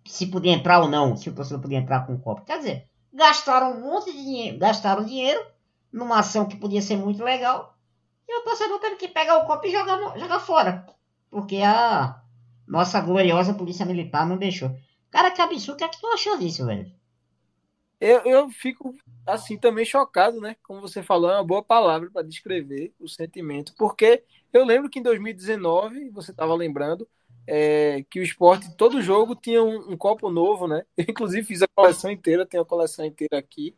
se 0.06 0.26
podia 0.26 0.52
entrar 0.52 0.80
ou 0.80 0.88
não, 0.88 1.16
se 1.16 1.28
o 1.28 1.34
torcedor 1.34 1.60
podia 1.60 1.78
entrar 1.78 2.06
com 2.06 2.14
o 2.14 2.20
copo. 2.20 2.44
Quer 2.44 2.58
dizer, 2.58 2.86
gastaram 3.12 3.72
um 3.72 3.80
monte 3.80 4.12
de 4.12 4.18
dinheiro, 4.18 4.58
gastaram 4.58 5.04
dinheiro 5.04 5.44
numa 5.92 6.18
ação 6.18 6.46
que 6.46 6.56
podia 6.56 6.82
ser 6.82 6.96
muito 6.96 7.22
legal, 7.22 7.76
e 8.30 8.40
o 8.40 8.44
torcedor 8.44 8.78
teve 8.78 8.94
que 8.94 9.08
pegar 9.08 9.38
o 9.38 9.46
copo 9.46 9.66
e 9.66 9.72
jogar, 9.72 10.16
jogar 10.16 10.38
fora. 10.38 10.86
Porque 11.28 11.56
a 11.56 12.22
nossa 12.66 13.00
gloriosa 13.00 13.52
polícia 13.52 13.84
militar 13.84 14.24
não 14.24 14.36
deixou. 14.36 14.70
Cara, 15.10 15.32
que 15.32 15.42
absurdo, 15.42 15.74
o 15.74 15.76
que 15.76 15.84
é 15.84 15.88
que 15.88 16.00
tu 16.00 16.06
achou 16.06 16.38
disso, 16.38 16.64
velho? 16.64 16.90
Eu, 18.00 18.20
eu 18.24 18.48
fico, 18.48 18.94
assim, 19.26 19.58
também 19.58 19.84
chocado, 19.84 20.40
né? 20.40 20.54
Como 20.62 20.80
você 20.80 21.02
falou, 21.02 21.30
é 21.30 21.34
uma 21.34 21.44
boa 21.44 21.62
palavra 21.62 22.08
para 22.08 22.22
descrever 22.26 22.94
o 23.00 23.08
sentimento. 23.08 23.74
Porque 23.76 24.22
eu 24.52 24.64
lembro 24.64 24.88
que 24.88 25.00
em 25.00 25.02
2019, 25.02 26.08
você 26.10 26.30
estava 26.30 26.54
lembrando, 26.54 27.06
é, 27.46 28.04
que 28.08 28.20
o 28.20 28.22
esporte, 28.22 28.74
todo 28.76 29.02
jogo 29.02 29.34
tinha 29.34 29.62
um, 29.62 29.92
um, 29.92 29.96
copo 29.96 30.30
novo, 30.30 30.68
né? 30.68 30.84
Eu, 30.96 31.06
inclusive, 31.10 31.46
fiz 31.46 31.62
a 31.62 31.68
coleção 31.68 32.10
inteira, 32.10 32.46
tenho 32.46 32.62
a 32.62 32.66
coleção 32.66 33.04
inteira 33.04 33.36
aqui. 33.36 33.74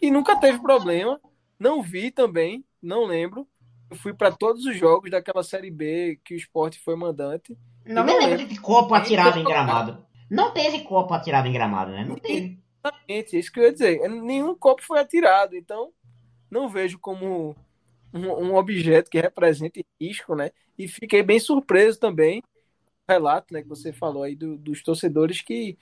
E 0.00 0.10
nunca 0.10 0.38
teve 0.38 0.60
problema. 0.60 1.18
Não 1.58 1.82
vi 1.82 2.10
também, 2.10 2.62
não 2.82 3.06
lembro. 3.06 3.48
Eu 3.90 3.96
fui 3.96 4.12
para 4.14 4.32
todos 4.32 4.64
os 4.64 4.76
jogos 4.76 5.10
daquela 5.10 5.42
Série 5.42 5.70
B 5.70 6.18
que 6.24 6.34
o 6.34 6.36
esporte 6.36 6.80
foi 6.80 6.96
mandante. 6.96 7.56
Não 7.84 8.04
me 8.04 8.14
lembro 8.18 8.46
de 8.46 8.58
copo 8.60 8.94
atirado 8.94 9.38
em 9.38 9.44
gramado. 9.44 10.04
Não 10.30 10.52
teve 10.52 10.80
copo 10.80 11.12
atirado 11.14 11.46
em 11.46 11.52
gramado, 11.52 11.92
né? 11.92 12.04
Não 12.04 12.16
teve. 12.16 12.58
Exatamente, 12.84 13.38
isso 13.38 13.52
que 13.52 13.60
eu 13.60 13.64
ia 13.64 13.72
dizer. 13.72 14.08
Nenhum 14.08 14.54
copo 14.54 14.82
foi 14.82 14.98
atirado, 15.00 15.56
então 15.56 15.92
não 16.50 16.68
vejo 16.68 16.98
como 16.98 17.54
um, 18.12 18.28
um 18.28 18.54
objeto 18.56 19.10
que 19.10 19.20
represente 19.20 19.84
risco, 20.00 20.34
né? 20.34 20.50
E 20.78 20.88
fiquei 20.88 21.22
bem 21.22 21.38
surpreso 21.38 21.98
também 21.98 22.42
relato, 23.08 23.52
né, 23.52 23.62
que 23.62 23.68
você 23.68 23.92
falou 23.92 24.22
aí 24.22 24.34
do, 24.34 24.56
dos 24.56 24.82
torcedores 24.82 25.40
que 25.42 25.76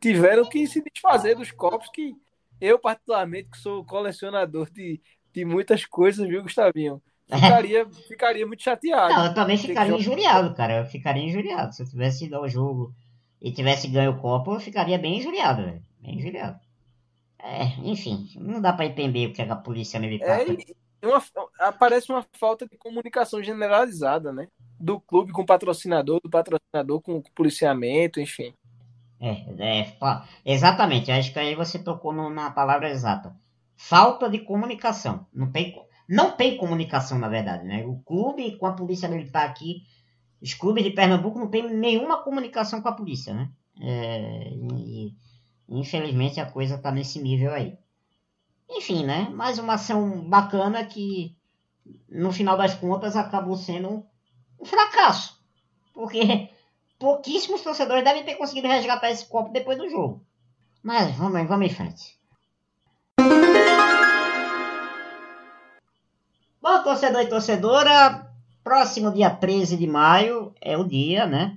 tiveram 0.00 0.48
que 0.48 0.66
se 0.66 0.82
desfazer 0.82 1.34
dos 1.34 1.50
copos 1.50 1.88
que 1.92 2.14
eu 2.60 2.78
particularmente 2.78 3.50
que 3.50 3.58
sou 3.58 3.84
colecionador 3.84 4.70
de, 4.70 5.00
de 5.32 5.44
muitas 5.44 5.84
coisas, 5.84 6.26
viu, 6.28 6.42
Gustavinho? 6.42 7.02
Ficaria, 7.30 7.86
ficaria 8.08 8.46
muito 8.46 8.62
chateado. 8.62 9.12
Não, 9.12 9.26
eu 9.26 9.34
também 9.34 9.58
ficaria 9.58 9.94
injuriado, 9.94 10.54
cara. 10.54 10.78
Eu 10.78 10.86
ficaria 10.86 11.22
injuriado. 11.22 11.74
Se 11.74 11.82
eu 11.82 11.88
tivesse 11.88 12.24
ido 12.24 12.36
ao 12.36 12.48
jogo 12.48 12.94
e 13.40 13.52
tivesse 13.52 13.86
ganho 13.86 14.12
o 14.12 14.18
copo, 14.18 14.54
eu 14.54 14.60
ficaria 14.60 14.98
bem 14.98 15.18
injuriado, 15.18 15.62
velho. 15.62 15.82
Bem 16.00 16.16
injuriado. 16.16 16.58
É, 17.38 17.66
enfim, 17.84 18.28
não 18.36 18.60
dá 18.60 18.72
para 18.72 18.86
entender 18.86 19.26
o 19.26 19.32
que 19.32 19.42
a 19.42 19.56
polícia 19.56 20.00
militar. 20.00 20.40
É, 20.40 21.06
uma, 21.06 21.22
aparece 21.60 22.10
uma 22.10 22.26
falta 22.32 22.66
de 22.66 22.76
comunicação 22.76 23.42
generalizada, 23.42 24.32
né? 24.32 24.48
Do 24.80 24.98
clube 25.00 25.30
com 25.30 25.42
o 25.42 25.46
patrocinador, 25.46 26.20
do 26.20 26.30
patrocinador 26.30 27.00
com 27.00 27.18
o 27.18 27.22
policiamento, 27.34 28.20
enfim. 28.20 28.52
É, 29.20 29.44
é 29.58 29.94
exatamente. 30.44 31.10
Acho 31.10 31.32
que 31.32 31.38
aí 31.38 31.54
você 31.54 31.78
tocou 31.78 32.12
no, 32.12 32.30
na 32.30 32.50
palavra 32.50 32.90
exata. 32.90 33.36
Falta 33.76 34.28
de 34.28 34.40
comunicação. 34.40 35.26
Não 35.32 35.50
tem, 35.50 35.80
não 36.08 36.30
tem 36.32 36.56
comunicação, 36.56 37.18
na 37.18 37.28
verdade, 37.28 37.66
né? 37.66 37.84
O 37.84 37.98
clube 37.98 38.56
com 38.56 38.66
a 38.66 38.72
polícia 38.72 39.08
militar 39.08 39.46
aqui, 39.46 39.82
os 40.40 40.54
clubes 40.54 40.82
de 40.82 40.90
Pernambuco 40.90 41.38
não 41.38 41.50
tem 41.50 41.68
nenhuma 41.68 42.22
comunicação 42.22 42.80
com 42.80 42.88
a 42.88 42.94
polícia, 42.94 43.34
né? 43.34 43.50
É, 43.80 44.50
e, 44.54 45.14
infelizmente 45.68 46.40
a 46.40 46.50
coisa 46.50 46.78
tá 46.78 46.90
nesse 46.90 47.20
nível 47.20 47.52
aí. 47.52 47.76
Enfim, 48.70 49.04
né? 49.04 49.28
Mais 49.30 49.58
uma 49.58 49.74
ação 49.74 50.28
bacana 50.28 50.84
que, 50.84 51.36
no 52.08 52.32
final 52.32 52.56
das 52.56 52.74
contas, 52.74 53.16
acabou 53.16 53.56
sendo 53.56 54.04
um 54.60 54.64
fracasso. 54.64 55.38
Porque 55.92 56.48
pouquíssimos 56.98 57.62
torcedores 57.62 58.04
devem 58.04 58.24
ter 58.24 58.36
conseguido 58.36 58.68
resgatar 58.68 59.10
esse 59.10 59.26
copo 59.26 59.52
depois 59.52 59.76
do 59.76 59.88
jogo. 59.88 60.24
Mas 60.82 61.14
vamos, 61.16 61.46
vamos 61.46 61.66
em 61.66 61.74
frente. 61.74 62.18
Bom, 66.70 66.82
torcedor 66.82 67.22
e 67.22 67.26
torcedora, 67.26 68.30
próximo 68.62 69.10
dia 69.10 69.30
13 69.30 69.74
de 69.74 69.86
maio 69.86 70.52
é 70.60 70.76
o 70.76 70.84
dia, 70.84 71.26
né? 71.26 71.56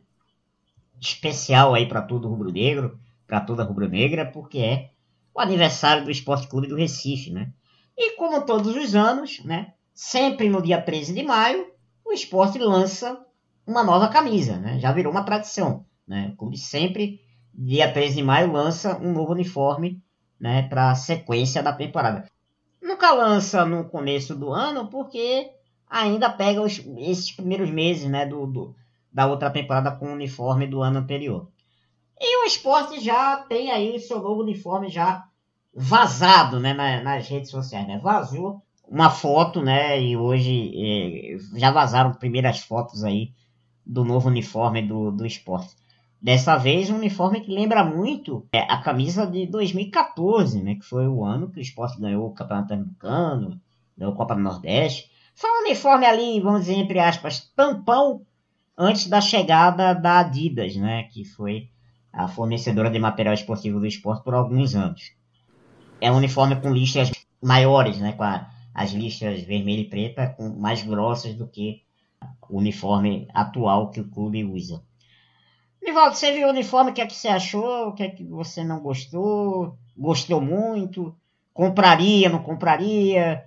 Especial 1.02 1.74
aí 1.74 1.86
para 1.86 2.02
todo 2.02 2.30
rubro-negro, 2.30 2.98
para 3.28 3.42
toda 3.42 3.66
rubro-negra, 3.66 4.26
porque 4.26 4.60
é 4.60 4.92
o 5.36 5.42
aniversário 5.42 6.06
do 6.06 6.12
Esporte 6.12 6.48
Clube 6.48 6.70
do 6.70 6.78
Recife, 6.78 7.30
né? 7.30 7.52
E 7.98 8.16
como 8.16 8.46
todos 8.46 8.74
os 8.74 8.96
anos, 8.96 9.44
né? 9.44 9.74
Sempre 9.94 10.48
no 10.48 10.62
dia 10.62 10.82
13 10.82 11.14
de 11.14 11.24
maio, 11.24 11.68
o 12.06 12.14
esporte 12.14 12.58
lança 12.58 13.20
uma 13.68 13.84
nova 13.84 14.08
camisa, 14.08 14.56
né? 14.60 14.80
Já 14.80 14.94
virou 14.94 15.12
uma 15.12 15.26
tradição, 15.26 15.86
né? 16.08 16.32
O 16.34 16.38
clube 16.38 16.58
sempre, 16.58 17.20
dia 17.54 17.92
13 17.92 18.16
de 18.16 18.24
maio, 18.24 18.54
lança 18.54 18.98
um 18.98 19.12
novo 19.12 19.34
uniforme, 19.34 20.02
né? 20.40 20.70
Para 20.70 20.92
a 20.92 20.96
sequência 20.96 21.62
da 21.62 21.74
temporada. 21.74 22.24
Nunca 22.82 23.14
lança 23.14 23.66
no 23.66 23.86
começo 23.86 24.36
do 24.36 24.52
ano, 24.52 24.88
porque 24.88 25.52
ainda 25.88 26.30
pega 26.30 26.62
os, 26.62 26.80
esses 26.98 27.32
primeiros 27.32 27.70
meses, 27.70 28.10
né? 28.10 28.26
Do, 28.26 28.48
do, 28.48 28.76
da 29.12 29.28
outra 29.28 29.50
temporada 29.52 29.92
com 29.92 30.08
o 30.08 30.14
uniforme 30.14 30.66
do 30.66 30.82
ano 30.82 31.00
anterior. 31.00 31.50
E 32.20 32.44
o 32.44 32.46
esporte 32.46 33.00
já 33.00 33.38
tem 33.38 33.72
aí 33.72 34.00
seu 34.00 34.22
novo 34.22 34.42
uniforme 34.42 34.90
já 34.90 35.26
vazado 35.74 36.60
né, 36.60 36.74
nas 37.02 37.28
redes 37.28 37.50
sociais. 37.50 37.88
Né? 37.88 38.00
Vazou 38.00 38.62
uma 38.88 39.10
foto, 39.10 39.62
né? 39.62 40.02
E 40.02 40.18
hoje 40.18 40.72
é, 40.76 41.38
já 41.58 41.72
vazaram 41.72 42.14
primeiras 42.14 42.60
fotos 42.60 43.04
aí 43.04 43.34
do 43.86 44.04
novo 44.04 44.28
uniforme 44.28 44.82
do, 44.82 45.12
do 45.12 45.26
esporte. 45.26 45.76
Dessa 46.22 46.56
vez 46.56 46.90
um 46.90 46.98
uniforme 46.98 47.42
que 47.42 47.52
lembra 47.52 47.84
muito 47.84 48.48
é, 48.54 48.60
a 48.60 48.78
camisa 48.82 49.26
de 49.26 49.48
2014, 49.48 50.62
né? 50.62 50.76
Que 50.76 50.86
foi 50.86 51.08
o 51.08 51.26
ano 51.26 51.50
que 51.50 51.60
o 51.60 51.62
esporte 51.62 52.00
ganhou 52.00 52.28
o 52.28 52.34
Campeonato 52.34 52.68
Pernambucano, 52.68 53.60
ganhou 53.98 54.14
a 54.14 54.18
Copa 54.18 54.36
do 54.36 54.42
Nordeste. 54.42 55.10
Foi 55.34 55.50
um 55.50 55.66
uniforme 55.66 56.06
ali, 56.06 56.40
vamos 56.40 56.62
dizer, 56.62 56.76
entre 56.76 57.00
aspas, 57.00 57.52
tampão 57.56 58.22
antes 58.78 59.08
da 59.08 59.20
chegada 59.20 59.94
da 59.94 60.20
Adidas, 60.20 60.76
né? 60.76 61.04
Que 61.04 61.26
foi 61.26 61.70
a 62.14 62.28
fornecedora 62.28 62.90
de 62.90 63.00
material 63.00 63.34
esportivo 63.34 63.80
do 63.80 63.88
esporte 63.88 64.24
por 64.24 64.34
alguns 64.34 64.76
anos. 64.76 65.14
É 66.00 66.12
um 66.12 66.18
uniforme 66.18 66.56
com 66.60 66.72
listras 66.72 67.12
maiores, 67.42 67.98
né, 67.98 68.12
com 68.14 68.24
a, 68.24 68.50
as 68.74 68.92
listras 68.92 69.42
vermelha 69.42 69.82
e 69.82 69.90
preta 69.90 70.28
com, 70.28 70.50
mais 70.50 70.84
grossas 70.84 71.34
do 71.36 71.48
que 71.48 71.84
o 72.50 72.58
uniforme 72.58 73.28
atual 73.34 73.90
que 73.90 74.02
o 74.02 74.10
clube 74.10 74.44
usa. 74.44 74.84
Nivaldo, 75.82 76.16
você 76.16 76.32
viu 76.32 76.48
o 76.48 76.52
uniforme, 76.52 76.92
o 76.92 76.94
que 76.94 77.02
é 77.02 77.08
que 77.08 77.16
você 77.16 77.28
achou? 77.28 77.88
O 77.88 77.94
que 77.94 78.04
é 78.04 78.10
que 78.10 78.24
você 78.24 78.64
não 78.64 78.80
gostou? 78.80 79.78
Gostou 79.98 80.40
muito? 80.40 81.16
Compraria, 81.54 82.30
não 82.30 82.42
compraria? 82.44 83.46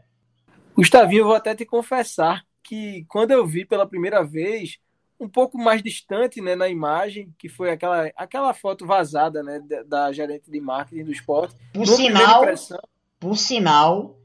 Gustavinho, 0.75 1.21
eu 1.21 1.27
vou 1.27 1.35
até 1.35 1.55
te 1.55 1.65
confessar 1.65 2.45
que 2.63 3.05
quando 3.09 3.31
eu 3.31 3.47
vi 3.47 3.65
pela 3.65 3.87
primeira 3.87 4.25
vez, 4.25 4.79
um 5.21 5.29
pouco 5.29 5.57
mais 5.57 5.83
distante 5.83 6.41
né, 6.41 6.57
na 6.57 6.69
imagem, 6.69 7.33
que 7.39 7.49
foi 7.49 7.71
aquela, 7.71 8.11
aquela 8.17 8.53
foto 8.53 8.85
vazada 8.87 9.43
né, 9.43 9.61
da, 9.61 9.83
da 9.83 10.13
gerente 10.13 10.51
de 10.51 10.61
marketing 10.61 11.05
do 11.05 11.13
esporte. 11.13 11.55
Por 11.73 11.87
sinal, 11.87 12.45
por 13.21 13.37
sinal, 13.37 14.19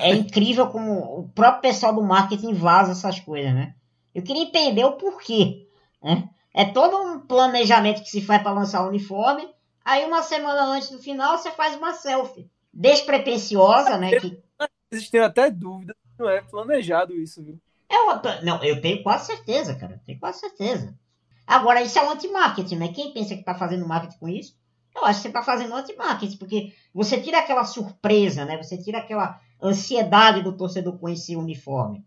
é 0.00 0.14
incrível 0.14 0.68
como 0.68 1.20
o 1.20 1.28
próprio 1.28 1.62
pessoal 1.62 1.94
do 1.94 2.02
marketing 2.02 2.52
vaza 2.52 2.92
essas 2.92 3.18
coisas, 3.20 3.54
né? 3.54 3.74
Eu 4.14 4.22
queria 4.22 4.42
entender 4.42 4.84
o 4.84 4.92
porquê. 4.92 5.68
Né? 6.02 6.28
É 6.58 6.64
todo 6.64 6.96
um 6.96 7.20
planejamento 7.20 8.02
que 8.02 8.10
se 8.10 8.20
faz 8.20 8.42
para 8.42 8.50
lançar 8.50 8.82
o 8.82 8.88
uniforme, 8.88 9.48
aí 9.84 10.04
uma 10.04 10.24
semana 10.24 10.64
antes 10.64 10.90
do 10.90 10.98
final 10.98 11.38
você 11.38 11.52
faz 11.52 11.76
uma 11.76 11.92
selfie 11.92 12.50
despretensiosa, 12.74 13.96
né? 13.96 14.18
Que... 14.18 14.42
Existem 14.90 15.20
até 15.20 15.52
dúvidas, 15.52 15.94
não 16.18 16.28
é 16.28 16.42
planejado 16.42 17.14
isso, 17.14 17.44
viu? 17.44 17.60
É 17.88 17.96
uma... 18.00 18.20
Não, 18.42 18.64
eu 18.64 18.80
tenho 18.80 19.04
quase 19.04 19.26
certeza, 19.26 19.76
cara. 19.76 20.02
Tenho 20.04 20.18
quase 20.18 20.40
certeza. 20.40 20.98
Agora, 21.46 21.80
isso 21.80 21.96
é 21.96 22.02
um 22.02 22.10
anti-marketing, 22.10 22.74
né? 22.74 22.88
Quem 22.88 23.12
pensa 23.12 23.36
que 23.36 23.44
tá 23.44 23.54
fazendo 23.54 23.86
marketing 23.86 24.18
com 24.18 24.28
isso, 24.28 24.58
eu 24.96 25.04
acho 25.04 25.20
que 25.20 25.28
você 25.28 25.32
tá 25.32 25.44
fazendo 25.44 25.76
anti-marketing, 25.76 26.38
porque 26.38 26.74
você 26.92 27.20
tira 27.20 27.38
aquela 27.38 27.64
surpresa, 27.64 28.44
né? 28.44 28.60
Você 28.60 28.76
tira 28.76 28.98
aquela 28.98 29.40
ansiedade 29.62 30.42
do 30.42 30.56
torcedor 30.56 30.98
conhecer 30.98 31.36
o 31.36 31.40
uniforme. 31.40 32.04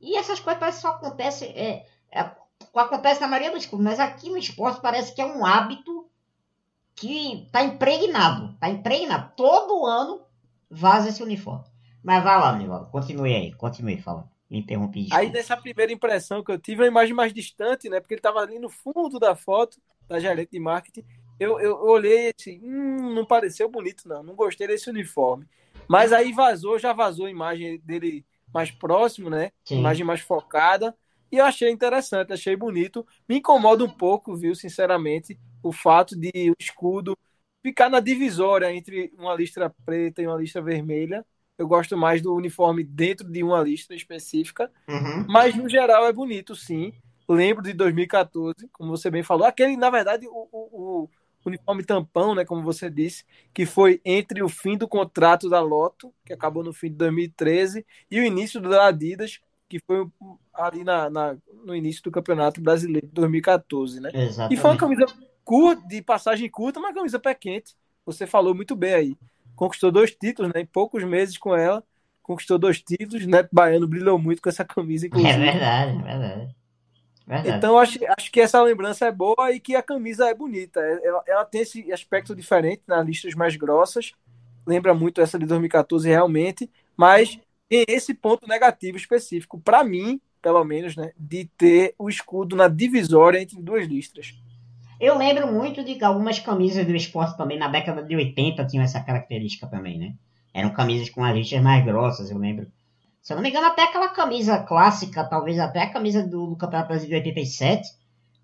E 0.00 0.16
essas 0.16 0.40
coisas 0.40 0.58
parece 0.58 0.78
que 0.78 0.82
só 0.82 0.88
acontecem. 0.88 1.50
É, 1.50 1.86
é, 2.10 2.30
acontece 2.78 3.20
na 3.20 3.28
maioria 3.28 3.52
dos 3.52 3.66
clubes, 3.66 3.84
mas 3.84 4.00
aqui 4.00 4.28
no 4.28 4.36
esporte 4.36 4.80
parece 4.80 5.14
que 5.14 5.20
é 5.20 5.26
um 5.26 5.44
hábito 5.44 6.06
que 6.94 7.48
tá 7.52 7.62
impregnado. 7.62 8.54
Tá 8.58 8.68
impregnado. 8.68 9.32
Todo 9.36 9.86
ano 9.86 10.22
vaza 10.70 11.08
esse 11.08 11.22
uniforme. 11.22 11.64
Mas 12.02 12.22
vai 12.22 12.38
lá, 12.38 12.56
Nivaldo. 12.56 12.90
Continue 12.90 13.34
aí. 13.34 13.52
Continue 13.54 14.00
falando. 14.00 14.28
Me 14.48 14.58
interrompi. 14.58 15.08
Aí 15.10 15.30
nessa 15.30 15.56
primeira 15.56 15.92
impressão 15.92 16.42
que 16.42 16.52
eu 16.52 16.58
tive, 16.58 16.82
uma 16.82 16.88
imagem 16.88 17.14
mais 17.14 17.32
distante, 17.32 17.88
né? 17.88 18.00
Porque 18.00 18.14
ele 18.14 18.20
estava 18.20 18.38
ali 18.38 18.58
no 18.58 18.70
fundo 18.70 19.18
da 19.18 19.34
foto 19.34 19.78
da 20.08 20.20
gerente 20.20 20.52
de 20.52 20.60
marketing. 20.60 21.04
Eu, 21.38 21.58
eu, 21.60 21.70
eu 21.70 21.86
olhei 21.86 22.32
assim, 22.38 22.60
hum, 22.62 23.12
não 23.12 23.26
pareceu 23.26 23.68
bonito, 23.68 24.08
não. 24.08 24.22
Não 24.22 24.34
gostei 24.34 24.66
desse 24.66 24.88
uniforme. 24.88 25.46
Mas 25.88 26.12
aí 26.12 26.32
vazou, 26.32 26.78
já 26.78 26.92
vazou 26.92 27.26
a 27.26 27.30
imagem 27.30 27.78
dele 27.80 28.24
mais 28.54 28.70
próximo, 28.70 29.28
né? 29.28 29.50
Sim. 29.64 29.80
Imagem 29.80 30.06
mais 30.06 30.20
focada. 30.20 30.96
E 31.30 31.36
eu 31.38 31.44
achei 31.44 31.70
interessante, 31.70 32.32
achei 32.32 32.56
bonito. 32.56 33.06
Me 33.28 33.36
incomoda 33.38 33.84
um 33.84 33.90
pouco, 33.90 34.36
viu, 34.36 34.54
sinceramente, 34.54 35.38
o 35.62 35.72
fato 35.72 36.16
de 36.18 36.50
o 36.50 36.54
escudo 36.58 37.16
ficar 37.62 37.88
na 37.88 38.00
divisória 38.00 38.72
entre 38.72 39.12
uma 39.18 39.34
listra 39.34 39.74
preta 39.84 40.22
e 40.22 40.26
uma 40.26 40.36
listra 40.36 40.62
vermelha. 40.62 41.24
Eu 41.58 41.66
gosto 41.66 41.96
mais 41.96 42.22
do 42.22 42.34
uniforme 42.34 42.84
dentro 42.84 43.28
de 43.28 43.42
uma 43.42 43.60
lista 43.62 43.94
específica, 43.94 44.70
Uhum. 44.88 45.26
mas 45.26 45.56
no 45.56 45.68
geral 45.68 46.06
é 46.06 46.12
bonito, 46.12 46.54
sim. 46.54 46.92
Lembro 47.28 47.62
de 47.62 47.72
2014, 47.72 48.68
como 48.72 48.90
você 48.90 49.10
bem 49.10 49.22
falou, 49.22 49.46
aquele, 49.46 49.76
na 49.76 49.90
verdade, 49.90 50.26
o, 50.28 50.48
o, 50.52 51.04
o 51.04 51.10
uniforme 51.44 51.84
tampão, 51.84 52.34
né, 52.34 52.44
como 52.44 52.62
você 52.62 52.88
disse, 52.88 53.24
que 53.52 53.66
foi 53.66 54.00
entre 54.04 54.42
o 54.42 54.48
fim 54.48 54.76
do 54.76 54.86
contrato 54.86 55.48
da 55.48 55.60
Loto, 55.60 56.14
que 56.24 56.32
acabou 56.32 56.62
no 56.62 56.72
fim 56.72 56.88
de 56.88 56.94
2013, 56.96 57.84
e 58.10 58.20
o 58.20 58.24
início 58.24 58.60
da 58.60 58.86
Adidas, 58.86 59.40
que 59.68 59.78
foi 59.80 60.06
ali 60.54 60.84
na, 60.84 61.10
na 61.10 61.36
no 61.64 61.74
início 61.74 62.02
do 62.02 62.10
Campeonato 62.10 62.60
Brasileiro 62.60 63.06
de 63.06 63.12
2014, 63.12 64.00
né? 64.00 64.10
Exatamente. 64.14 64.54
E 64.58 64.60
foi 64.60 64.70
uma 64.70 64.76
camisa 64.76 65.06
curta, 65.44 65.86
de 65.86 66.02
passagem 66.02 66.48
curta, 66.50 66.80
mas 66.80 66.90
uma 66.90 66.94
camisa 66.94 67.18
pé 67.18 67.34
quente. 67.34 67.74
Você 68.04 68.26
falou 68.26 68.54
muito 68.54 68.76
bem 68.76 68.94
aí. 68.94 69.16
Conquistou 69.56 69.90
dois 69.90 70.12
títulos, 70.14 70.52
né? 70.54 70.60
Em 70.60 70.66
poucos 70.66 71.02
meses 71.04 71.36
com 71.38 71.54
ela. 71.56 71.82
Conquistou 72.22 72.58
dois 72.58 72.80
títulos. 72.80 73.26
Neto 73.26 73.48
Baiano 73.52 73.86
brilhou 73.88 74.18
muito 74.18 74.40
com 74.42 74.48
essa 74.48 74.64
camisa, 74.64 75.06
É 75.06 75.08
inclusive. 75.08 75.38
verdade, 75.38 75.90
é 75.98 76.02
verdade. 76.02 76.56
Verdade. 77.26 77.58
Então, 77.58 77.78
acho, 77.78 77.98
acho 78.16 78.30
que 78.30 78.40
essa 78.40 78.62
lembrança 78.62 79.06
é 79.06 79.12
boa 79.12 79.50
e 79.52 79.58
que 79.58 79.74
a 79.74 79.82
camisa 79.82 80.28
é 80.28 80.34
bonita. 80.34 80.80
Ela, 80.80 81.22
ela 81.26 81.44
tem 81.44 81.62
esse 81.62 81.92
aspecto 81.92 82.36
diferente 82.36 82.82
nas 82.86 83.04
listas 83.04 83.34
mais 83.34 83.56
grossas. 83.56 84.12
Lembra 84.66 84.94
muito 84.94 85.20
essa 85.20 85.38
de 85.38 85.46
2014, 85.46 86.08
realmente. 86.08 86.70
Mas 86.96 87.38
tem 87.68 87.84
esse 87.88 88.14
ponto 88.14 88.46
negativo 88.46 88.96
específico, 88.96 89.60
para 89.60 89.82
mim, 89.84 90.20
pelo 90.40 90.62
menos, 90.64 90.96
né? 90.96 91.12
De 91.18 91.46
ter 91.58 91.94
o 91.98 92.08
escudo 92.08 92.54
na 92.56 92.68
divisória 92.68 93.40
entre 93.40 93.60
duas 93.60 93.86
listras. 93.86 94.34
Eu 95.00 95.18
lembro 95.18 95.52
muito 95.52 95.84
de 95.84 96.02
algumas 96.02 96.38
camisas 96.38 96.86
do 96.86 96.94
esporte 96.94 97.36
também 97.36 97.58
na 97.58 97.68
década 97.68 98.02
de 98.02 98.16
80 98.16 98.64
tinham 98.66 98.84
essa 98.84 99.00
característica 99.00 99.66
também, 99.66 99.98
né? 99.98 100.14
Eram 100.54 100.70
camisas 100.70 101.10
com 101.10 101.22
as 101.22 101.34
listras 101.34 101.62
mais 101.62 101.84
grossas, 101.84 102.30
eu 102.30 102.38
lembro. 102.38 102.66
Se 103.20 103.32
eu 103.32 103.36
não 103.36 103.42
me 103.42 103.50
engano, 103.50 103.66
até 103.66 103.82
aquela 103.82 104.08
camisa 104.08 104.58
clássica, 104.58 105.24
talvez 105.24 105.58
até 105.58 105.82
a 105.82 105.92
camisa 105.92 106.22
do, 106.26 106.46
do 106.46 106.56
Campeonato 106.56 106.88
Brasileiro 106.88 107.24
de 107.24 107.30
87, 107.30 107.88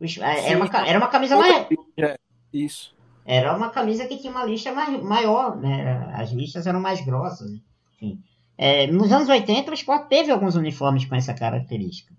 os- 0.01 0.19
é, 0.19 0.51
era, 0.51 0.59
uma, 0.63 0.89
era 0.89 0.99
uma 0.99 1.09
camisa 1.09 1.37
mais. 1.37 1.67
É, 1.97 2.19
isso. 2.53 2.95
Era 3.25 3.57
uma 3.57 3.71
camisa 3.71 4.07
que 4.07 4.19
tinha 4.19 4.33
uma 4.33 4.45
lista 4.45 4.73
mais, 4.73 5.01
maior, 5.03 5.57
né? 5.57 6.13
As 6.15 6.33
listas 6.33 6.67
eram 6.67 6.81
mais 6.81 7.01
grossas, 7.03 7.51
enfim. 7.95 8.21
É, 8.57 8.87
nos 8.87 9.11
anos 9.13 9.29
80, 9.29 9.71
o 9.71 9.75
esporte 9.75 10.09
teve 10.09 10.31
alguns 10.31 10.57
uniformes 10.57 11.05
com 11.05 11.15
essa 11.15 11.35
característica. 11.35 12.15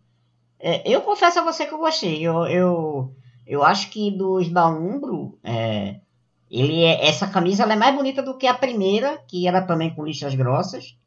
É, 0.59 0.89
eu 0.89 1.01
confesso 1.01 1.39
a 1.39 1.43
você 1.43 1.65
que 1.65 1.73
eu 1.73 1.77
gostei. 1.77 2.21
Eu, 2.21 2.45
eu, 2.45 3.15
eu 3.45 3.63
acho 3.63 3.89
que 3.89 4.09
dos 4.11 4.49
da 4.49 4.67
Umbro, 4.67 5.37
é, 5.43 5.99
ele 6.49 6.83
é, 6.83 7.07
essa 7.07 7.27
camisa 7.27 7.63
é 7.63 7.75
mais 7.75 7.95
bonita 7.95 8.21
do 8.21 8.37
que 8.37 8.47
a 8.47 8.53
primeira, 8.53 9.17
que 9.27 9.47
era 9.47 9.61
também 9.61 9.93
com 9.93 10.05
listas 10.05 10.35
grossas. 10.35 10.97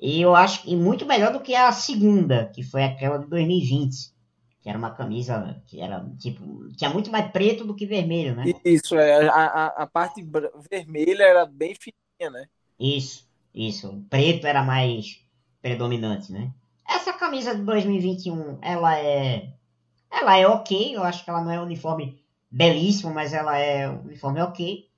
E 0.00 0.20
eu 0.20 0.34
acho 0.34 0.62
que 0.62 0.74
muito 0.74 1.06
melhor 1.06 1.32
do 1.32 1.40
que 1.40 1.54
a 1.54 1.70
segunda, 1.70 2.46
que 2.46 2.62
foi 2.62 2.82
aquela 2.82 3.18
de 3.18 3.28
2020. 3.28 4.12
Que 4.60 4.68
era 4.68 4.78
uma 4.78 4.90
camisa 4.90 5.60
que 5.66 5.80
era, 5.80 6.08
tipo, 6.18 6.68
tinha 6.76 6.90
muito 6.90 7.10
mais 7.10 7.30
preto 7.30 7.64
do 7.64 7.74
que 7.74 7.86
vermelho, 7.86 8.34
né? 8.34 8.44
Isso, 8.64 8.96
é. 8.96 9.28
A, 9.28 9.44
a, 9.44 9.66
a 9.82 9.86
parte 9.86 10.24
vermelha 10.70 11.22
era 11.22 11.46
bem 11.46 11.74
fininha, 11.74 12.30
né? 12.30 12.46
Isso, 12.78 13.28
isso. 13.54 13.90
O 13.90 14.02
preto 14.04 14.46
era 14.46 14.62
mais 14.62 15.20
predominante, 15.60 16.32
né? 16.32 16.50
Essa 16.88 17.12
camisa 17.12 17.54
de 17.54 17.62
2021, 17.62 18.58
ela 18.60 18.98
é. 18.98 19.52
Ela 20.10 20.36
é 20.38 20.46
ok. 20.46 20.94
Eu 20.96 21.02
acho 21.04 21.24
que 21.24 21.30
ela 21.30 21.42
não 21.42 21.50
é 21.50 21.60
um 21.60 21.64
uniforme 21.64 22.22
belíssimo, 22.50 23.12
mas 23.14 23.32
ela 23.32 23.56
é 23.58 23.88
um 23.88 24.00
uniforme 24.02 24.40
ok. 24.42 24.88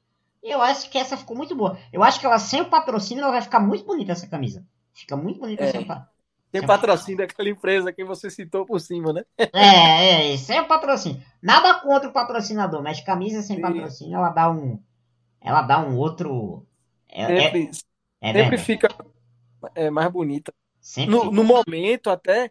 E 0.42 0.50
eu 0.50 0.60
acho 0.60 0.90
que 0.90 0.98
essa 0.98 1.16
ficou 1.16 1.36
muito 1.36 1.54
boa. 1.54 1.78
Eu 1.92 2.02
acho 2.02 2.20
que 2.20 2.26
ela 2.26 2.38
sem 2.38 2.60
o 2.60 2.68
patrocínio, 2.68 3.22
ela 3.22 3.32
vai 3.32 3.42
ficar 3.42 3.60
muito 3.60 3.84
bonita 3.84 4.12
essa 4.12 4.26
camisa. 4.26 4.66
Fica 4.92 5.16
muito 5.16 5.40
bonita 5.40 5.64
É. 5.64 5.70
sem 5.70 5.80
o 5.82 5.86
pa- 5.86 6.08
Tem 6.52 6.64
patrocínio 6.66 7.18
daquela 7.18 7.48
empresa 7.48 7.92
que 7.92 8.04
você 8.04 8.30
citou 8.30 8.64
por 8.66 8.80
cima, 8.80 9.12
né? 9.12 9.24
É, 9.54 10.32
é, 10.32 10.36
sem 10.36 10.60
o 10.60 10.66
patrocínio. 10.68 11.22
Nada 11.42 11.74
contra 11.80 12.08
o 12.08 12.12
patrocinador, 12.12 12.82
mas 12.82 13.00
camisa 13.00 13.42
sem 13.42 13.56
Sim. 13.56 13.62
patrocínio, 13.62 14.16
ela 14.16 14.30
dá 14.30 14.50
um. 14.50 14.78
Ela 15.40 15.62
dá 15.62 15.80
um 15.80 15.96
outro. 15.96 16.66
É, 17.08 17.22
é, 17.22 17.70
é 18.24 18.32
sempre 18.32 18.56
verdade. 18.56 18.62
fica 18.62 18.88
é, 19.74 19.90
mais 19.90 20.10
bonita. 20.10 20.52
No, 21.08 21.30
no 21.30 21.44
momento, 21.44 22.10
até 22.10 22.50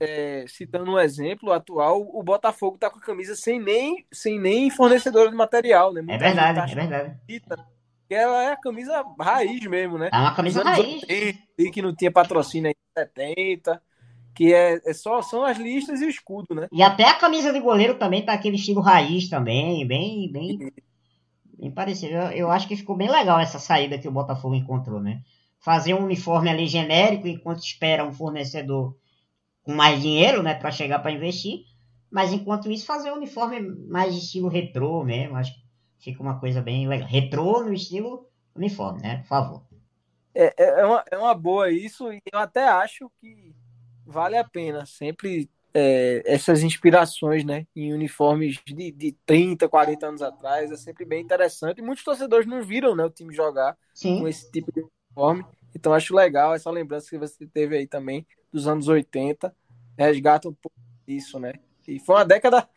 é, 0.00 0.44
citando 0.48 0.92
um 0.92 0.98
exemplo 0.98 1.52
atual, 1.52 2.08
o 2.12 2.22
Botafogo 2.22 2.78
tá 2.78 2.90
com 2.90 2.98
a 2.98 3.02
camisa 3.02 3.34
sem 3.34 3.60
nem, 3.60 4.06
sem 4.12 4.38
nem 4.38 4.70
fornecedora 4.70 5.30
de 5.30 5.36
material, 5.36 5.92
né? 5.92 6.00
É 6.00 6.04
Muita 6.04 6.18
verdade, 6.18 6.60
gente 6.60 6.72
é 6.72 6.74
verdade. 6.86 7.16
bonita, 7.26 7.66
ela 8.10 8.42
é 8.44 8.52
a 8.52 8.56
camisa 8.56 9.04
raiz 9.20 9.64
mesmo, 9.66 9.98
né? 9.98 10.08
É 10.12 10.16
uma 10.16 10.34
camisa 10.34 10.62
raiz. 10.62 11.02
80, 11.02 11.38
e 11.58 11.70
que 11.70 11.82
não 11.82 11.94
tinha 11.94 12.10
patrocínio 12.10 12.70
em 12.70 12.74
70, 12.96 13.82
que 14.34 14.54
é, 14.54 14.80
é 14.84 14.94
só 14.94 15.20
são 15.20 15.44
as 15.44 15.58
listas 15.58 16.00
e 16.00 16.04
o 16.04 16.08
escudo, 16.08 16.54
né? 16.54 16.68
E 16.72 16.82
até 16.82 17.04
a 17.04 17.14
camisa 17.14 17.52
de 17.52 17.60
goleiro 17.60 17.96
também 17.96 18.24
tá 18.24 18.32
aquele 18.32 18.56
estilo 18.56 18.80
raiz 18.80 19.28
também, 19.28 19.86
bem, 19.86 20.30
bem, 20.30 20.72
bem 21.58 21.70
parecido. 21.70 22.14
Eu, 22.14 22.30
eu 22.30 22.50
acho 22.50 22.68
que 22.68 22.76
ficou 22.76 22.96
bem 22.96 23.10
legal 23.10 23.38
essa 23.40 23.58
saída 23.58 23.98
que 23.98 24.08
o 24.08 24.12
Botafogo 24.12 24.54
encontrou, 24.54 25.00
né? 25.00 25.22
Fazer 25.60 25.94
um 25.94 26.04
uniforme 26.04 26.48
ali 26.48 26.66
genérico 26.66 27.26
enquanto 27.26 27.58
espera 27.64 28.06
um 28.06 28.12
fornecedor 28.12 28.96
com 29.62 29.74
mais 29.74 30.00
dinheiro, 30.00 30.42
né, 30.42 30.54
para 30.54 30.70
chegar 30.70 31.00
para 31.00 31.10
investir. 31.10 31.64
Mas 32.10 32.32
enquanto 32.32 32.70
isso, 32.70 32.86
fazer 32.86 33.10
um 33.12 33.16
uniforme 33.16 33.60
mais 33.88 34.14
estilo 34.14 34.48
retrô 34.48 35.04
mesmo. 35.04 35.36
Acho 35.36 35.52
que 35.54 35.60
fica 35.98 36.22
uma 36.22 36.40
coisa 36.40 36.62
bem 36.62 36.88
legal. 36.88 37.08
Retrô 37.08 37.62
no 37.62 37.72
estilo 37.72 38.26
uniforme, 38.54 39.02
né? 39.02 39.18
Por 39.18 39.26
favor. 39.26 39.62
É, 40.34 40.54
é, 40.56 40.80
é 40.80 40.86
uma, 40.86 41.04
é 41.10 41.18
uma 41.18 41.34
boa 41.34 41.70
isso, 41.70 42.12
e 42.12 42.22
eu 42.32 42.38
até 42.38 42.68
acho 42.68 43.10
que 43.20 43.54
vale 44.06 44.36
a 44.36 44.44
pena 44.44 44.86
sempre 44.86 45.50
é, 45.78 46.22
essas 46.26 46.62
inspirações, 46.64 47.44
né, 47.44 47.64
em 47.74 47.92
uniformes 47.92 48.60
de, 48.66 48.90
de 48.90 49.12
30, 49.24 49.68
40 49.68 50.08
anos 50.08 50.22
atrás, 50.22 50.72
é 50.72 50.76
sempre 50.76 51.04
bem 51.04 51.22
interessante. 51.22 51.78
E 51.78 51.82
muitos 51.82 52.02
torcedores 52.02 52.46
não 52.46 52.62
viram, 52.62 52.96
né, 52.96 53.04
o 53.04 53.10
time 53.10 53.32
jogar 53.32 53.76
Sim. 53.94 54.18
com 54.18 54.28
esse 54.28 54.50
tipo 54.50 54.72
de 54.72 54.84
uniforme, 55.10 55.44
então 55.74 55.92
acho 55.94 56.14
legal 56.14 56.52
essa 56.52 56.70
lembrança 56.70 57.08
que 57.08 57.18
você 57.18 57.46
teve 57.46 57.76
aí 57.76 57.86
também 57.86 58.26
dos 58.52 58.66
anos 58.66 58.88
80, 58.88 59.54
resgata 59.96 60.48
um 60.48 60.54
pouco 60.54 60.76
disso, 61.06 61.38
né. 61.38 61.52
E 61.86 62.00
foi 62.00 62.16
uma 62.16 62.24
década 62.24 62.68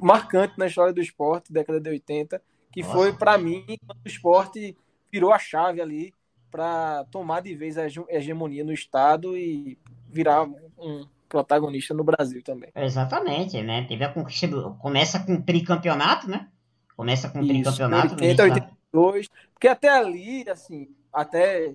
marcante 0.00 0.54
na 0.58 0.66
história 0.66 0.92
do 0.92 1.00
esporte, 1.00 1.52
década 1.52 1.78
de 1.78 1.90
80, 1.90 2.42
que 2.72 2.80
Nossa. 2.80 2.94
foi, 2.94 3.12
para 3.12 3.36
mim, 3.36 3.64
quando 3.86 3.98
o 4.04 4.08
esporte 4.08 4.76
virou 5.12 5.30
a 5.30 5.38
chave 5.38 5.80
ali 5.80 6.12
para 6.50 7.04
tomar 7.10 7.42
de 7.42 7.54
vez 7.54 7.76
a 7.76 7.84
hege- 7.84 8.04
hegemonia 8.08 8.64
no 8.64 8.72
estado 8.72 9.36
e 9.36 9.78
virar 10.08 10.42
um 10.78 11.06
protagonista 11.28 11.94
no 11.94 12.04
Brasil 12.04 12.42
também. 12.42 12.70
Exatamente, 12.74 13.60
né? 13.62 13.84
Teve 13.86 14.04
a 14.04 14.12
conquista 14.12 14.48
do... 14.48 14.74
Começa 14.76 15.20
com 15.20 15.34
o 15.34 15.42
tricampeonato, 15.42 16.28
né? 16.28 16.48
Começa 16.96 17.28
com 17.28 17.40
Isso, 17.40 17.48
tricampeonato. 17.52 18.14
no 18.16 18.22
80, 18.22 18.24
início 18.24 18.48
da- 18.48 18.54
82, 18.54 19.28
porque 19.52 19.68
até 19.68 19.88
ali, 19.90 20.48
assim, 20.48 20.88
até 21.12 21.74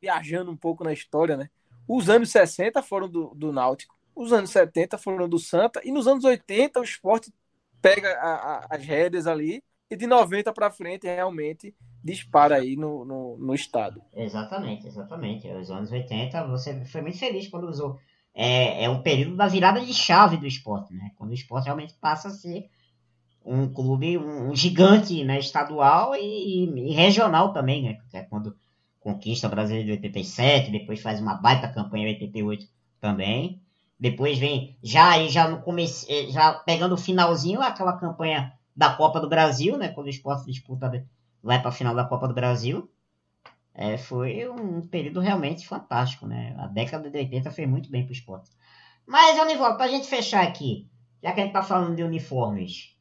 viajando 0.00 0.50
um 0.50 0.56
pouco 0.56 0.84
na 0.84 0.92
história, 0.92 1.36
né? 1.36 1.48
Os 1.86 2.08
anos 2.08 2.30
60 2.30 2.82
foram 2.82 3.08
do, 3.08 3.32
do 3.34 3.52
Náutico, 3.52 3.96
os 4.14 4.32
anos 4.32 4.50
70 4.50 4.98
foram 4.98 5.28
do 5.28 5.38
Santa, 5.38 5.80
e 5.84 5.92
nos 5.92 6.06
anos 6.06 6.24
80 6.24 6.80
o 6.80 6.84
esporte 6.84 7.32
pega 7.80 8.10
a- 8.18 8.34
a- 8.34 8.66
as 8.70 8.84
rédeas 8.84 9.26
ali, 9.26 9.62
e 9.90 9.96
de 9.96 10.06
90 10.06 10.52
para 10.52 10.70
frente 10.70 11.06
realmente 11.06 11.74
dispara 12.04 12.56
aí 12.56 12.76
no, 12.76 13.04
no, 13.04 13.38
no 13.38 13.54
estado. 13.54 14.02
Exatamente, 14.14 14.86
exatamente. 14.86 15.48
Os 15.48 15.70
anos 15.70 15.90
80, 15.90 16.46
você 16.46 16.84
foi 16.84 17.00
muito 17.00 17.18
feliz 17.18 17.48
quando 17.48 17.68
usou. 17.68 17.98
É, 18.40 18.84
é 18.84 18.88
um 18.88 19.02
período 19.02 19.34
da 19.34 19.48
virada 19.48 19.84
de 19.84 19.92
chave 19.92 20.36
do 20.36 20.46
esporte, 20.46 20.94
né? 20.94 21.10
Quando 21.16 21.30
o 21.30 21.34
esporte 21.34 21.64
realmente 21.64 21.92
passa 22.00 22.28
a 22.28 22.30
ser 22.30 22.70
um 23.44 23.68
clube, 23.68 24.16
um, 24.16 24.50
um 24.50 24.54
gigante 24.54 25.24
né, 25.24 25.40
estadual 25.40 26.14
e, 26.14 26.64
e 26.64 26.92
regional 26.92 27.52
também, 27.52 27.82
né? 27.82 27.98
Que 28.08 28.16
é 28.16 28.22
quando 28.22 28.56
conquista 29.00 29.48
o 29.48 29.50
Brasileiro 29.50 29.86
de 29.86 29.92
87, 29.92 30.70
depois 30.70 31.00
faz 31.00 31.20
uma 31.20 31.34
baita 31.34 31.66
campanha 31.66 32.04
em 32.04 32.12
88 32.12 32.68
também. 33.00 33.60
Depois 33.98 34.38
vem, 34.38 34.76
já 34.84 35.10
aí 35.10 35.28
já 35.28 35.48
no 35.48 35.60
começo, 35.60 36.06
eh, 36.08 36.30
já 36.30 36.52
pegando 36.54 36.94
o 36.94 36.98
finalzinho, 36.98 37.60
aquela 37.60 37.98
campanha 37.98 38.52
da 38.76 38.94
Copa 38.94 39.18
do 39.18 39.28
Brasil, 39.28 39.76
né? 39.76 39.88
Quando 39.88 40.06
o 40.06 40.10
esporte 40.10 40.46
disputa, 40.46 41.04
vai 41.42 41.58
para 41.58 41.70
a 41.70 41.72
final 41.72 41.92
da 41.92 42.04
Copa 42.04 42.28
do 42.28 42.34
Brasil. 42.34 42.88
É, 43.80 43.96
foi 43.96 44.48
um 44.48 44.84
período 44.88 45.20
realmente 45.20 45.64
fantástico, 45.64 46.26
né? 46.26 46.52
A 46.58 46.66
década 46.66 47.08
de 47.08 47.16
80 47.16 47.48
fez 47.52 47.68
muito 47.68 47.88
bem 47.88 48.02
pro 48.02 48.12
esporte. 48.12 48.50
Mas, 49.06 49.38
Onivaldo, 49.38 49.76
pra 49.76 49.86
gente 49.86 50.08
fechar 50.08 50.42
aqui, 50.42 50.88
já 51.22 51.30
que 51.30 51.40
a 51.40 51.44
gente 51.44 51.52
tá 51.52 51.62
falando 51.62 51.94
de 51.94 52.02
uniformes, 52.02 52.96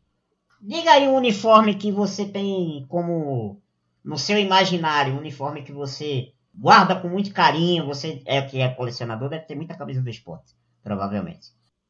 diga 0.61 0.91
aí 0.91 1.07
um 1.07 1.15
uniforme 1.15 1.73
que 1.73 1.91
você 1.91 2.25
tem 2.27 2.85
como 2.87 3.59
no 4.05 4.19
seu 4.19 4.37
imaginário, 4.37 5.15
um 5.15 5.17
uniforme 5.17 5.63
que 5.63 5.71
você 5.71 6.31
guarda 6.53 6.95
com 6.95 7.09
muito 7.09 7.33
carinho, 7.33 7.87
você 7.87 8.21
é 8.27 8.39
que 8.43 8.61
é 8.61 8.69
colecionador, 8.69 9.29
deve 9.29 9.45
ter 9.45 9.55
muita 9.55 9.75
camisa 9.75 9.99
do 9.99 10.09
esporte, 10.11 10.53
provavelmente. 10.83 11.47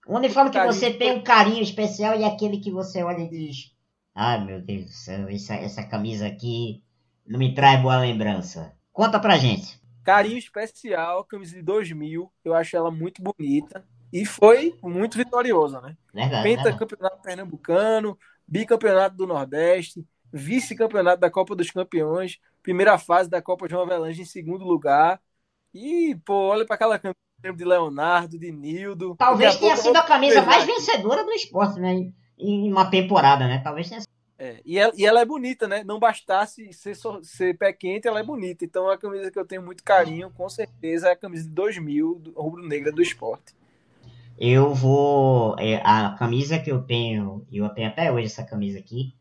Um 0.07 0.15
uniforme 0.15 0.49
que 0.49 0.65
você 0.65 0.93
tem 0.93 1.11
um 1.11 1.21
carinho 1.21 1.61
especial 1.61 2.17
e 2.17 2.23
aquele 2.23 2.61
que 2.61 2.71
você 2.71 3.03
olha 3.03 3.19
e 3.19 3.29
diz, 3.29 3.75
Ai, 4.15 4.45
meu 4.45 4.61
Deus 4.61 4.85
do 4.85 4.91
céu, 4.91 5.27
essa, 5.27 5.55
essa 5.55 5.83
camisa 5.83 6.25
aqui 6.25 6.81
não 7.27 7.37
me 7.37 7.53
traz 7.53 7.81
boa 7.81 7.97
lembrança. 7.99 8.73
Conta 8.91 9.19
pra 9.19 9.37
gente. 9.37 9.79
Carinho 10.03 10.37
especial, 10.37 11.23
camisa 11.25 11.55
de 11.55 11.61
2000. 11.61 12.31
Eu 12.43 12.53
acho 12.53 12.75
ela 12.75 12.89
muito 12.89 13.21
bonita. 13.21 13.85
E 14.11 14.25
foi 14.25 14.73
muito 14.81 15.17
vitoriosa, 15.17 15.81
né? 15.81 15.97
Verdade, 16.13 16.43
Penta 16.43 16.63
verdade. 16.63 16.79
campeonato 16.79 17.21
pernambucano, 17.21 18.17
bicampeonato 18.47 19.17
do 19.17 19.27
Nordeste, 19.27 20.05
vice-campeonato 20.31 21.19
da 21.19 21.29
Copa 21.29 21.55
dos 21.55 21.69
Campeões, 21.69 22.37
primeira 22.63 22.97
fase 22.97 23.29
da 23.29 23.41
Copa 23.41 23.67
João 23.67 23.83
Avelange 23.83 24.21
em 24.21 24.25
segundo 24.25 24.63
lugar. 24.63 25.19
E, 25.73 26.15
pô, 26.25 26.47
olha 26.47 26.65
para 26.65 26.75
aquela 26.75 26.97
camisa 26.97 27.17
de 27.55 27.65
Leonardo, 27.65 28.39
de 28.39 28.51
Nildo. 28.51 29.15
Talvez 29.17 29.57
tenha 29.57 29.75
sido 29.75 29.95
a 29.97 30.03
camisa 30.03 30.41
mais 30.41 30.65
vencedora 30.65 31.23
do 31.23 31.31
esporte, 31.31 31.79
né? 31.79 32.11
Em 32.39 32.71
uma 32.71 32.89
temporada, 32.89 33.45
né? 33.45 33.59
Talvez 33.63 33.89
tenha 33.89 34.01
sido. 34.01 34.16
É, 34.39 34.61
e, 34.63 34.77
ela, 34.77 34.93
e 34.95 35.05
ela 35.05 35.19
é 35.19 35.25
bonita, 35.25 35.67
né? 35.67 35.83
Não 35.83 35.99
bastasse 35.99 36.71
ser, 36.71 36.95
ser 37.23 37.57
pé 37.57 37.73
quente, 37.73 38.07
ela 38.07 38.19
é 38.19 38.23
bonita. 38.23 38.63
Então, 38.63 38.87
a 38.87 38.97
camisa 38.97 39.31
que 39.31 39.39
eu 39.39 39.45
tenho 39.45 39.63
muito 39.63 39.83
carinho, 39.83 40.29
com 40.29 40.47
certeza, 40.47 41.07
é 41.07 41.11
a 41.11 41.15
camisa 41.15 41.43
de 41.43 41.55
2000, 41.55 42.19
do 42.19 42.31
rubro-negra 42.33 42.91
do 42.91 43.01
esporte. 43.01 43.55
Eu 44.37 44.73
vou. 44.75 45.55
é, 45.57 45.81
a 45.83 46.15
camisa 46.17 46.59
que 46.59 46.71
eu 46.71 46.83
tenho, 46.83 47.45
e 47.49 47.57
eu 47.57 47.69
tenho 47.69 47.87
até 47.87 48.11
hoje 48.11 48.27
essa 48.27 48.43
camisa 48.43 48.77
aqui, 48.77 49.15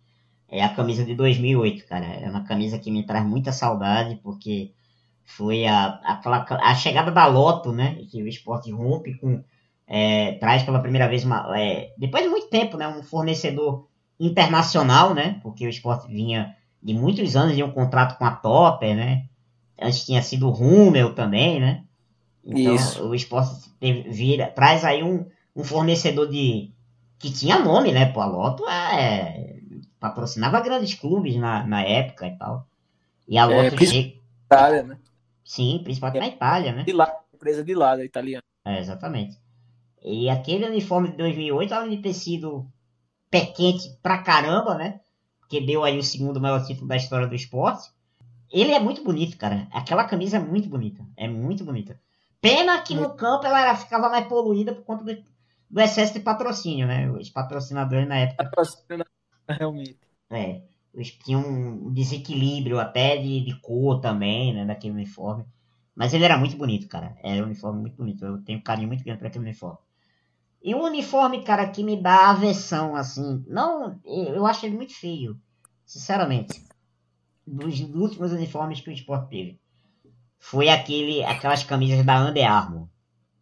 é 0.48 0.62
a 0.62 0.74
camisa 0.74 1.04
de 1.04 1.14
2008, 1.14 1.86
cara. 1.86 2.04
É 2.04 2.28
uma 2.28 2.44
camisa 2.44 2.78
que 2.78 2.90
me 2.90 3.06
traz 3.06 3.24
muita 3.24 3.52
saudade, 3.52 4.20
porque 4.22 4.72
foi 5.24 5.66
a, 5.66 6.00
aquela, 6.04 6.44
a 6.60 6.74
chegada 6.74 7.10
da 7.10 7.26
Loto, 7.26 7.72
né? 7.72 7.96
Que 8.10 8.22
o 8.22 8.28
esporte 8.28 8.70
rompe 8.70 9.14
com. 9.14 9.42
é, 9.86 10.32
traz 10.34 10.62
pela 10.62 10.80
primeira 10.80 11.08
vez 11.08 11.24
uma. 11.24 11.58
é, 11.58 11.94
depois 11.96 12.22
de 12.22 12.28
muito 12.28 12.48
tempo, 12.50 12.76
né? 12.76 12.86
Um 12.86 13.02
fornecedor 13.02 13.88
internacional, 14.18 15.14
né? 15.14 15.40
Porque 15.42 15.66
o 15.66 15.70
esporte 15.70 16.08
vinha 16.08 16.56
de 16.82 16.94
muitos 16.94 17.36
anos 17.36 17.54
de 17.56 17.62
um 17.62 17.70
contrato 17.70 18.16
com 18.18 18.24
a 18.24 18.30
Topper, 18.30 18.94
né? 18.96 19.26
Antes 19.80 20.04
tinha 20.06 20.22
sido 20.22 20.46
o 20.48 20.50
Rummel 20.50 21.14
também, 21.14 21.60
né? 21.60 21.84
Então 22.44 22.74
Isso. 22.74 23.02
o 23.06 23.14
esporte 23.14 23.68
teve- 23.80 24.08
vira, 24.10 24.46
traz 24.48 24.84
aí 24.84 25.02
um, 25.02 25.26
um 25.54 25.64
fornecedor 25.64 26.28
de. 26.28 26.70
que 27.18 27.30
tinha 27.32 27.58
nome, 27.58 27.92
né? 27.92 28.06
Pô, 28.06 28.20
a 28.20 28.26
Loto 28.26 28.66
é, 28.68 29.56
patrocinava 29.98 30.60
grandes 30.60 30.94
clubes 30.94 31.36
na, 31.36 31.66
na 31.66 31.82
época 31.82 32.26
e 32.26 32.36
tal. 32.38 32.66
E 33.28 33.36
a 33.38 33.42
É, 33.50 33.62
Loto 33.64 33.76
princi- 33.76 33.92
chega. 33.94 34.16
Itália, 34.46 34.82
né? 34.84 34.98
Sim, 35.44 35.80
principalmente 35.82 36.20
na 36.20 36.28
Itália, 36.28 36.72
né? 36.72 36.84
De 36.84 36.92
lá, 36.92 37.12
empresa 37.34 37.64
de 37.64 37.74
lá, 37.74 37.96
da 37.96 38.04
italiana. 38.04 38.42
É, 38.64 38.78
exatamente. 38.78 39.36
E 40.04 40.28
aquele 40.30 40.66
uniforme 40.66 41.10
de 41.10 41.16
2008, 41.16 41.72
além 41.72 41.96
de 41.96 42.02
ter 42.02 42.12
sido 42.14 42.66
pé 43.30 43.46
quente 43.46 43.90
pra 44.02 44.18
caramba, 44.18 44.74
né? 44.74 45.00
Que 45.48 45.60
deu 45.60 45.84
aí 45.84 45.98
o 45.98 46.02
segundo 46.02 46.40
maior 46.40 46.64
título 46.66 46.88
da 46.88 46.96
história 46.96 47.26
do 47.26 47.34
esporte. 47.34 47.90
Ele 48.52 48.72
é 48.72 48.80
muito 48.80 49.02
bonito, 49.04 49.36
cara. 49.36 49.66
Aquela 49.72 50.04
camisa 50.04 50.36
é 50.36 50.40
muito 50.40 50.68
bonita. 50.68 51.04
É 51.16 51.28
muito 51.28 51.64
bonita. 51.64 52.00
Pena 52.40 52.80
que 52.80 52.94
no 52.94 53.14
campo 53.16 53.46
ela 53.46 53.60
era- 53.60 53.76
ficava 53.76 54.08
mais 54.08 54.26
poluída 54.26 54.74
por 54.74 54.84
conta 54.84 55.04
do, 55.04 55.24
do 55.70 55.80
excesso 55.80 56.12
de 56.14 56.20
patrocínio, 56.20 56.86
né? 56.86 57.10
Os 57.10 57.30
patrocinadores 57.30 58.06
na 58.08 58.18
época 58.18 58.50
Realmente. 59.48 59.98
é, 60.30 60.62
eles 60.94 61.10
tinham 61.12 61.40
um 61.42 61.92
desequilíbrio 61.92 62.78
até 62.78 63.16
de, 63.16 63.40
de 63.44 63.60
cor 63.60 64.00
também, 64.00 64.52
né, 64.54 64.64
daquele 64.64 64.94
uniforme. 64.94 65.44
Mas 65.94 66.12
ele 66.14 66.24
era 66.24 66.36
muito 66.38 66.56
bonito, 66.56 66.88
cara. 66.88 67.16
Era 67.22 67.42
um 67.42 67.46
uniforme 67.46 67.80
muito 67.80 67.96
bonito. 67.96 68.24
Eu 68.24 68.42
tenho 68.42 68.58
um 68.58 68.62
carinho 68.62 68.88
muito 68.88 69.04
grande 69.04 69.18
por 69.18 69.26
aquele 69.26 69.44
uniforme. 69.44 69.78
E 70.66 70.74
um 70.74 70.82
uniforme, 70.82 71.44
cara, 71.44 71.68
que 71.70 71.84
me 71.84 71.96
dá 71.96 72.30
aversão, 72.30 72.96
assim. 72.96 73.44
Não, 73.46 74.00
eu 74.04 74.44
acho 74.44 74.66
ele 74.66 74.74
muito 74.74 74.92
feio. 74.98 75.40
Sinceramente. 75.84 76.60
Dos 77.46 77.78
últimos 77.80 78.32
uniformes 78.32 78.80
que 78.80 78.90
o 78.90 78.92
esporte 78.92 79.28
teve. 79.30 79.60
Foi 80.40 80.68
aquele, 80.68 81.22
aquelas 81.22 81.62
camisas 81.62 82.04
da 82.04 82.20
Under 82.20 82.50
Armour. 82.50 82.88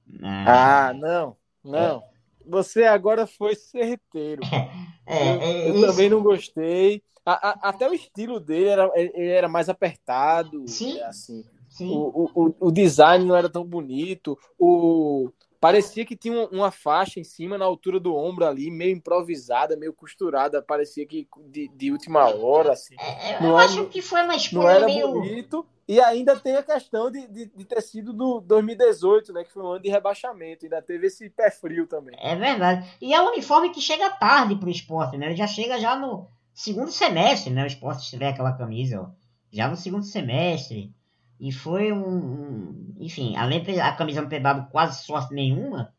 né? 0.07 0.45
Ah, 0.47 0.93
não, 0.93 1.35
não. 1.65 2.03
Você 2.47 2.85
agora 2.85 3.27
foi 3.27 3.55
certeiro. 3.55 4.43
é, 5.07 5.29
eu 5.37 5.41
é, 5.41 5.71
eu 5.71 5.81
também 5.81 6.11
não 6.11 6.23
gostei. 6.23 7.03
A- 7.25 7.49
a- 7.49 7.69
até 7.71 7.89
o 7.89 7.95
estilo 7.95 8.39
dele 8.39 8.69
era, 8.69 8.91
ele 8.95 9.29
era 9.29 9.49
mais 9.49 9.71
apertado. 9.71 10.69
Sim. 10.69 11.01
Assim. 11.01 11.43
sim. 11.71 11.89
O, 11.91 12.31
o, 12.35 12.47
o- 12.49 12.57
o 12.69 12.71
design 12.71 13.25
não 13.25 13.35
era 13.35 13.49
tão 13.49 13.65
bonito. 13.65 14.39
O, 14.59 15.31
parecia 15.65 16.05
que 16.05 16.15
tinha 16.15 16.47
uma, 16.49 16.71
faixa 16.71 17.19
em 17.19 17.25
cima, 17.25 17.57
na 17.57 17.65
altura 17.65 17.99
do 17.99 18.15
ombro 18.15 18.45
ali, 18.47 18.71
meio 18.71 18.95
improvisada, 18.95 19.77
meio 19.79 19.95
costurada. 19.95 20.61
Parecia 20.61 21.07
que 21.07 21.27
de, 21.49 21.69
de 21.69 21.91
última 21.91 22.29
hora, 22.29 22.73
assim. 22.73 22.95
É, 23.01 23.37
eu 23.37 23.43
não 23.43 23.57
acho 23.57 23.81
era- 23.81 23.89
que 23.89 24.03
foi 24.03 24.21
uma 24.21 24.29
Não 24.29 24.37
escolha 24.37 24.69
era 24.69 24.87
meio... 24.87 25.11
bonito. 25.11 25.67
E 25.89 26.01
ainda 26.01 26.39
tem 26.39 26.57
a 26.57 26.63
questão 26.63 27.11
de, 27.11 27.27
de, 27.29 27.47
de 27.47 27.65
ter 27.65 27.81
sido 27.83 28.13
do 28.13 28.41
2018, 28.41 29.33
né? 29.33 29.45
Que 29.45 29.53
foi 29.53 29.63
um 29.63 29.69
ano 29.69 29.83
de 29.83 29.89
rebaixamento. 29.89 30.67
Ainda 30.67 30.83
teve 30.83 31.07
esse 31.07 31.31
pé 31.31 31.51
frio 31.51 31.87
também. 31.87 32.15
É 32.19 32.37
verdade. 32.37 32.87
E 33.01 33.15
é 33.15 33.21
um 33.23 33.29
uniforme 33.29 33.71
que 33.71 33.81
chega 33.81 34.11
tarde 34.11 34.57
pro 34.57 34.71
esporte, 34.71 35.17
né? 35.17 35.27
Ele 35.27 35.37
já 35.37 35.47
chega 35.47 35.79
já 35.81 35.97
no 35.97 36.27
segundo 36.53 36.91
semestre, 36.91 37.51
né? 37.53 37.65
O 37.65 37.67
esporte 37.67 38.03
estreia 38.05 38.33
aquela 38.33 38.53
camisa, 38.53 39.01
ó. 39.01 39.07
Já 39.51 39.69
no 39.69 39.77
segundo 39.77 40.05
semestre. 40.05 40.93
E 41.41 41.53
foi 41.53 41.93
um. 41.93 42.95
enfim, 42.99 43.37
além 43.37 43.63
a 43.81 43.97
camisa 43.97 44.23
não 44.23 44.29
ter 44.29 44.41
dado 44.41 44.71
quase 44.71 45.05
sorte 45.05 45.35
nenhuma, 45.35 45.95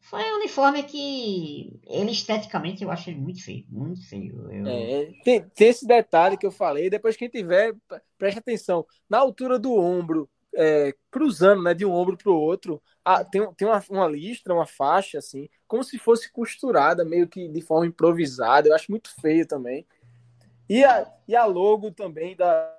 foi 0.00 0.22
um 0.32 0.36
uniforme 0.36 0.82
que. 0.84 1.80
Ele 1.86 2.12
esteticamente 2.12 2.84
eu 2.84 2.90
acho 2.90 3.10
ele 3.10 3.20
muito 3.20 3.44
feio. 3.44 3.66
Muito 3.70 4.08
feio. 4.08 4.52
Eu- 4.52 4.68
É, 4.70 5.12
tem, 5.24 5.48
tem 5.50 5.68
esse 5.68 5.86
detalhe 5.86 6.36
que 6.36 6.46
eu 6.46 6.50
falei. 6.50 6.90
Depois, 6.90 7.16
quem 7.16 7.28
tiver, 7.28 7.74
pre- 7.88 8.00
preste 8.18 8.38
atenção. 8.38 8.86
Na 9.08 9.18
altura 9.18 9.58
do 9.58 9.74
ombro, 9.74 10.28
é, 10.54 10.94
cruzando 11.10 11.62
né, 11.62 11.74
de 11.74 11.84
um 11.86 11.92
ombro 11.92 12.16
para 12.16 12.30
o 12.30 12.34
outro, 12.36 12.82
ah, 13.04 13.24
tem, 13.24 13.52
tem 13.54 13.66
uma, 13.68 13.82
uma 13.90 14.08
listra, 14.08 14.52
uma 14.54 14.66
faixa, 14.66 15.18
assim, 15.18 15.48
como 15.66 15.82
se 15.84 15.98
fosse 15.98 16.30
costurada, 16.32 17.04
meio 17.04 17.28
que 17.28 17.48
de 17.48 17.60
forma 17.62 17.86
improvisada. 17.86 18.68
Eu 18.68 18.74
acho 18.74 18.90
muito 18.90 19.10
feio 19.20 19.46
também. 19.46 19.86
E 20.68 20.84
a, 20.84 21.10
e 21.28 21.36
a 21.36 21.44
logo 21.46 21.90
também 21.92 22.36
da. 22.36 22.74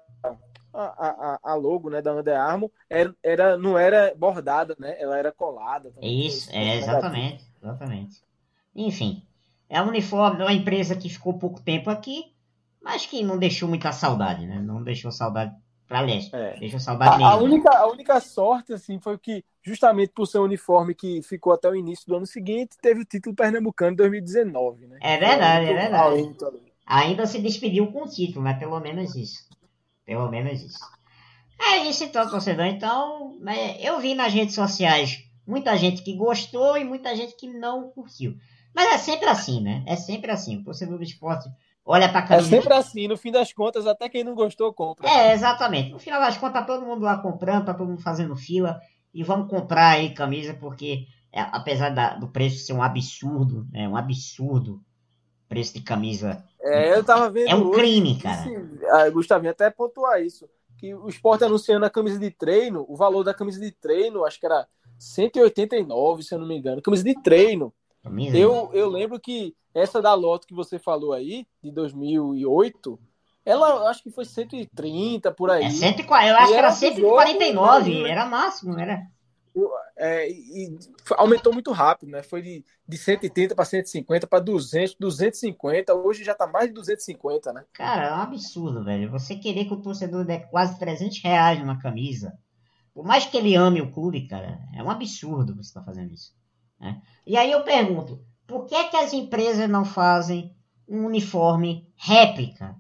A, 0.74 1.39
a, 1.43 1.51
a 1.51 1.55
logo 1.55 1.89
né, 1.89 2.01
da 2.01 2.13
Under 2.13 2.39
Armour 2.39 2.72
era, 2.89 3.15
era, 3.24 3.57
não 3.57 3.78
era 3.78 4.13
bordada, 4.15 4.76
né? 4.80 4.95
Ela 4.99 5.17
era 5.17 5.32
colada. 5.32 5.91
também. 5.91 6.28
Isso, 6.28 6.49
Esse 6.49 6.57
é, 6.57 6.78
exatamente, 6.78 7.43
exatamente. 7.61 8.22
Enfim, 8.76 9.24
é 9.67 9.82
um 9.82 9.88
uniforme, 9.88 10.41
é 10.41 10.45
uma 10.45 10.53
empresa 10.53 10.95
que 10.95 11.09
ficou 11.09 11.38
pouco 11.38 11.61
tempo 11.61 11.89
aqui, 11.89 12.34
mas 12.82 13.05
que 13.05 13.24
não 13.24 13.38
deixou 13.38 13.67
muita 13.67 13.91
saudade, 13.91 14.45
né? 14.45 14.59
Não 14.59 14.84
deixou 14.84 15.11
saudade 15.11 15.55
pra 15.88 16.01
leste. 16.01 16.36
É. 16.36 16.57
Deixou 16.59 16.80
saudade 16.80 17.13
A, 17.13 17.15
a 17.15 17.17
nenhuma. 17.17 17.43
única, 17.43 17.70
a 17.70 17.88
única 17.88 18.20
sorte, 18.20 18.74
assim, 18.74 18.99
foi 18.99 19.17
que, 19.17 19.43
justamente 19.61 20.11
por 20.13 20.26
ser 20.28 20.39
um 20.39 20.43
uniforme 20.43 20.93
que 20.95 21.22
ficou 21.24 21.51
até 21.51 21.70
o 21.70 21.76
início 21.76 22.05
do 22.07 22.15
ano 22.15 22.26
seguinte, 22.26 22.78
teve 22.82 23.01
o 23.01 23.05
título 23.05 23.36
pernambucano 23.36 23.93
em 23.93 23.95
2019, 23.95 24.88
né? 24.88 24.97
É 25.01 25.17
verdade, 25.17 25.65
é 25.65 26.09
muito 26.11 26.45
verdade. 26.45 26.70
Ainda 26.86 27.26
se 27.26 27.39
despediu 27.39 27.91
com 27.91 28.03
o 28.03 28.07
título, 28.07 28.43
né? 28.45 28.53
Pelo 28.53 28.80
menos 28.80 29.15
isso. 29.15 29.47
Pelo 30.10 30.28
menos 30.28 30.60
isso. 30.64 30.80
É 31.62 31.86
isso 31.88 32.03
então, 32.03 32.28
torcedor. 32.28 32.66
Então, 32.66 33.38
né, 33.41 33.78
eu 33.80 33.99
vi 33.99 34.16
nas 34.16 34.34
redes 34.34 34.55
sociais 34.55 35.24
muita 35.45 35.78
gente 35.78 36.01
que 36.01 36.16
gostou 36.16 36.76
e 36.76 36.84
muita 36.84 37.16
gente 37.16 37.36
que 37.36 37.45
não 37.47 37.89
curtiu. 37.91 38.36
Mas 38.74 38.91
é 38.93 38.97
sempre 38.97 39.28
assim, 39.30 39.62
né? 39.62 39.84
É 39.86 39.95
sempre 39.95 40.32
assim. 40.32 40.57
O 40.57 40.64
torcedor 40.64 40.97
do 40.97 41.03
esporte 41.03 41.47
olha 41.86 42.10
pra 42.10 42.22
É 42.22 42.28
camisa. 42.28 42.49
sempre 42.49 42.74
assim, 42.74 43.07
no 43.07 43.18
fim 43.18 43.32
das 43.32 43.53
contas, 43.53 43.86
até 43.86 44.10
quem 44.10 44.24
não 44.24 44.34
gostou, 44.34 44.74
compra. 44.74 45.07
É, 45.07 45.32
exatamente. 45.32 45.91
No 45.91 45.99
final 45.99 46.20
das 46.20 46.38
contas, 46.38 46.53
tá 46.62 46.64
todo 46.66 46.84
mundo 46.88 47.03
lá 47.03 47.16
comprando, 47.20 47.66
tá 47.66 47.74
todo 47.76 47.88
mundo 47.89 48.01
fazendo 48.01 48.36
fila. 48.36 48.80
E 49.14 49.24
vamos 49.24 49.47
comprar 49.47 49.89
aí 49.91 50.10
camisa, 50.16 50.55
porque 50.55 51.05
é, 51.32 51.39
apesar 51.41 51.89
da- 51.89 52.16
do 52.16 52.30
preço 52.30 52.66
ser 52.66 52.74
um 52.74 52.82
absurdo, 52.82 53.68
é 53.76 53.88
um 53.88 53.95
absurdo 53.95 54.82
preço 55.50 55.74
de 55.74 55.82
camisa. 55.82 56.43
É, 56.62 56.93
eu 56.95 57.04
tava 57.04 57.30
vendo 57.30 57.50
É 57.50 57.56
um 57.56 57.68
hoje, 57.68 57.82
crime, 57.82 58.20
cara. 58.20 58.43
disse- 58.43 58.86
ah, 58.91 59.10
Gustavinho, 59.10 59.52
até 59.52 59.70
pontuar 59.70 60.22
isso, 60.22 60.47
que 60.78 60.93
o 60.93 61.10
esporte 61.10 61.43
anunciando 61.43 61.86
a 61.86 61.89
camisa 61.89 62.20
de 62.20 62.30
treino, 62.32 62.86
o 62.88 62.95
valor 62.95 63.24
da 63.24 63.34
camisa 63.34 63.60
de 63.60 63.72
treino, 63.72 64.24
acho 64.24 64.39
que 64.39 64.45
era 64.45 64.68
189, 64.97 66.24
se 66.24 66.34
eu 66.34 66.39
não 66.39 66.47
me 66.47 66.56
engano. 66.58 66.82
Camisa 66.82 67.04
de 67.04 67.16
treino. 67.22 67.74
Camisa. 68.04 68.38
Eu, 68.38 68.70
eu 68.74 68.89
lembro 68.89 69.20
que 69.20 69.56
essa 69.74 70.02
da 70.02 70.14
Loto 70.14 70.47
que 70.47 70.54
você 70.54 70.78
falou 70.80 71.14
aí, 71.14 71.45
de 71.64 71.72
2008, 71.72 73.00
ela 73.45 73.89
acho 73.89 74.04
que 74.04 74.12
foi 74.12 74.26
130 74.26 75.32
por 75.32 75.50
aí. 75.50 75.66
É 75.66 75.70
140, 75.70 76.30
eu 76.32 76.38
acho 76.38 76.45
E 76.45 76.47
que 76.54 76.54
era 76.54 76.68
era 76.68 76.72
149, 76.76 77.91
jogo, 77.91 78.04
né? 78.04 78.12
era 78.12 78.26
máximo, 78.26 78.80
era. 78.80 79.08
É, 79.97 80.30
e 80.30 80.78
aumentou 81.18 81.53
muito 81.53 81.72
rápido, 81.72 82.10
né? 82.10 82.24
Foi 82.24 82.41
de, 82.41 82.66
de 82.88 82.97
130 82.97 83.55
para 83.55 83.66
150 83.66 84.28
para 84.28 84.39
200, 84.39 84.95
250. 84.95 85.93
Hoje 85.93 86.24
já 86.24 86.34
tá 86.34 86.47
mais 86.47 86.68
de 86.68 86.74
250, 86.74 87.53
né? 87.53 87.66
Cara, 87.74 88.07
é 88.07 88.14
um 88.14 88.22
absurdo, 88.22 88.84
velho. 88.84 89.12
Você 89.12 89.36
querer 89.36 89.66
que 89.66 89.74
o 89.74 89.82
torcedor 89.82 90.26
dê 90.26 90.39
quase 90.39 90.78
300 90.80 91.22
reais 91.22 91.60
numa 91.60 91.80
camisa, 91.80 92.38
por 92.93 93.05
mais 93.05 93.26
que 93.26 93.38
ele 93.38 93.55
ame 93.55 93.82
o 93.82 93.91
clube, 93.91 94.28
cara, 94.28 94.60
é 94.76 94.84
um 94.84 94.89
absurdo 94.89 95.55
você 95.55 95.70
estar 95.70 95.84
fazendo 95.84 96.14
isso. 96.14 96.34
né? 96.80 97.01
E 97.26 97.36
aí 97.38 97.51
eu 97.51 97.64
pergunto, 97.64 98.24
por 98.47 98.66
que, 98.66 98.89
que 98.89 98.97
as 98.97 99.14
empresas 99.14 99.70
não 99.70 99.86
fazem 99.86 100.55
um 100.89 101.05
uniforme 101.05 101.88
réplica, 101.95 102.76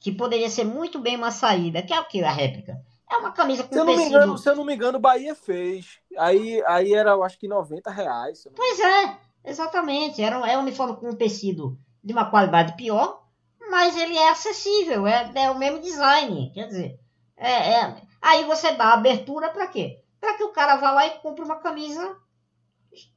que 0.00 0.10
poderia 0.12 0.48
ser 0.48 0.64
muito 0.64 0.98
bem 0.98 1.16
uma 1.16 1.30
saída. 1.30 1.82
Que 1.82 1.92
é 1.92 2.00
o 2.00 2.08
que 2.08 2.22
a 2.22 2.32
réplica? 2.32 2.80
É 3.10 3.16
uma 3.16 3.32
camisa 3.32 3.64
com 3.64 3.72
Se 3.72 3.78
eu 3.78 3.84
não 3.84 3.92
me 3.92 3.98
tecido. 3.98 4.16
engano, 4.16 4.38
se 4.38 4.48
eu 4.50 4.56
não 4.56 4.64
me 4.64 4.74
engano, 4.74 4.98
o 4.98 5.00
Bahia 5.00 5.34
fez. 5.34 5.98
Aí, 6.18 6.62
aí 6.66 6.92
era, 6.94 7.10
eu 7.10 7.24
acho 7.24 7.38
que 7.38 7.48
90 7.48 7.90
reais. 7.90 8.46
Pois 8.54 8.80
é, 8.80 9.16
exatamente. 9.44 10.22
Era 10.22 10.36
é 10.50 10.56
um 10.56 10.60
uniforme 10.62 10.96
com 10.96 11.08
um 11.08 11.14
tecido 11.16 11.78
de 12.04 12.12
uma 12.12 12.30
qualidade 12.30 12.76
pior, 12.76 13.22
mas 13.70 13.96
ele 13.96 14.16
é 14.16 14.30
acessível, 14.30 15.06
é, 15.06 15.30
é 15.34 15.50
o 15.50 15.58
mesmo 15.58 15.80
design. 15.80 16.50
Quer 16.54 16.66
dizer, 16.66 17.00
é, 17.36 17.72
é- 17.80 18.02
aí 18.20 18.44
você 18.44 18.72
dá 18.72 18.92
abertura 18.92 19.48
para 19.50 19.66
quê? 19.66 20.02
Para 20.20 20.34
que 20.34 20.44
o 20.44 20.52
cara 20.52 20.76
vá 20.76 20.90
lá 20.90 21.06
e 21.06 21.18
compre 21.20 21.44
uma 21.44 21.56
camisa 21.56 22.16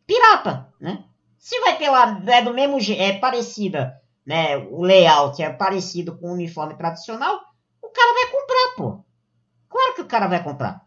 pirata, 0.06 0.72
né? 0.80 1.04
Se 1.38 1.60
vai 1.62 1.78
ter 1.78 1.90
lá, 1.90 2.22
é 2.28 2.42
do 2.42 2.54
mesmo 2.54 2.78
é 2.98 3.18
parecida, 3.18 4.00
né? 4.26 4.58
O 4.58 4.82
layout 4.84 5.42
é 5.42 5.50
parecido 5.52 6.18
com 6.18 6.30
o 6.30 6.34
uniforme 6.34 6.76
tradicional, 6.78 7.40
o 7.82 7.90
cara 7.90 8.14
vai 8.14 8.28
comprar, 8.32 8.76
pô. 8.78 9.06
Claro 9.72 9.96
que 9.96 10.02
o 10.02 10.08
cara 10.08 10.28
vai 10.28 10.44
comprar. 10.44 10.86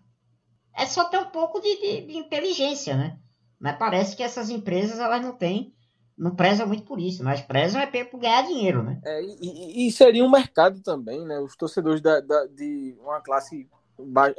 É 0.77 0.87
só 0.87 1.05
ter 1.05 1.19
um 1.19 1.31
pouco 1.31 1.61
de, 1.61 1.77
de- 1.81 2.07
de 2.07 2.17
inteligência, 2.19 2.97
né? 2.97 3.19
Mas 3.59 3.77
parece 3.79 4.15
que 4.17 4.23
essas 4.23 4.51
empresas 4.51 4.99
elas 4.99 5.23
não 5.23 5.33
têm, 5.33 5.73
não 6.19 6.35
prezam 6.35 6.67
muito 6.67 6.85
por 6.85 6.99
isso, 7.01 7.25
mas 7.25 7.41
prezam 7.41 7.81
é 7.81 7.87
por 8.05 8.21
ganhar 8.21 8.43
dinheiro, 8.43 8.83
né? 8.83 9.01
É, 9.05 9.23
e, 9.23 9.87
e- 9.89 9.93
seria 9.93 10.25
um 10.25 10.31
mercado 10.31 10.81
também, 10.83 11.25
né? 11.25 11.39
Os 11.39 11.57
torcedores 11.57 12.01
da, 12.01 12.21
da- 12.21 12.47
de 12.47 12.97
uma 13.01 13.21
classe 13.21 13.69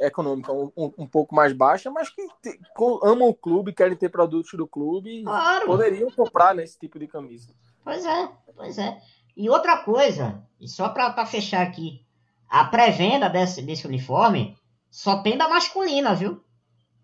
econômica 0.00 0.52
um, 0.52 0.70
um- 0.76 1.06
pouco 1.06 1.34
mais 1.34 1.52
baixa, 1.54 1.90
mas 1.90 2.10
que 2.10 2.26
te- 2.42 2.60
amam 3.02 3.28
o 3.28 3.34
clube, 3.34 3.72
querem 3.72 3.96
ter 3.96 4.10
produtos 4.10 4.52
do 4.52 4.66
clube, 4.68 5.22
Claro. 5.24 5.66
poderiam 5.66 6.10
comprar 6.10 6.54
né, 6.54 6.62
esse 6.62 6.78
tipo 6.78 6.98
de 6.98 7.06
camisa. 7.08 7.48
Pois 7.82 8.04
é, 8.04 8.28
pois 8.54 8.76
é. 8.78 9.00
E 9.34 9.48
outra 9.48 9.78
coisa, 9.78 10.42
e 10.60 10.68
só 10.68 10.90
para 10.90 11.24
fechar 11.24 11.62
aqui, 11.62 12.05
a 12.48 12.64
pré-venda 12.64 13.28
desse, 13.28 13.62
desse 13.62 13.86
uniforme 13.86 14.56
só 14.90 15.22
tem 15.22 15.36
da 15.36 15.48
masculina, 15.48 16.14
viu? 16.14 16.42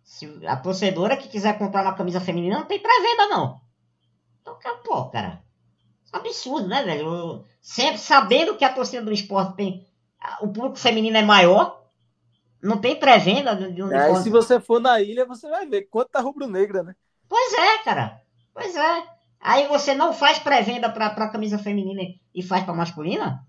Se 0.05 0.27
a 0.47 0.57
torcedora 0.57 1.17
que 1.17 1.29
quiser 1.29 1.59
comprar 1.59 1.83
uma 1.83 1.95
camisa 1.95 2.21
feminina 2.21 2.59
não 2.59 2.67
tem 2.67 2.81
pré-venda, 2.81 3.29
não. 3.29 3.61
Então, 4.41 4.59
cara, 4.59 4.77
pô, 4.79 5.05
cara. 5.07 5.43
É 6.13 6.17
um 6.17 6.21
absurdo, 6.21 6.69
né, 6.69 6.83
velho? 6.83 7.09
Eu- 7.09 7.45
Sempre 7.61 7.99
sabendo 7.99 8.57
que 8.57 8.65
a 8.65 8.73
torcida 8.73 9.05
do 9.05 9.13
esporte 9.13 9.55
tem. 9.57 9.87
O 10.41 10.49
público 10.49 10.77
feminino 10.77 11.17
é 11.17 11.23
maior, 11.23 11.85
não 12.63 12.79
tem 12.79 12.97
pré-venda 12.99 13.55
de 13.55 13.73
de 13.73 13.83
Aí, 13.95 14.17
se 14.17 14.31
você 14.31 14.61
for 14.61 14.81
na 14.81 15.01
ilha, 15.01 15.25
você 15.25 15.49
vai 15.49 15.67
ver 15.67 15.83
quanto 15.83 16.11
tá 16.11 16.21
rubro-negra, 16.21 16.83
né? 16.83 16.95
Pois 17.29 17.53
é, 17.53 17.79
cara. 17.79 18.21
Pois 18.53 18.75
é. 18.75 19.05
Aí 19.41 19.67
você 19.69 19.95
não 19.95 20.13
faz 20.13 20.39
pré-venda 20.39 20.89
pra, 20.91 21.11
pra 21.11 21.29
camisa 21.29 21.59
feminina 21.59 22.03
e 22.35 22.43
faz 22.43 22.65
pra 22.65 22.75
masculina? 22.75 23.45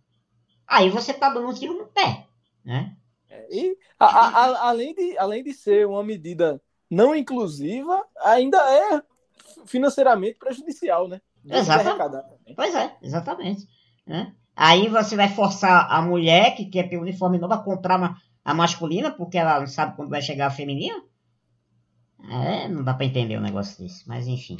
Aí 0.68 0.90
você 0.90 1.14
tá 1.14 1.30
dando 1.30 1.48
um 1.48 1.54
tiro 1.54 1.78
no 1.78 1.86
pé, 1.88 2.26
né? 2.64 2.96
É, 3.30 3.48
E 3.56 3.78
a- 4.00 4.06
a- 4.06 4.70
além, 4.70 4.94
de, 4.94 5.18
além 5.18 5.44
de 5.44 5.54
ser 5.54 5.88
uma 5.88 6.04
medida 6.04 6.62
não 6.90 7.16
inclusiva, 7.16 8.04
ainda 8.24 8.58
é 8.58 9.02
financeiramente 9.66 10.38
prejudicial, 10.38 11.08
né? 11.08 11.22
Também. 12.40 12.56
Pois 12.56 12.76
é, 12.76 12.96
exatamente. 13.02 13.68
né? 14.06 14.34
Aí 14.56 14.88
você 14.88 15.16
vai 15.16 15.30
forçar 15.30 15.88
a 15.92 16.02
mulher 16.02 16.56
que 16.56 16.66
quer 16.66 16.88
ter 16.90 16.98
uniforme 16.98 17.40
novo 17.40 17.54
a 17.54 17.64
comprar 17.64 17.98
uma, 17.98 18.22
a 18.46 18.54
masculina 18.54 19.10
porque 19.12 19.38
ela 19.38 19.60
não 19.60 19.68
sabe 19.68 19.96
quando 19.96 20.10
vai 20.10 20.22
chegar 20.22 20.48
a 20.48 20.52
feminina? 20.52 21.02
É, 22.30 22.68
não 22.68 22.84
dá 22.84 22.94
pra 22.94 23.06
entender 23.06 23.38
um 23.38 23.42
negócio 23.42 23.82
desse. 23.84 24.08
Mas 24.08 24.28
enfim. 24.28 24.58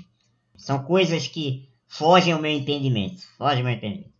São 0.56 0.84
coisas 0.84 1.28
que 1.28 1.70
fogem 1.88 2.34
ao 2.34 2.42
meu 2.42 2.52
entendimento. 2.52 3.22
Fogem 3.38 3.60
ao 3.60 3.66
meu 3.66 3.74
entendimento. 3.74 4.13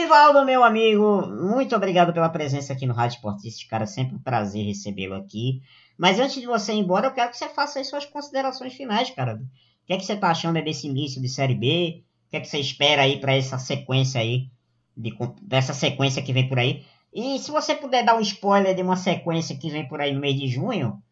Divaldo, 0.00 0.46
meu 0.46 0.64
amigo, 0.64 1.26
muito 1.26 1.76
obrigado 1.76 2.10
pela 2.10 2.30
presença 2.30 2.72
aqui 2.72 2.86
no 2.86 2.94
Rádio 2.94 3.16
Esportista, 3.16 3.68
cara. 3.68 3.84
Sempre 3.84 4.16
um 4.16 4.18
prazer 4.18 4.64
recebê-lo 4.64 5.14
aqui. 5.14 5.60
Mas 5.98 6.18
antes 6.18 6.40
de 6.40 6.46
você 6.46 6.72
ir 6.72 6.78
embora, 6.78 7.08
eu 7.08 7.12
quero 7.12 7.30
que 7.30 7.36
você 7.36 7.50
faça 7.50 7.78
aí 7.78 7.84
suas 7.84 8.06
considerações 8.06 8.72
finais, 8.72 9.10
cara. 9.10 9.34
O 9.34 9.86
que 9.86 9.92
é 9.92 9.98
que 9.98 10.04
você 10.06 10.16
tá 10.16 10.30
achando 10.30 10.62
desse 10.64 10.86
início 10.86 11.20
de 11.20 11.28
Série 11.28 11.54
B? 11.54 12.02
O 12.26 12.30
que 12.30 12.36
é 12.38 12.40
que 12.40 12.48
você 12.48 12.58
espera 12.58 13.02
aí 13.02 13.20
para 13.20 13.36
essa 13.36 13.58
sequência 13.58 14.22
aí, 14.22 14.48
de, 14.96 15.12
dessa 15.42 15.74
sequência 15.74 16.22
que 16.22 16.32
vem 16.32 16.48
por 16.48 16.58
aí? 16.58 16.82
E 17.12 17.38
se 17.38 17.50
você 17.50 17.74
puder 17.74 18.02
dar 18.02 18.16
um 18.16 18.20
spoiler 18.20 18.74
de 18.74 18.80
uma 18.80 18.96
sequência 18.96 19.54
que 19.54 19.68
vem 19.68 19.86
por 19.86 20.00
aí 20.00 20.14
no 20.14 20.20
mês 20.20 20.34
de 20.40 20.48
junho, 20.48 21.02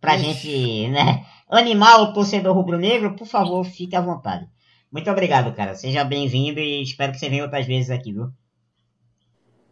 pra 0.00 0.14
Ixi. 0.14 0.22
gente, 0.22 0.88
né, 0.90 1.26
animar 1.50 2.00
o 2.00 2.12
torcedor 2.12 2.54
rubro-negro, 2.54 3.16
por 3.16 3.26
favor, 3.26 3.64
fique 3.64 3.96
à 3.96 4.00
vontade. 4.00 4.46
Muito 4.90 5.10
obrigado, 5.10 5.54
cara. 5.54 5.74
Seja 5.74 6.02
bem-vindo 6.04 6.58
e 6.58 6.82
espero 6.82 7.12
que 7.12 7.18
você 7.18 7.28
venha 7.28 7.44
outras 7.44 7.66
vezes 7.66 7.90
aqui, 7.90 8.12
viu? 8.12 8.30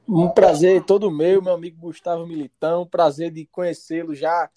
Um 0.08 0.28
prazer 0.28 0.84
todo 0.84 1.10
meu, 1.10 1.42
meu 1.42 1.52
amigo 1.54 1.78
Gustavo 1.80 2.26
Militão. 2.26 2.86
Prazer 2.86 3.30
de 3.30 3.44
conhecê-lo 3.46 4.14
já. 4.14 4.48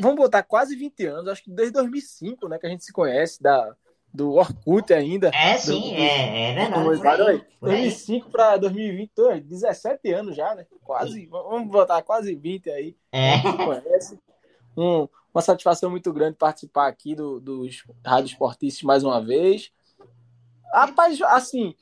Vamos 0.00 0.16
botar 0.16 0.42
quase 0.42 0.76
20 0.76 1.06
anos, 1.06 1.28
acho 1.28 1.42
que 1.42 1.50
desde 1.50 1.72
2005, 1.72 2.46
né, 2.48 2.58
que 2.58 2.66
a 2.66 2.70
gente 2.70 2.84
se 2.84 2.92
conhece, 2.92 3.42
da, 3.42 3.74
do 4.12 4.34
Orkut 4.34 4.92
ainda. 4.92 5.30
É, 5.34 5.56
sim, 5.56 5.80
Do- 5.80 5.94
é, 5.96 6.50
é 6.50 6.54
verdade. 6.54 6.84
Por 7.22 7.28
aí, 7.28 7.34
aí, 7.36 7.42
por 7.58 7.70
aí. 7.70 7.76
2005 7.82 8.30
para 8.30 8.56
2022, 8.58 9.42
17 9.44 10.12
anos 10.12 10.36
já, 10.36 10.54
né? 10.54 10.66
Quase, 10.84 11.26
vamos 11.26 11.68
botar 11.70 12.02
quase 12.02 12.34
20 12.34 12.70
aí. 12.70 12.94
É. 13.12 13.38
se 13.38 13.52
conhece. 13.56 14.18
Um, 14.76 15.08
uma 15.34 15.42
satisfação 15.42 15.90
muito 15.90 16.12
grande 16.12 16.36
participar 16.36 16.88
aqui 16.88 17.14
do, 17.14 17.40
dos 17.40 17.84
Rádio 18.04 18.30
Esportistas 18.32 18.82
mais 18.82 19.04
uma 19.04 19.20
vez. 19.20 19.72
Rapaz, 20.72 21.20
assim, 21.22 21.74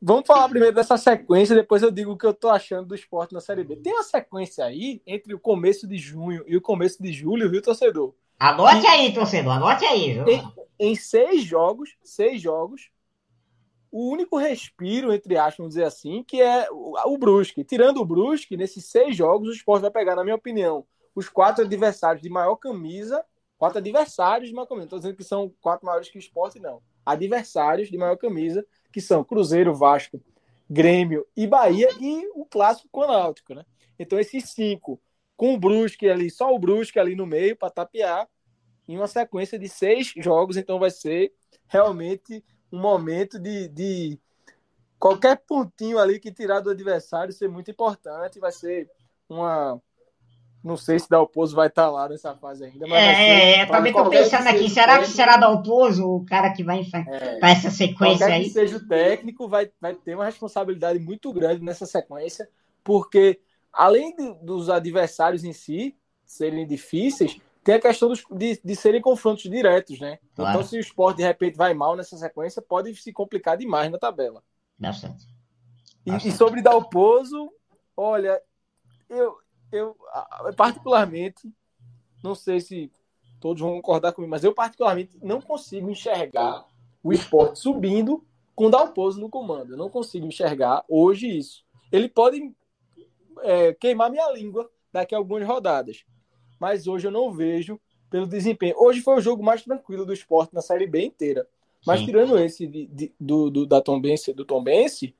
vamos 0.00 0.26
falar 0.26 0.48
primeiro 0.48 0.74
dessa 0.74 0.96
sequência, 0.96 1.54
depois 1.54 1.82
eu 1.82 1.90
digo 1.90 2.12
o 2.12 2.16
que 2.16 2.26
eu 2.26 2.34
tô 2.34 2.48
achando 2.48 2.88
do 2.88 2.94
esporte 2.94 3.34
na 3.34 3.40
Série 3.40 3.64
B. 3.64 3.76
Tem 3.76 3.92
uma 3.92 4.02
sequência 4.02 4.64
aí 4.64 5.02
entre 5.06 5.34
o 5.34 5.38
começo 5.38 5.86
de 5.86 5.96
junho 5.98 6.44
e 6.46 6.56
o 6.56 6.60
começo 6.60 7.02
de 7.02 7.12
julho, 7.12 7.50
viu, 7.50 7.62
torcedor? 7.62 8.14
Anote 8.38 8.86
aí, 8.86 9.12
torcedor, 9.12 9.52
anote 9.52 9.84
aí, 9.84 10.14
viu? 10.14 10.28
Em, 10.28 10.42
em 10.78 10.94
seis 10.94 11.42
jogos, 11.42 11.96
seis 12.02 12.40
jogos, 12.40 12.90
o 13.90 14.10
único 14.10 14.36
respiro, 14.36 15.12
entre 15.12 15.36
aspas, 15.38 15.56
vamos 15.56 15.74
dizer 15.74 15.84
assim, 15.84 16.22
que 16.22 16.40
é 16.40 16.68
o, 16.70 16.96
o 17.14 17.18
Brusque. 17.18 17.64
Tirando 17.64 17.98
o 17.98 18.04
Brusque, 18.04 18.56
nesses 18.56 18.84
seis 18.84 19.16
jogos, 19.16 19.48
o 19.48 19.52
esporte 19.52 19.82
vai 19.82 19.90
pegar, 19.90 20.14
na 20.14 20.24
minha 20.24 20.36
opinião, 20.36 20.84
os 21.16 21.30
quatro 21.30 21.64
adversários 21.64 22.22
de 22.22 22.28
maior 22.28 22.56
camisa, 22.56 23.24
quatro 23.56 23.78
adversários 23.78 24.50
de 24.50 24.54
maior 24.54 24.66
camisa. 24.66 24.84
Estou 24.84 24.98
dizendo 24.98 25.16
que 25.16 25.24
são 25.24 25.50
quatro 25.62 25.86
maiores 25.86 26.10
que 26.10 26.18
o 26.18 26.20
esporte, 26.20 26.60
não. 26.60 26.82
Adversários 27.06 27.88
de 27.88 27.96
maior 27.96 28.16
camisa, 28.16 28.64
que 28.92 29.00
são 29.00 29.24
Cruzeiro, 29.24 29.74
Vasco, 29.74 30.22
Grêmio 30.68 31.26
e 31.34 31.46
Bahia, 31.46 31.88
e 31.98 32.28
o 32.34 32.44
clássico 32.44 32.88
com 32.92 33.00
o 33.00 33.06
Náutico, 33.06 33.54
né? 33.54 33.64
Então, 33.98 34.20
esses 34.20 34.50
cinco, 34.50 35.00
com 35.36 35.54
o 35.54 35.58
Brusque 35.58 36.06
ali, 36.06 36.30
só 36.30 36.54
o 36.54 36.58
Brusque 36.58 36.98
ali 36.98 37.14
no 37.14 37.24
meio, 37.24 37.56
para 37.56 37.70
tapear, 37.70 38.28
em 38.86 38.96
uma 38.98 39.06
sequência 39.06 39.58
de 39.58 39.70
seis 39.70 40.12
jogos, 40.18 40.58
então 40.58 40.78
vai 40.78 40.90
ser 40.90 41.32
realmente 41.66 42.44
um 42.70 42.78
momento 42.78 43.38
de, 43.38 43.68
de 43.68 44.20
qualquer 44.98 45.38
pontinho 45.46 45.98
ali 45.98 46.20
que 46.20 46.30
tirar 46.30 46.60
do 46.60 46.70
adversário 46.70 47.32
ser 47.32 47.48
muito 47.48 47.70
importante, 47.70 48.38
vai 48.38 48.52
ser 48.52 48.90
uma 49.28 49.80
não 50.66 50.76
sei 50.76 50.98
se 50.98 51.08
Dalpozo 51.08 51.54
vai 51.54 51.68
estar 51.68 51.88
lá 51.90 52.08
nessa 52.08 52.34
fase 52.34 52.64
ainda, 52.64 52.86
mas 52.86 53.00
É, 53.00 53.62
eu 53.62 53.66
também 53.68 53.92
tô 53.92 54.02
qualquer 54.02 54.24
pensando 54.24 54.48
aqui, 54.48 54.68
será 54.68 54.98
que 54.98 55.06
será 55.06 55.36
Dalpozo 55.36 56.04
o 56.06 56.24
cara 56.26 56.52
que 56.52 56.64
vai 56.64 56.80
enfrentar 56.80 57.12
é, 57.12 57.52
essa 57.52 57.70
sequência 57.70 58.26
qualquer 58.26 58.40
que 58.40 58.44
aí? 58.44 58.50
seja 58.50 58.76
o 58.76 58.86
técnico, 58.86 59.48
vai, 59.48 59.70
vai 59.80 59.94
ter 59.94 60.14
uma 60.14 60.24
responsabilidade 60.24 60.98
muito 60.98 61.32
grande 61.32 61.62
nessa 61.62 61.86
sequência, 61.86 62.48
porque 62.82 63.40
além 63.72 64.14
de- 64.16 64.34
dos 64.44 64.68
adversários 64.68 65.44
em 65.44 65.52
si 65.52 65.96
serem 66.24 66.66
difíceis, 66.66 67.38
tem 67.62 67.76
a 67.76 67.80
questão 67.80 68.08
dos- 68.08 68.24
de, 68.30 68.60
de 68.64 68.76
serem 68.76 69.00
confrontos 69.00 69.44
diretos, 69.44 70.00
né? 70.00 70.18
Claro. 70.34 70.50
Então, 70.58 70.62
se 70.68 70.76
o 70.76 70.80
esporte 70.80 71.18
de 71.18 71.22
repente 71.22 71.56
vai 71.56 71.74
mal 71.74 71.94
nessa 71.96 72.16
sequência, 72.16 72.60
pode 72.60 72.94
se 72.96 73.12
complicar 73.12 73.56
demais 73.56 73.90
na 73.90 73.98
tabela. 73.98 74.42
Bastante. 74.78 75.26
E, 76.04 76.10
Bastante. 76.10 76.32
e 76.34 76.36
sobre 76.36 76.62
Dalpozo, 76.62 77.50
olha, 77.96 78.40
eu, 79.08 79.36
eu 79.76 79.96
particularmente, 80.56 81.52
não 82.22 82.34
sei 82.34 82.60
se 82.60 82.90
todos 83.40 83.60
vão 83.60 83.74
concordar 83.76 84.12
comigo, 84.12 84.30
mas 84.30 84.44
eu 84.44 84.52
particularmente 84.54 85.16
não 85.22 85.40
consigo 85.40 85.90
enxergar 85.90 86.66
o 87.02 87.12
esporte 87.12 87.58
subindo 87.58 88.24
com 88.54 88.70
Dalpozo 88.70 89.20
no 89.20 89.28
comando. 89.28 89.72
Eu 89.72 89.76
não 89.76 89.90
consigo 89.90 90.26
enxergar 90.26 90.84
hoje 90.88 91.28
isso. 91.28 91.64
Ele 91.92 92.08
pode 92.08 92.52
é, 93.42 93.72
queimar 93.74 94.10
minha 94.10 94.30
língua 94.32 94.68
daqui 94.92 95.14
a 95.14 95.18
algumas 95.18 95.46
rodadas, 95.46 96.04
mas 96.58 96.86
hoje 96.86 97.06
eu 97.06 97.10
não 97.10 97.32
vejo 97.32 97.78
pelo 98.10 98.26
desempenho. 98.26 98.74
Hoje 98.78 99.02
foi 99.02 99.16
o 99.16 99.20
jogo 99.20 99.42
mais 99.42 99.62
tranquilo 99.62 100.06
do 100.06 100.12
esporte 100.12 100.54
na 100.54 100.62
Série 100.62 100.86
B 100.86 101.04
inteira. 101.04 101.46
Mas 101.86 102.00
Sim. 102.00 102.06
tirando 102.06 102.38
esse 102.38 102.66
de- 102.66 102.86
de- 102.86 103.12
do, 103.20 103.50
do, 103.50 103.66
da 103.66 103.80
Tombense, 103.80 104.32
do 104.32 104.44
Tombense, 104.44 105.14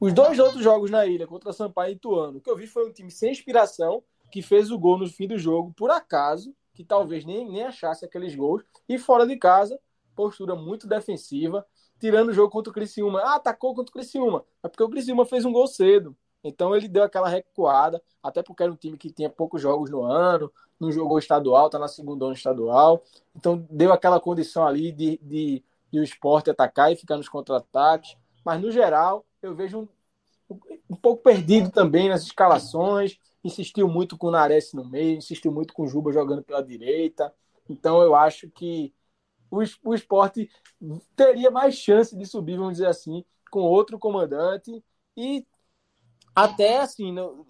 os 0.00 0.12
dois 0.12 0.38
outros 0.38 0.62
jogos 0.62 0.90
na 0.90 1.06
ilha, 1.06 1.26
contra 1.26 1.52
Sampaio 1.52 1.92
e 1.92 1.96
Ituano, 1.96 2.40
que 2.40 2.50
eu 2.50 2.56
vi 2.56 2.66
foi 2.66 2.88
um 2.88 2.92
time 2.92 3.10
sem 3.10 3.30
inspiração, 3.30 4.02
que 4.30 4.42
fez 4.42 4.70
o 4.70 4.78
gol 4.78 4.98
no 4.98 5.08
fim 5.08 5.26
do 5.26 5.38
jogo, 5.38 5.72
por 5.74 5.90
acaso, 5.90 6.54
que 6.74 6.84
talvez 6.84 7.24
nem, 7.24 7.50
nem 7.50 7.64
achasse 7.64 8.04
aqueles 8.04 8.34
gols, 8.34 8.62
e 8.88 8.98
fora 8.98 9.26
de 9.26 9.36
casa, 9.36 9.78
postura 10.14 10.54
muito 10.54 10.86
defensiva, 10.86 11.64
tirando 11.98 12.28
o 12.28 12.32
jogo 12.32 12.50
contra 12.50 12.70
o 12.70 12.74
Criciúma. 12.74 13.20
Ah, 13.20 13.36
atacou 13.36 13.74
contra 13.74 13.90
o 13.90 13.92
Criciúma. 13.92 14.44
É 14.62 14.68
porque 14.68 14.82
o 14.82 14.88
Criciúma 14.88 15.24
fez 15.24 15.44
um 15.44 15.52
gol 15.52 15.66
cedo. 15.66 16.16
Então 16.44 16.76
ele 16.76 16.86
deu 16.86 17.02
aquela 17.02 17.28
recuada, 17.28 18.00
até 18.22 18.42
porque 18.42 18.62
era 18.62 18.70
um 18.70 18.76
time 18.76 18.96
que 18.96 19.10
tinha 19.10 19.28
poucos 19.28 19.60
jogos 19.60 19.90
no 19.90 20.04
ano, 20.04 20.52
não 20.78 20.92
jogou 20.92 21.18
estadual, 21.18 21.68
tá 21.68 21.78
na 21.78 21.88
segunda 21.88 22.24
ano 22.24 22.34
estadual. 22.34 23.02
Então 23.34 23.66
deu 23.70 23.92
aquela 23.92 24.20
condição 24.20 24.66
ali 24.66 24.92
de, 24.92 25.18
de, 25.22 25.64
de 25.90 25.98
o 25.98 26.04
esporte 26.04 26.50
atacar 26.50 26.92
e 26.92 26.96
ficar 26.96 27.16
nos 27.16 27.28
contra-ataques. 27.28 28.16
Mas 28.44 28.60
no 28.60 28.70
geral, 28.70 29.25
eu 29.42 29.54
vejo 29.54 29.88
um, 30.50 30.58
um 30.90 30.96
pouco 30.96 31.22
perdido 31.22 31.70
também 31.70 32.08
nas 32.08 32.22
escalações. 32.22 33.18
Insistiu 33.42 33.88
muito 33.88 34.16
com 34.16 34.28
o 34.28 34.30
Nares 34.30 34.72
no 34.72 34.84
meio, 34.84 35.18
insistiu 35.18 35.52
muito 35.52 35.72
com 35.72 35.84
o 35.84 35.88
Juba 35.88 36.12
jogando 36.12 36.42
pela 36.42 36.62
direita. 36.62 37.32
Então 37.68 38.02
eu 38.02 38.14
acho 38.14 38.50
que 38.50 38.92
o, 39.50 39.62
o 39.84 39.94
esporte 39.94 40.50
teria 41.14 41.50
mais 41.50 41.74
chance 41.74 42.16
de 42.16 42.26
subir, 42.26 42.56
vamos 42.56 42.74
dizer 42.74 42.88
assim, 42.88 43.24
com 43.50 43.60
outro 43.60 43.98
comandante 43.98 44.84
e 45.16 45.46
até 46.34 46.80
assim, 46.80 47.12
no, 47.12 47.46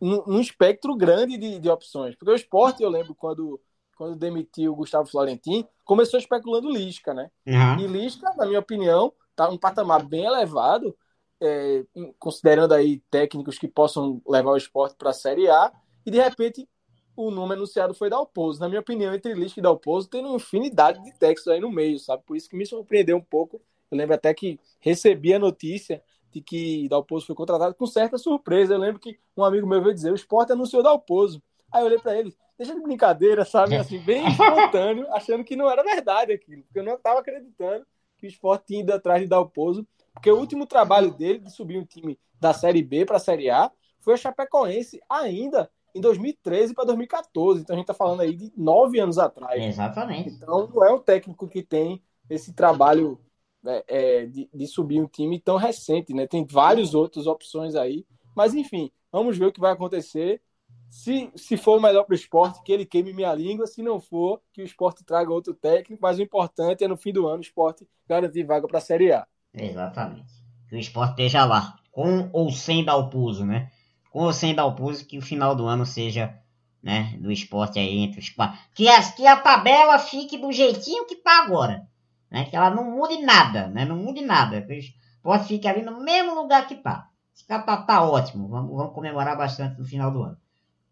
num 0.00 0.40
espectro 0.40 0.96
grande 0.96 1.36
de, 1.36 1.58
de 1.58 1.70
opções. 1.70 2.16
Porque 2.16 2.32
o 2.32 2.36
esporte, 2.36 2.82
eu 2.82 2.90
lembro 2.90 3.14
quando, 3.14 3.60
quando 3.96 4.16
demitiu 4.16 4.72
o 4.72 4.76
Gustavo 4.76 5.08
Florentin, 5.08 5.66
começou 5.84 6.18
especulando 6.18 6.70
Lisca, 6.70 7.14
né? 7.14 7.30
Uhum. 7.46 7.80
E 7.80 7.86
Lisca, 7.86 8.34
na 8.36 8.46
minha 8.46 8.58
opinião, 8.58 9.12
tá 9.34 9.48
um 9.48 9.58
patamar 9.58 10.04
bem 10.04 10.24
elevado, 10.24 10.96
é, 11.40 11.84
considerando 12.18 12.72
aí 12.72 13.00
técnicos 13.10 13.58
que 13.58 13.68
possam 13.68 14.20
levar 14.26 14.50
o 14.50 14.56
esporte 14.56 14.96
para 14.96 15.10
a 15.10 15.14
Série 15.14 15.48
A, 15.48 15.72
e 16.04 16.10
de 16.10 16.18
repente 16.18 16.68
o 17.16 17.30
nome 17.30 17.54
anunciado 17.54 17.94
foi 17.94 18.10
Dalpozo. 18.10 18.60
Na 18.60 18.68
minha 18.68 18.80
opinião, 18.80 19.14
entre 19.14 19.32
Lisca 19.32 19.58
e 19.58 19.62
Dalpozo 19.62 20.08
tem 20.08 20.24
uma 20.24 20.36
infinidade 20.36 21.02
de 21.02 21.12
textos 21.12 21.50
aí 21.50 21.58
no 21.58 21.70
meio, 21.70 21.98
sabe? 21.98 22.22
Por 22.26 22.36
isso 22.36 22.48
que 22.48 22.56
me 22.56 22.66
surpreendeu 22.66 23.16
um 23.16 23.22
pouco. 23.22 23.60
Eu 23.90 23.96
lembro 23.96 24.14
até 24.14 24.34
que 24.34 24.60
recebi 24.80 25.32
a 25.32 25.38
notícia 25.38 26.02
de 26.30 26.42
que 26.42 26.86
Dalpozo 26.88 27.26
foi 27.26 27.34
contratado 27.34 27.74
com 27.74 27.86
certa 27.86 28.18
surpresa. 28.18 28.74
Eu 28.74 28.78
lembro 28.78 29.00
que 29.00 29.18
um 29.36 29.42
amigo 29.42 29.66
meu 29.66 29.82
veio 29.82 29.94
dizer: 29.94 30.12
o 30.12 30.16
esporte 30.16 30.52
anunciou 30.52 30.82
Dalpozo. 30.82 31.42
Aí 31.72 31.80
eu 31.80 31.86
olhei 31.86 31.98
para 31.98 32.16
ele, 32.16 32.34
deixa 32.58 32.74
de 32.74 32.80
brincadeira, 32.80 33.44
sabe? 33.44 33.76
Assim, 33.76 33.98
bem 33.98 34.28
espontâneo, 34.28 35.06
achando 35.12 35.42
que 35.42 35.56
não 35.56 35.70
era 35.70 35.82
verdade 35.82 36.32
aquilo, 36.32 36.62
porque 36.62 36.78
eu 36.78 36.84
não 36.84 36.94
estava 36.94 37.20
acreditando 37.20 37.86
que 38.18 38.26
o 38.26 38.28
esporte 38.28 38.66
tinha 38.66 38.80
ido 38.80 38.92
atrás 38.92 39.20
de 39.20 39.28
Dalpozo, 39.28 39.86
porque 40.16 40.30
o 40.30 40.38
último 40.38 40.66
trabalho 40.66 41.12
dele 41.12 41.40
de 41.40 41.50
subir 41.50 41.78
um 41.78 41.84
time 41.84 42.18
da 42.40 42.54
Série 42.54 42.82
B 42.82 43.04
para 43.04 43.18
a 43.18 43.20
Série 43.20 43.50
A 43.50 43.70
foi 44.00 44.14
o 44.14 44.16
Chapecoense 44.16 44.98
ainda 45.10 45.70
em 45.94 46.00
2013 46.00 46.72
para 46.72 46.86
2014. 46.86 47.60
Então 47.60 47.74
a 47.74 47.76
gente 47.76 47.84
está 47.84 47.92
falando 47.92 48.22
aí 48.22 48.34
de 48.34 48.50
nove 48.56 48.98
anos 48.98 49.18
atrás. 49.18 49.62
Exatamente. 49.62 50.30
Então 50.30 50.68
não 50.68 50.84
é 50.84 50.92
um 50.92 50.98
técnico 50.98 51.46
que 51.46 51.62
tem 51.62 52.02
esse 52.30 52.54
trabalho 52.54 53.20
é, 53.66 53.84
é, 53.88 54.26
de, 54.26 54.48
de, 54.52 54.66
subir 54.66 55.02
um 55.02 55.06
time 55.06 55.38
tão 55.38 55.56
recente, 55.56 56.14
né? 56.14 56.26
Tem 56.26 56.46
várias 56.46 56.94
outras 56.94 57.26
opções 57.26 57.74
aí, 57.74 58.06
mas 58.34 58.54
enfim, 58.54 58.90
vamos 59.12 59.36
ver 59.36 59.46
o 59.46 59.52
que 59.52 59.60
vai 59.60 59.72
acontecer. 59.72 60.40
Se, 60.88 61.30
se 61.36 61.58
for 61.58 61.76
o 61.76 61.82
melhor 61.82 62.04
para 62.04 62.12
o 62.12 62.16
esporte, 62.16 62.62
que 62.62 62.72
ele 62.72 62.86
queime 62.86 63.12
minha 63.12 63.34
língua. 63.34 63.66
Se 63.66 63.82
não 63.82 64.00
for, 64.00 64.40
que 64.50 64.62
o 64.62 64.64
esporte 64.64 65.04
traga 65.04 65.30
outro 65.30 65.52
técnico. 65.52 66.00
Mas 66.00 66.18
o 66.18 66.22
importante 66.22 66.84
é 66.84 66.88
no 66.88 66.96
fim 66.96 67.12
do 67.12 67.26
ano 67.26 67.38
o 67.38 67.42
esporte 67.42 67.86
garantir 68.08 68.44
vaga 68.44 68.66
para 68.66 68.78
a 68.78 68.80
Série 68.80 69.12
A. 69.12 69.26
Exatamente. 69.56 70.32
Que 70.68 70.76
o 70.76 70.78
esporte 70.78 71.10
esteja 71.10 71.44
lá, 71.44 71.78
com 71.90 72.28
ou 72.32 72.50
sem 72.52 72.84
Dalpuso, 72.84 73.44
né? 73.44 73.70
Com 74.10 74.20
ou 74.20 74.32
sem 74.32 74.54
Dalpuso, 74.54 75.06
que 75.06 75.18
o 75.18 75.22
final 75.22 75.54
do 75.54 75.66
ano 75.66 75.86
seja 75.86 76.38
né, 76.82 77.16
do 77.20 77.32
esporte 77.32 77.78
aí 77.78 77.98
entre 77.98 78.20
os 78.20 78.28
quatro. 78.28 78.58
Que, 78.74 78.86
que 79.16 79.26
a 79.26 79.36
tabela 79.36 79.98
fique 79.98 80.38
do 80.38 80.52
jeitinho 80.52 81.06
que 81.06 81.16
tá 81.16 81.42
agora 81.44 81.88
né? 82.30 82.44
Que 82.44 82.56
ela 82.56 82.70
não 82.70 82.90
mude 82.90 83.18
nada, 83.18 83.68
né? 83.68 83.84
Não 83.84 83.96
mude 83.96 84.20
nada. 84.20 84.64
O 84.68 84.72
esporte 84.72 85.48
fique 85.48 85.68
ali 85.68 85.82
no 85.82 86.00
mesmo 86.00 86.34
lugar 86.34 86.66
que 86.66 86.76
tá. 86.76 87.08
Tá, 87.46 87.60
tá, 87.60 87.76
tá 87.78 88.02
ótimo. 88.02 88.48
Vamos, 88.48 88.76
vamos 88.76 88.94
comemorar 88.94 89.36
bastante 89.36 89.78
no 89.78 89.84
final 89.84 90.10
do 90.10 90.22
ano. 90.22 90.36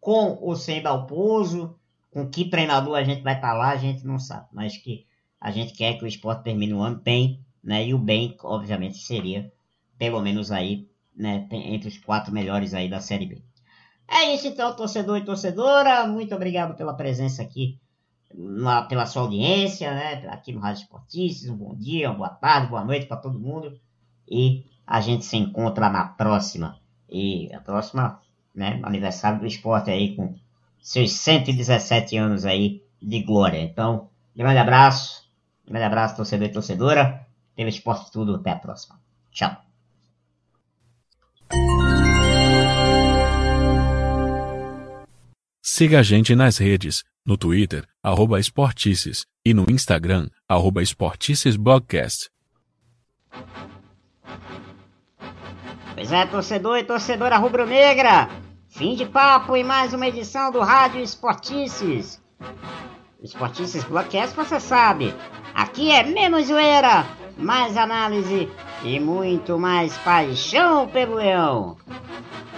Com 0.00 0.38
ou 0.40 0.54
sem 0.54 0.82
Dalpozo, 0.82 1.78
com 2.10 2.28
que 2.28 2.44
treinador 2.44 2.96
a 2.96 3.04
gente 3.04 3.22
vai 3.22 3.34
estar 3.34 3.48
tá 3.48 3.54
lá, 3.54 3.70
a 3.70 3.76
gente 3.76 4.06
não 4.06 4.18
sabe. 4.18 4.46
Mas 4.52 4.76
que 4.76 5.06
a 5.40 5.50
gente 5.50 5.72
quer 5.72 5.98
que 5.98 6.04
o 6.04 6.06
esporte 6.06 6.44
termine 6.44 6.74
o 6.74 6.82
ano 6.82 7.00
bem, 7.02 7.44
né? 7.64 7.86
E 7.86 7.94
o 7.94 7.98
bem, 7.98 8.36
obviamente, 8.42 8.98
seria 8.98 9.50
pelo 9.98 10.20
menos 10.20 10.52
aí, 10.52 10.86
né? 11.16 11.48
Entre 11.50 11.88
os 11.88 11.98
quatro 11.98 12.32
melhores 12.32 12.74
aí 12.74 12.88
da 12.88 13.00
Série 13.00 13.26
B. 13.26 13.42
É 14.06 14.34
isso 14.34 14.46
então, 14.46 14.76
torcedor 14.76 15.16
e 15.18 15.24
torcedora. 15.24 16.06
Muito 16.06 16.34
obrigado 16.34 16.76
pela 16.76 16.94
presença 16.94 17.42
aqui 17.42 17.78
pela 18.88 19.06
sua 19.06 19.22
audiência, 19.22 19.94
né? 19.94 20.26
Aqui 20.28 20.52
no 20.52 20.60
Rádio 20.60 20.82
Esportistas. 20.82 21.48
Um 21.48 21.56
bom 21.56 21.74
dia, 21.74 22.10
uma 22.10 22.16
boa 22.16 22.28
tarde, 22.28 22.68
boa 22.68 22.84
noite 22.84 23.06
para 23.06 23.16
todo 23.16 23.38
mundo. 23.38 23.78
E 24.28 24.64
a 24.86 25.00
gente 25.00 25.24
se 25.24 25.36
encontra 25.36 25.88
na 25.88 26.04
próxima. 26.04 26.78
E 27.08 27.52
a 27.54 27.60
próxima, 27.60 28.20
né? 28.54 28.80
Aniversário 28.82 29.40
do 29.40 29.46
esporte 29.46 29.90
aí 29.90 30.16
com 30.16 30.34
seus 30.82 31.12
117 31.12 32.16
anos 32.16 32.44
aí 32.44 32.82
de 33.00 33.22
glória. 33.22 33.60
Então, 33.60 34.08
grande 34.34 34.58
abraço. 34.58 35.24
Grande 35.66 35.84
abraço, 35.84 36.16
torcedor 36.16 36.48
e 36.48 36.52
torcedora. 36.52 37.23
Teve 37.56 37.70
esporte 37.70 38.10
tudo. 38.12 38.36
Até 38.36 38.50
a 38.50 38.56
próxima. 38.56 39.00
Tchau. 39.30 39.56
Siga 45.62 46.00
a 46.00 46.02
gente 46.02 46.34
nas 46.34 46.58
redes 46.58 47.04
no 47.26 47.38
Twitter, 47.38 47.86
arroba 48.02 48.38
Esportices, 48.38 49.24
e 49.44 49.54
no 49.54 49.64
Instagram, 49.70 50.28
arroba 50.48 50.82
Esporticesblogcast. 50.82 52.30
Pois 55.94 56.12
é, 56.12 56.26
torcedor 56.26 56.78
e 56.78 56.84
torcedora 56.84 57.38
rubro-negra, 57.38 58.28
fim 58.68 58.94
de 58.94 59.06
papo 59.06 59.56
em 59.56 59.64
mais 59.64 59.94
uma 59.94 60.06
edição 60.06 60.52
do 60.52 60.60
Rádio 60.60 61.00
Esportices. 61.00 62.20
Esportices 63.22 63.84
Blogcast, 63.84 64.36
você 64.36 64.60
sabe, 64.60 65.14
aqui 65.54 65.90
é 65.90 66.02
menos 66.02 66.48
zoeira, 66.48 67.06
mais 67.36 67.76
análise 67.76 68.48
e 68.82 69.00
muito 69.00 69.58
mais 69.58 69.96
paixão 69.98 70.86
pelo 70.86 71.16
leão. 71.16 71.76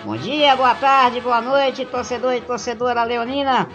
Bom 0.04 0.16
dia, 0.16 0.54
boa 0.54 0.74
tarde, 0.74 1.20
boa 1.20 1.40
noite, 1.40 1.84
torcedor 1.84 2.34
e 2.34 2.40
torcedora 2.40 3.02
leonina 3.04 3.68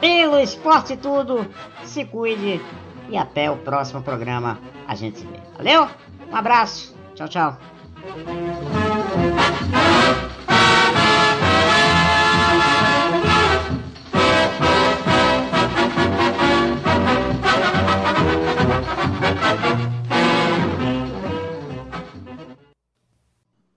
pelo 0.00 0.38
esporte 0.38 0.96
tudo. 0.96 1.46
Se 1.84 2.04
cuide 2.04 2.60
e 3.08 3.16
até 3.16 3.50
o 3.50 3.56
próximo 3.56 4.02
programa. 4.02 4.58
A 4.86 4.94
gente 4.94 5.18
se 5.18 5.26
vê. 5.26 5.38
Valeu? 5.56 5.88
Um 6.30 6.36
abraço. 6.36 6.94
Tchau, 7.14 7.28
tchau. 7.28 7.58